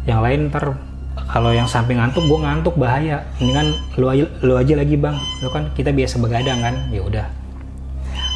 Yang 0.08 0.20
lain 0.24 0.40
ntar 0.48 0.76
kalau 1.32 1.52
yang 1.52 1.68
samping 1.68 2.00
ngantuk 2.00 2.24
gue 2.24 2.40
ngantuk 2.40 2.76
bahaya. 2.80 3.28
Mendingan 3.44 3.76
lu 4.00 4.08
aja 4.08 4.26
lu 4.40 4.54
aja 4.56 4.74
lagi 4.80 4.96
bang. 4.96 5.16
Lu 5.44 5.52
kan 5.52 5.68
kita 5.76 5.92
biasa 5.92 6.16
begadang 6.24 6.60
kan? 6.64 6.76
Ya 6.96 7.02
udah. 7.04 7.28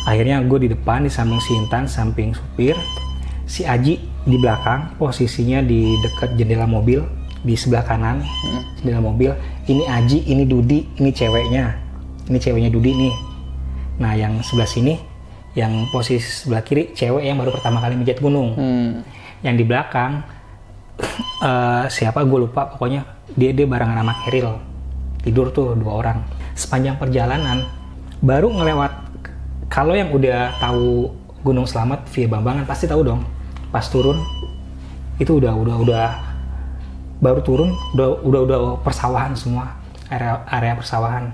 Akhirnya 0.03 0.43
gue 0.43 0.67
di 0.67 0.69
depan 0.75 1.07
di 1.07 1.11
samping 1.11 1.39
si 1.39 1.55
Intan 1.55 1.87
samping 1.87 2.35
supir 2.35 2.75
si 3.47 3.63
Aji 3.63 4.12
di 4.23 4.39
belakang 4.39 4.95
posisinya 4.95 5.59
di 5.59 5.99
dekat 5.99 6.39
jendela 6.39 6.63
mobil 6.63 7.03
di 7.43 7.59
sebelah 7.59 7.83
kanan 7.83 8.23
jendela 8.79 9.03
mobil. 9.03 9.35
Ini 9.67 9.83
Aji 9.87 10.27
ini 10.31 10.43
Dudi 10.47 10.87
ini 10.99 11.11
ceweknya. 11.11 11.75
Ini 12.31 12.37
ceweknya 12.39 12.71
Dudi 12.71 12.91
nih. 12.95 13.15
Nah 13.99 14.15
yang 14.15 14.39
sebelah 14.39 14.67
sini 14.67 14.95
yang 15.53 15.85
posisi 15.91 16.23
sebelah 16.23 16.63
kiri 16.63 16.95
cewek 16.95 17.23
yang 17.27 17.37
baru 17.37 17.51
pertama 17.51 17.83
kali 17.83 17.99
menjat 17.99 18.19
gunung. 18.23 18.55
Hmm. 18.55 18.91
yang 19.43 19.59
di 19.59 19.67
belakang 19.67 20.23
eh, 21.43 21.83
siapa? 21.91 22.23
Gue 22.23 22.47
lupa. 22.47 22.71
Pokoknya 22.71 23.03
dia 23.35 23.51
dia 23.51 23.67
barengan 23.67 23.99
sama 23.99 24.13
Keril 24.23 24.47
tidur 25.19 25.51
tuh 25.51 25.75
dua 25.75 25.99
orang. 25.99 26.23
Sepanjang 26.55 26.95
perjalanan 26.95 27.67
baru 28.23 28.47
ngelewat 28.55 28.91
kalau 29.67 29.97
yang 29.99 30.15
udah 30.15 30.55
tahu 30.63 31.11
Gunung 31.43 31.67
Selamat 31.67 32.07
via 32.15 32.29
Bambangan 32.31 32.63
pasti 32.63 32.87
tahu 32.87 33.03
dong 33.03 33.32
pas 33.73 33.89
turun 33.89 34.21
itu 35.17 35.41
udah 35.41 35.57
udah 35.57 35.75
udah 35.81 36.09
baru 37.17 37.41
turun 37.41 37.73
udah 37.97 38.21
udah 38.21 38.41
udah 38.45 38.59
persawahan 38.85 39.33
semua 39.33 39.81
area 40.13 40.45
area 40.45 40.73
persawahan. 40.77 41.33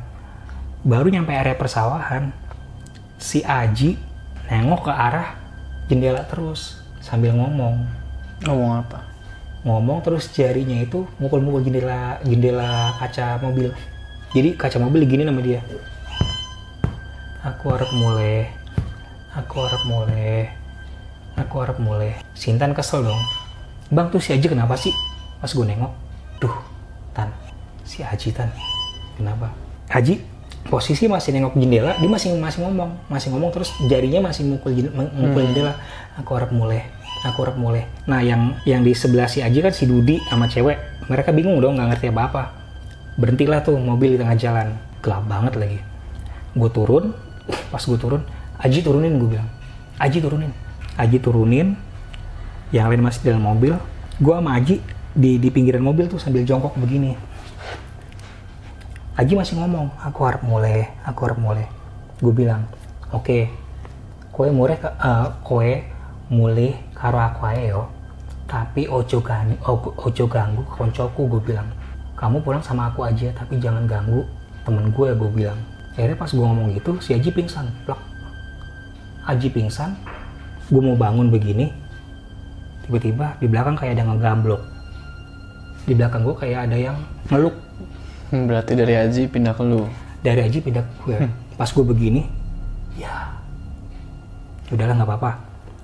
Baru 0.87 1.11
nyampe 1.11 1.35
area 1.35 1.59
persawahan 1.59 2.31
si 3.19 3.43
Aji 3.43 3.99
nengok 4.47 4.87
ke 4.87 4.93
arah 4.95 5.35
jendela 5.91 6.23
terus 6.23 6.79
sambil 7.03 7.35
ngomong. 7.35 7.83
Ngomong 8.47 8.73
apa? 8.87 8.99
ngomong 9.59 9.99
terus 9.99 10.31
jarinya 10.31 10.79
itu 10.79 11.03
mukul-mukul 11.19 11.59
jendela 11.59 12.15
jendela 12.23 12.95
kaca 12.95 13.43
mobil. 13.43 13.75
Jadi 14.31 14.55
kaca 14.55 14.79
mobil 14.79 15.03
gini 15.03 15.27
nama 15.27 15.43
dia. 15.43 15.59
Aku 17.43 17.67
harap 17.75 17.91
mulai 17.91 18.47
aku 19.35 19.55
harap 19.61 19.83
mulai 19.83 20.58
aku 21.39 21.55
harap 21.63 21.77
mulai. 21.79 22.19
Sintan 22.35 22.75
kesel 22.75 23.07
dong. 23.07 23.21
Bang 23.89 24.11
tuh 24.13 24.21
si 24.21 24.35
Aji 24.35 24.51
kenapa 24.51 24.77
sih? 24.77 24.93
Pas 25.41 25.49
gue 25.49 25.65
nengok 25.65 25.89
duh 26.43 26.55
Tan. 27.15 27.31
Si 27.87 28.03
Aji 28.03 28.29
Tan. 28.35 28.51
Kenapa? 29.17 29.49
Aji 29.89 30.21
posisi 30.69 31.09
masih 31.09 31.33
nengok 31.33 31.55
jendela 31.57 31.97
dia 31.97 32.09
masih 32.11 32.37
masih 32.37 32.67
ngomong. 32.67 32.91
Masih 33.09 33.33
ngomong 33.33 33.49
terus 33.49 33.73
jarinya 33.89 34.29
masih 34.29 34.45
mukul 34.45 34.75
mukul 34.93 35.41
jendela. 35.49 35.73
Aku 36.21 36.37
harap 36.37 36.53
mulai. 36.53 36.85
Aku 37.25 37.41
harap 37.47 37.57
mulai. 37.57 37.89
Nah 38.05 38.21
yang 38.21 38.53
yang 38.67 38.85
di 38.85 38.93
sebelah 38.93 39.25
si 39.25 39.41
Aji 39.41 39.65
kan 39.65 39.73
si 39.73 39.89
Dudi 39.89 40.21
sama 40.29 40.45
cewek. 40.45 40.77
Mereka 41.09 41.33
bingung 41.33 41.57
dong 41.57 41.79
nggak 41.79 41.97
ngerti 41.97 42.07
apa 42.13 42.21
apa 42.29 42.43
berhentilah 43.19 43.59
tuh 43.65 43.75
mobil 43.75 44.15
di 44.15 44.17
tengah 44.21 44.37
jalan. 44.37 44.67
Gelap 45.01 45.25
banget 45.25 45.53
lagi. 45.57 45.79
Gue 46.53 46.69
turun 46.69 47.15
pas 47.73 47.81
gue 47.81 47.97
turun 47.97 48.21
Aji 48.61 48.85
turunin 48.85 49.17
gue 49.17 49.33
bilang. 49.33 49.49
Aji 49.97 50.21
turunin 50.21 50.68
Aji 50.99 51.23
turunin 51.23 51.79
yang 52.75 52.91
lain 52.91 52.99
masih 52.99 53.23
di 53.23 53.27
dalam 53.31 53.47
mobil. 53.47 53.79
Gue 54.19 54.35
sama 54.35 54.59
Aji 54.59 54.83
di 55.15 55.39
di 55.39 55.47
pinggiran 55.47 55.79
mobil 55.79 56.11
tuh 56.11 56.19
sambil 56.19 56.43
jongkok 56.43 56.75
begini. 56.75 57.15
Aji 59.15 59.35
masih 59.35 59.55
ngomong 59.59 59.95
aku 59.99 60.19
harap 60.27 60.43
mulai 60.43 60.91
aku 61.03 61.27
harap 61.27 61.39
mulai 61.39 61.67
gue 62.19 62.31
bilang 62.31 62.67
oke 63.11 63.47
kowe 64.31 64.47
mulai 64.47 64.79
eh, 64.79 65.27
kowe 65.43 65.69
mulai 66.31 66.71
karo 66.95 67.19
aku 67.19 67.47
ae 67.47 67.71
yo 67.71 67.87
tapi 68.47 68.87
ojo 68.87 69.19
gani 69.19 69.55
ojo 70.03 70.25
ganggu 70.27 70.63
koncoku 70.67 71.31
gue 71.31 71.41
bilang. 71.51 71.67
Kamu 72.19 72.43
pulang 72.43 72.59
sama 72.59 72.91
aku 72.91 73.07
aja 73.07 73.31
tapi 73.31 73.55
jangan 73.63 73.87
ganggu 73.87 74.27
temen 74.67 74.91
gue 74.91 75.15
gue 75.15 75.29
bilang. 75.31 75.59
Akhirnya 75.95 76.15
pas 76.15 76.31
gue 76.31 76.43
ngomong 76.43 76.75
gitu 76.75 76.99
si 76.99 77.15
Aji 77.15 77.31
pingsan 77.31 77.71
plak. 77.83 77.99
Aji 79.27 79.51
pingsan 79.51 79.95
gue 80.69 80.81
mau 80.81 80.95
bangun 80.95 81.33
begini 81.33 81.73
tiba-tiba 82.85 83.37
di 83.41 83.45
belakang 83.49 83.77
kayak 83.77 83.97
ada 83.97 84.03
ngegamblok. 84.13 84.61
Di 85.89 85.93
belakang 85.97 86.21
gue 86.21 86.35
kayak 86.37 86.69
ada 86.69 86.77
yang 86.77 86.97
meluk 87.33 87.57
Hmm, 88.29 88.45
berarti 88.45 88.77
dari 88.77 88.93
Haji 88.93 89.25
pindah 89.25 89.57
ke 89.57 89.65
lu. 89.65 89.89
dari 90.21 90.45
Aji 90.45 90.61
pindah 90.61 90.85
ke 90.85 90.93
gue 91.01 91.17
pas 91.57 91.65
gue 91.65 91.81
begini 91.81 92.29
ya 92.93 93.33
udahlah 94.69 95.01
nggak 95.01 95.09
apa-apa. 95.09 95.31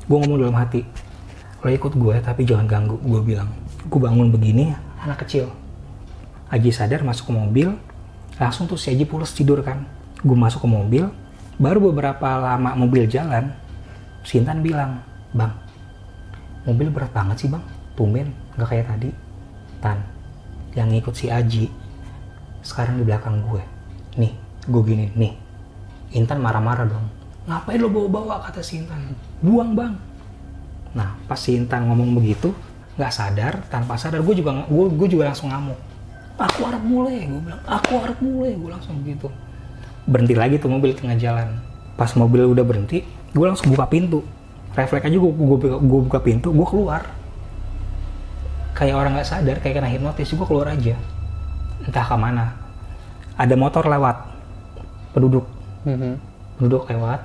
Gue 0.05 0.17
ngomong 0.21 0.37
dalam 0.45 0.53
hati 0.53 0.85
lo 1.65 1.73
ikut 1.73 1.97
gue 1.97 2.15
tapi 2.21 2.45
jangan 2.45 2.69
ganggu. 2.69 3.01
Gue 3.01 3.25
bilang 3.25 3.49
gue 3.89 3.97
bangun 3.97 4.29
begini 4.29 4.77
anak 5.01 5.25
kecil. 5.25 5.49
Aji 6.53 6.69
sadar 6.69 7.01
masuk 7.01 7.31
ke 7.31 7.33
mobil 7.33 7.73
langsung 8.37 8.69
tuh 8.69 8.77
si 8.77 8.93
Aji 8.93 9.09
pulas 9.09 9.33
tidur 9.33 9.65
kan. 9.65 9.81
Gue 10.21 10.37
masuk 10.37 10.61
ke 10.61 10.69
mobil 10.69 11.09
baru 11.57 11.81
beberapa 11.89 12.29
lama 12.37 12.77
mobil 12.77 13.09
jalan 13.09 13.57
si 14.25 14.41
Intan 14.41 14.59
bilang 14.65 14.99
bang 15.31 15.53
mobil 16.65 16.89
berat 16.89 17.13
banget 17.13 17.45
sih 17.45 17.49
bang. 17.49 17.61
Tumben 17.95 18.33
nggak 18.59 18.67
kayak 18.67 18.85
tadi. 18.91 19.09
Tan 19.79 20.01
yang 20.75 20.91
ngikut 20.91 21.15
si 21.15 21.31
Aji 21.31 21.71
sekarang 22.65 22.99
di 22.99 23.03
belakang 23.05 23.45
gue. 23.45 23.63
Nih 24.19 24.33
gue 24.65 24.81
gini 24.83 25.05
nih. 25.15 25.33
Intan 26.17 26.41
marah-marah 26.41 26.89
dong. 26.89 27.05
Ngapain 27.45 27.77
lo 27.77 27.87
bawa-bawa? 27.93 28.41
kata 28.49 28.65
si 28.65 28.81
Intan. 28.81 29.13
Buang 29.39 29.77
bang. 29.77 29.93
Nah 30.97 31.15
pas 31.29 31.39
si 31.39 31.55
Intan 31.55 31.87
ngomong 31.87 32.17
begitu 32.17 32.51
nggak 32.99 33.11
sadar 33.13 33.53
tanpa 33.71 33.99
sadar 33.99 34.23
gue 34.23 34.35
juga 34.35 34.65
gue, 34.65 34.85
gue 34.91 35.07
juga 35.07 35.31
langsung 35.31 35.53
ngamuk. 35.53 35.79
Aku 36.35 36.67
harap 36.67 36.83
mulai 36.83 37.23
gue 37.23 37.39
bilang. 37.39 37.61
Aku 37.63 38.01
harap 38.01 38.17
mulai 38.19 38.57
gue 38.57 38.69
langsung 38.73 38.99
begitu 38.99 39.31
berhenti 40.05 40.37
lagi 40.37 40.55
tuh 40.61 40.69
mobil 40.69 40.93
tengah 40.93 41.17
jalan. 41.17 41.57
Pas 41.97 42.13
mobil 42.13 42.45
udah 42.45 42.61
berhenti 42.61 43.01
gue 43.35 43.45
langsung 43.45 43.75
buka 43.75 43.85
pintu. 43.91 44.23
Refleks 44.75 45.07
aja 45.07 45.17
gue, 45.19 45.31
gue, 45.31 45.57
gue 45.75 45.99
buka 46.07 46.19
pintu 46.23 46.55
gue 46.55 46.67
keluar. 46.67 47.03
Kayak 48.75 48.95
orang 48.95 49.11
nggak 49.19 49.27
sadar 49.27 49.57
kayak 49.59 49.79
kena 49.79 49.91
hipnotis 49.91 50.31
gue 50.31 50.47
keluar 50.47 50.71
aja. 50.71 50.95
Entah 51.83 52.05
ke 52.07 52.15
mana. 52.15 52.55
Ada 53.35 53.55
motor 53.59 53.83
lewat. 53.83 54.31
Penduduk. 55.11 55.45
Mhm. 55.85 56.17
penduduk 56.55 56.87
lewat. 56.87 57.19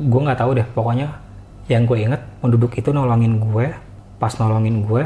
Gue 0.00 0.20
nggak 0.24 0.40
tahu 0.40 0.50
deh 0.56 0.66
pokoknya 0.72 1.28
yang 1.68 1.84
gue 1.84 2.00
inget 2.00 2.22
penduduk 2.40 2.72
itu 2.80 2.88
nolongin 2.96 3.36
gue 3.36 3.76
pas 4.16 4.32
nolongin 4.40 4.88
gue 4.88 5.04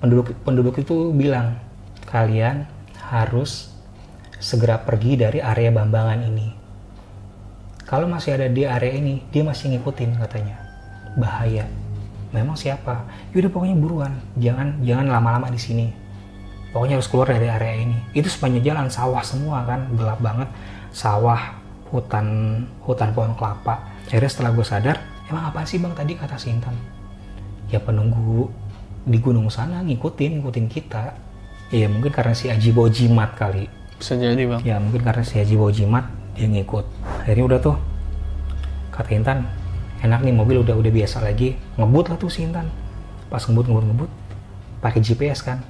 penduduk 0.00 0.32
penduduk 0.40 0.80
itu 0.80 1.12
bilang 1.12 1.60
kalian 2.08 2.64
harus 3.12 3.68
segera 4.40 4.80
pergi 4.80 5.20
dari 5.20 5.44
area 5.44 5.68
Bambangan 5.68 6.24
ini 6.24 6.63
kalau 7.84 8.08
masih 8.08 8.36
ada 8.36 8.48
di 8.48 8.64
area 8.64 8.92
ini 8.96 9.20
dia 9.28 9.44
masih 9.44 9.76
ngikutin 9.76 10.16
katanya. 10.16 10.56
Bahaya. 11.20 11.68
Memang 12.32 12.58
siapa? 12.58 13.06
Yaudah 13.36 13.50
pokoknya 13.52 13.76
buruan. 13.78 14.12
Jangan 14.40 14.80
jangan 14.82 15.06
lama-lama 15.06 15.52
di 15.52 15.60
sini. 15.60 15.86
Pokoknya 16.74 16.98
harus 16.98 17.06
keluar 17.06 17.30
dari 17.30 17.46
area 17.46 17.86
ini. 17.86 17.98
Itu 18.16 18.26
sepanjang 18.26 18.74
jalan 18.74 18.86
sawah 18.90 19.22
semua 19.22 19.62
kan? 19.62 19.86
Gelap 19.94 20.18
banget. 20.18 20.48
Sawah 20.90 21.60
hutan 21.92 22.26
hutan 22.82 23.14
pohon 23.14 23.36
kelapa. 23.38 23.78
Akhirnya 24.08 24.30
setelah 24.32 24.50
gue 24.56 24.66
sadar 24.66 24.96
emang 25.30 25.44
apa 25.52 25.62
sih 25.62 25.78
bang? 25.78 25.94
Tadi 25.94 26.12
kata 26.18 26.36
Sintan 26.40 26.74
ya 27.70 27.80
penunggu 27.80 28.48
di 29.04 29.20
gunung 29.20 29.52
sana 29.52 29.84
ngikutin 29.84 30.40
ngikutin 30.40 30.66
kita. 30.66 31.14
Ya 31.72 31.86
mungkin 31.86 32.10
karena 32.10 32.34
si 32.34 32.48
Aji 32.48 32.72
bawa 32.72 32.88
jimat 32.88 33.30
kali. 33.36 33.68
Bisa 34.00 34.18
jadi 34.18 34.42
bang. 34.48 34.60
ya 34.66 34.76
mungkin 34.82 35.00
karena 35.04 35.22
si 35.22 35.38
Haji 35.38 35.54
bawa 35.54 35.70
jimat 35.70 36.04
dia 36.34 36.50
ngikut 36.50 36.82
akhirnya 37.24 37.44
udah 37.48 37.58
tuh 37.64 37.76
kata 38.92 39.10
Intan 39.16 39.48
enak 40.04 40.20
nih 40.20 40.36
mobil 40.36 40.60
udah 40.60 40.76
udah 40.76 40.92
biasa 40.92 41.24
lagi 41.24 41.56
ngebut 41.80 42.12
lah 42.12 42.20
tuh 42.20 42.28
si 42.28 42.44
Intan. 42.44 42.68
Pas 43.32 43.40
ngebut 43.40 43.64
ngebut 43.72 43.84
ngebut 43.88 44.10
pakai 44.84 45.00
GPS 45.00 45.40
kan. 45.40 45.64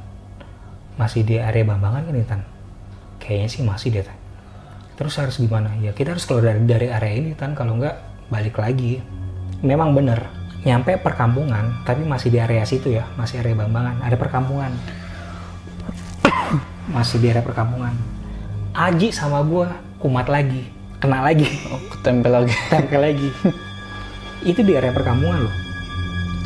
Masih 0.99 1.23
di 1.23 1.39
area 1.39 1.63
Bambangan 1.63 2.03
kan 2.11 2.15
Intan? 2.19 2.41
Kayaknya 3.23 3.49
sih 3.49 3.63
masih 3.63 3.89
deh 3.95 4.07
terus 4.95 5.15
harus 5.19 5.39
gimana? 5.39 5.75
Ya 5.83 5.91
kita 5.91 6.15
harus 6.15 6.23
keluar 6.23 6.55
dari 6.55 6.63
dari 6.67 6.87
area 6.87 7.15
ini 7.19 7.31
Tan 7.35 7.55
kalau 7.55 7.79
nggak 7.79 8.29
balik 8.31 8.59
lagi. 8.59 9.03
Memang 9.63 9.95
bener 9.95 10.27
nyampe 10.65 10.97
perkampungan 10.97 11.85
tapi 11.85 12.07
masih 12.09 12.33
di 12.33 12.41
area 12.41 12.65
situ 12.65 12.89
ya 12.95 13.05
masih 13.15 13.43
area 13.43 13.55
Bambangan 13.55 14.03
ada 14.03 14.17
perkampungan. 14.19 14.73
Masih 16.95 17.17
di 17.17 17.33
area 17.33 17.41
perkampungan. 17.41 17.97
Aji 18.77 19.09
sama 19.09 19.41
gua 19.41 19.73
kumat 20.01 20.29
lagi 20.29 20.69
kena 21.05 21.21
lagi. 21.21 21.45
Oh, 21.69 21.81
ketempel 21.93 22.33
lagi. 22.33 22.55
tempel 22.73 23.01
lagi. 23.05 23.29
Itu 24.41 24.65
di 24.65 24.73
area 24.73 24.89
perkampungan 24.89 25.45
loh. 25.45 25.55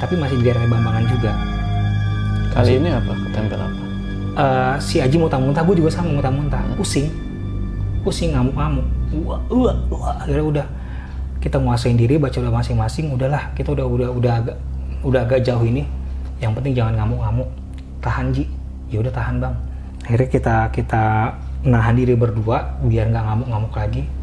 Tapi 0.02 0.18
masih 0.18 0.42
di 0.42 0.50
area 0.50 0.66
Bambangan 0.66 1.06
juga. 1.06 1.32
Kali 2.50 2.82
ini 2.82 2.90
apa? 2.90 3.14
Ketempel 3.30 3.59
apa? 3.62 3.82
Eh, 4.38 4.74
si 4.82 4.98
Aji 4.98 5.14
muntah-muntah 5.14 5.62
gue 5.62 5.78
juga 5.78 5.94
sama 5.94 6.11
muntah-muntah. 6.18 6.74
Pusing. 6.74 7.06
Pusing 8.02 8.34
ngamuk-ngamuk. 8.34 8.86
Wah 9.22 9.40
wah 9.46 9.76
wah. 9.94 10.14
Akhirnya 10.26 10.42
udah 10.42 10.66
kita 11.38 11.62
nguasain 11.62 11.94
diri 11.94 12.18
baca 12.18 12.34
doa 12.34 12.50
masing-masing. 12.50 13.14
Udahlah 13.14 13.54
kita 13.54 13.78
udah 13.78 13.86
udah 13.86 14.09
udah 14.11 14.32
agak 14.42 14.56
udah 15.06 15.20
agak 15.22 15.46
jauh 15.46 15.62
ini. 15.62 15.86
Yang 16.42 16.59
penting 16.59 16.74
jangan 16.74 16.98
ngamuk-ngamuk. 16.98 17.46
Tahan 18.02 18.34
Ji. 18.34 18.50
Ya 18.90 18.98
udah 19.06 19.14
tahan 19.14 19.38
bang. 19.38 19.54
Akhirnya 20.02 20.28
kita 20.30 20.56
kita 20.74 21.04
nahan 21.62 21.94
diri 21.94 22.14
berdua 22.14 22.78
biar 22.82 23.11
nggak 23.11 23.22
ngamuk-ngamuk 23.22 23.74
lagi 23.74 24.18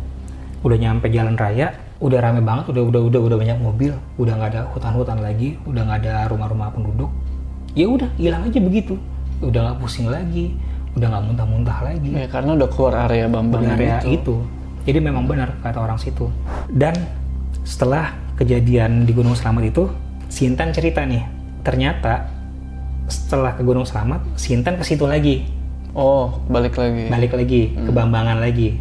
udah 0.66 0.78
nyampe 0.78 1.07
jalan 1.07 1.38
raya 1.38 1.70
udah 2.01 2.18
rame 2.20 2.41
banget 2.41 2.74
udah 2.74 2.84
udah 2.84 3.01
udah 3.05 3.22
udah 3.22 3.38
banyak 3.38 3.57
mobil 3.61 3.93
udah 4.18 4.34
nggak 4.34 4.49
ada 4.51 4.61
hutan-hutan 4.74 5.22
lagi 5.22 5.61
udah 5.63 5.82
nggak 5.86 5.99
ada 6.01 6.13
rumah-rumah 6.28 6.74
penduduk 6.74 7.13
ya 7.72 7.86
udah 7.86 8.09
hilang 8.18 8.43
aja 8.43 8.57
begitu 8.57 8.97
udah 9.39 9.59
nggak 9.61 9.78
pusing 9.78 10.09
lagi 10.09 10.57
udah 10.95 11.07
nggak 11.07 11.24
muntah-muntah 11.24 11.78
lagi 11.84 12.09
Ya 12.09 12.26
karena 12.26 12.55
udah 12.55 12.68
keluar 12.68 12.93
area 13.05 13.28
Bambang 13.28 13.61
Benar 13.61 13.78
ya 13.78 13.97
itu. 14.01 14.09
itu. 14.16 14.36
Jadi 14.86 14.99
memang 15.01 15.26
benar 15.26 15.49
kata 15.59 15.82
orang 15.82 15.97
situ. 15.97 16.30
Dan 16.70 16.93
setelah 17.66 18.13
kejadian 18.38 19.03
di 19.03 19.11
Gunung 19.11 19.34
Selamat 19.34 19.66
itu, 19.66 19.89
Sintan 20.30 20.72
cerita 20.72 21.01
nih, 21.03 21.26
ternyata 21.66 22.30
setelah 23.07 23.57
ke 23.57 23.66
Gunung 23.66 23.84
Selamat, 23.84 24.24
Sintan 24.36 24.78
ke 24.78 24.86
situ 24.86 25.03
lagi, 25.03 25.43
Oh, 25.91 26.38
balik 26.47 26.78
lagi. 26.78 27.09
balik 27.09 27.34
lagi 27.34 27.74
ke 27.74 27.89
Bambangan 27.89 28.38
lagi, 28.38 28.78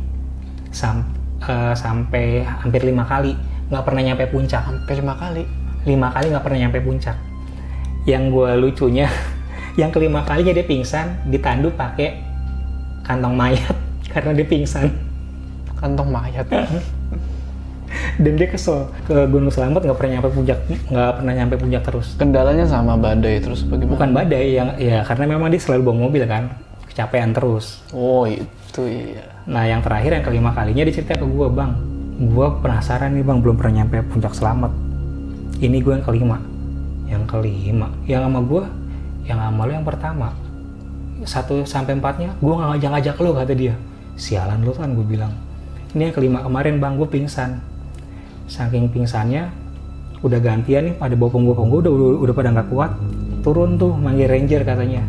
Sam- 0.71 1.09
eh, 1.49 1.75
sampai 1.75 2.45
hampir 2.45 2.85
lima 2.85 3.05
kali, 3.05 3.37
nggak 3.69 3.85
pernah 3.85 4.03
nyampe 4.03 4.25
puncak. 4.29 4.63
Hampir 4.65 5.01
lima 5.01 5.15
kali. 5.17 5.43
Lima 5.85 6.09
kali 6.13 6.27
nggak 6.33 6.45
pernah 6.45 6.59
nyampe 6.67 6.79
puncak. 6.81 7.17
Yang 8.05 8.23
gue 8.33 8.51
lucunya, 8.61 9.07
yang 9.81 9.91
kelima 9.93 10.25
kalinya 10.25 10.53
dia 10.53 10.67
pingsan, 10.67 11.25
ditandu 11.29 11.73
pakai 11.73 12.21
kantong 13.05 13.35
mayat 13.37 13.75
karena 14.13 14.31
dia 14.37 14.47
pingsan. 14.47 14.89
Kantong 15.77 16.09
mayat. 16.09 16.47
dan 18.19 18.35
dia 18.39 18.49
kesel 18.51 18.91
ke 19.07 19.27
Gunung 19.31 19.51
Selamat 19.51 19.87
nggak 19.87 19.99
pernah 19.99 20.13
nyampe 20.19 20.31
puncak 20.35 20.59
nggak 20.91 21.11
pernah 21.19 21.33
nyampe 21.35 21.55
puncak 21.59 21.83
terus 21.83 22.07
Kendalanya 22.19 22.67
sama 22.67 22.95
badai 22.99 23.43
terus 23.43 23.67
bagaimana? 23.67 23.93
bukan 23.95 24.09
badai 24.15 24.47
yang 24.55 24.69
ya 24.79 25.03
karena 25.03 25.25
memang 25.35 25.49
dia 25.51 25.63
selalu 25.63 25.83
bawa 25.83 25.97
mobil 26.09 26.23
kan 26.27 26.51
kecapean 26.91 27.35
terus 27.35 27.83
Oh, 27.91 28.27
itu 28.27 28.83
iya. 28.87 29.34
Nah 29.45 29.69
yang 29.69 29.85
terakhir 29.85 30.17
yang 30.17 30.25
kelima 30.25 30.51
kalinya 30.57 30.89
dia 30.89 30.95
cerita 30.95 31.21
ke 31.21 31.27
gue 31.27 31.49
bang. 31.53 31.73
Gue 32.15 32.47
penasaran 32.63 33.13
nih 33.13 33.27
bang 33.27 33.39
belum 33.43 33.59
pernah 33.59 33.83
nyampe 33.83 34.01
puncak 34.09 34.33
selamat 34.33 34.85
ini 35.63 35.79
gue 35.79 35.93
yang 35.95 36.05
kelima. 36.05 36.39
Yang 37.07 37.25
kelima. 37.31 37.89
Yang 38.05 38.21
sama 38.27 38.41
gue 38.43 38.65
yang 39.25 39.39
sama 39.41 39.63
lo 39.65 39.73
yang 39.73 39.87
pertama. 39.87 40.29
Satu 41.25 41.65
sampai 41.65 41.97
empatnya 41.97 42.35
gue 42.37 42.53
nggak 42.53 42.69
ngajak 42.75 42.91
ngajak 42.91 43.17
lo 43.23 43.31
kata 43.33 43.55
dia. 43.55 43.75
Sialan 44.19 44.67
lo 44.67 44.73
kan 44.75 44.93
gue 44.93 45.07
bilang. 45.07 45.33
Ini 45.95 46.11
yang 46.11 46.15
kelima 46.15 46.43
kemarin 46.43 46.83
bang 46.83 46.99
gue 46.99 47.09
pingsan. 47.09 47.63
Saking 48.51 48.91
pingsannya 48.91 49.49
udah 50.25 50.41
gantian 50.41 50.89
nih 50.91 50.95
pada 50.97 51.15
bopong 51.17 51.45
bopong 51.49 51.69
gue 51.71 51.81
udah 51.87 51.93
udah 52.21 52.35
pada 52.35 52.49
nggak 52.51 52.69
kuat. 52.69 52.91
Turun 53.47 53.79
tuh 53.79 53.95
manggil 53.95 54.27
ranger 54.27 54.67
katanya. 54.67 55.01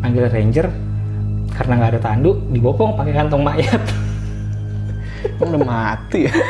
Manggil 0.00 0.30
ranger 0.30 0.70
karena 1.54 1.72
nggak 1.78 1.90
ada 1.96 2.00
tandu 2.00 2.36
dibopong 2.52 2.96
pakai 2.96 3.12
kantong 3.14 3.42
mayat. 3.42 3.82
Udah 5.42 5.60
mati 5.62 6.26
ya. 6.26 6.34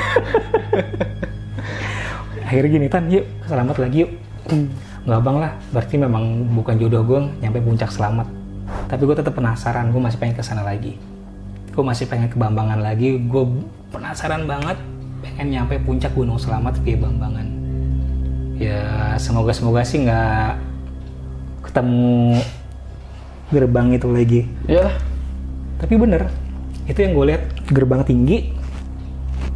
akhirnya 2.48 2.80
gini 2.80 2.86
tan 2.88 3.12
yuk 3.12 3.28
selamat 3.44 3.76
lagi 3.76 4.08
yuk. 4.08 4.10
Nggak 5.04 5.20
bang 5.24 5.36
lah 5.36 5.52
berarti 5.72 5.94
memang 6.00 6.24
bukan 6.56 6.74
jodoh 6.80 7.02
gue 7.04 7.20
nyampe 7.44 7.60
puncak 7.60 7.92
selamat. 7.92 8.28
Tapi 8.88 9.02
gue 9.04 9.16
tetap 9.16 9.36
penasaran 9.36 9.92
gue 9.92 10.00
masih 10.00 10.18
pengen 10.20 10.36
ke 10.36 10.44
sana 10.44 10.64
lagi. 10.64 10.96
Gue 11.72 11.84
masih 11.84 12.08
pengen 12.08 12.28
ke 12.32 12.36
Bambangan 12.40 12.80
lagi. 12.80 13.20
Gue 13.28 13.44
penasaran 13.92 14.44
banget 14.48 14.76
pengen 15.24 15.52
nyampe 15.52 15.76
puncak 15.84 16.12
gunung 16.16 16.40
selamat 16.40 16.80
via 16.84 16.96
Bambangan. 16.96 17.48
Ya 18.58 19.14
semoga 19.20 19.54
semoga 19.54 19.86
sih 19.86 20.02
nggak 20.02 20.58
ketemu 21.68 22.42
gerbang 23.48 23.96
itu 23.96 24.08
lagi. 24.08 24.40
Iyalah. 24.68 24.96
tapi 25.78 25.94
bener 25.94 26.26
itu 26.90 27.06
yang 27.06 27.14
gue 27.14 27.26
lihat 27.30 27.42
gerbang 27.70 28.02
tinggi 28.02 28.50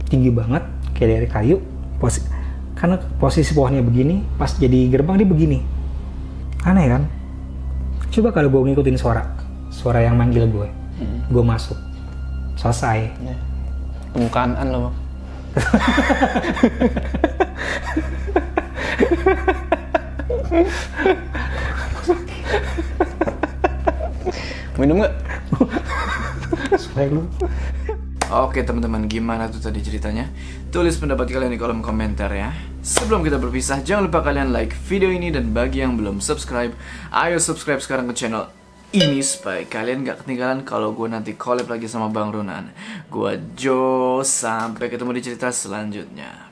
tinggi 0.07 0.31
banget 0.31 0.63
kayak 0.95 1.09
dari 1.19 1.29
kayu. 1.29 1.57
Posi 1.99 2.23
karena 2.79 2.99
posisi 3.19 3.55
pohonnya 3.55 3.83
begini 3.83 4.23
pas 4.39 4.55
jadi 4.55 4.91
gerbang 4.91 5.23
dia 5.23 5.29
begini. 5.29 5.59
Aneh 6.63 6.87
kan? 6.89 7.03
Coba 8.13 8.29
kalau 8.35 8.53
gue 8.53 8.61
ngikutin 8.71 8.99
suara 9.01 9.25
suara 9.73 10.05
yang 10.05 10.15
manggil 10.15 10.47
gue 10.49 10.69
gue 11.33 11.45
masuk. 11.45 11.77
Selesai. 12.57 13.09
Ya. 13.25 13.37
Temu 14.13 14.29
kanan 14.29 14.69
lo. 14.69 14.79
bang. 14.89 14.95
Minum 24.81 25.05
nggak? 25.05 25.15
Supaya 26.81 27.07
lu. 27.13 27.29
Oke 28.33 28.65
teman-teman, 28.65 29.05
gimana 29.05 29.53
tuh 29.53 29.61
tadi 29.61 29.85
ceritanya? 29.85 30.33
Tulis 30.73 30.97
pendapat 30.97 31.29
kalian 31.29 31.53
di 31.53 31.61
kolom 31.61 31.85
komentar 31.85 32.33
ya. 32.33 32.49
Sebelum 32.81 33.21
kita 33.21 33.37
berpisah, 33.37 33.85
jangan 33.85 34.09
lupa 34.09 34.25
kalian 34.25 34.49
like 34.57 34.73
video 34.89 35.13
ini 35.13 35.29
dan 35.29 35.53
bagi 35.53 35.85
yang 35.85 36.01
belum 36.01 36.25
subscribe, 36.25 36.73
ayo 37.13 37.37
subscribe 37.37 37.85
sekarang 37.85 38.09
ke 38.09 38.17
channel 38.17 38.49
ini 38.93 39.25
supaya 39.25 39.65
kalian 39.65 40.05
gak 40.05 40.25
ketinggalan 40.25 40.69
kalau 40.69 40.93
gue 40.93 41.09
nanti 41.09 41.33
collab 41.33 41.65
lagi 41.65 41.89
sama 41.89 42.13
Bang 42.13 42.29
Ronan. 42.29 42.73
Gue 43.09 43.41
Jo, 43.57 44.21
sampai 44.21 44.93
ketemu 44.93 45.17
di 45.17 45.23
cerita 45.25 45.49
selanjutnya. 45.49 46.52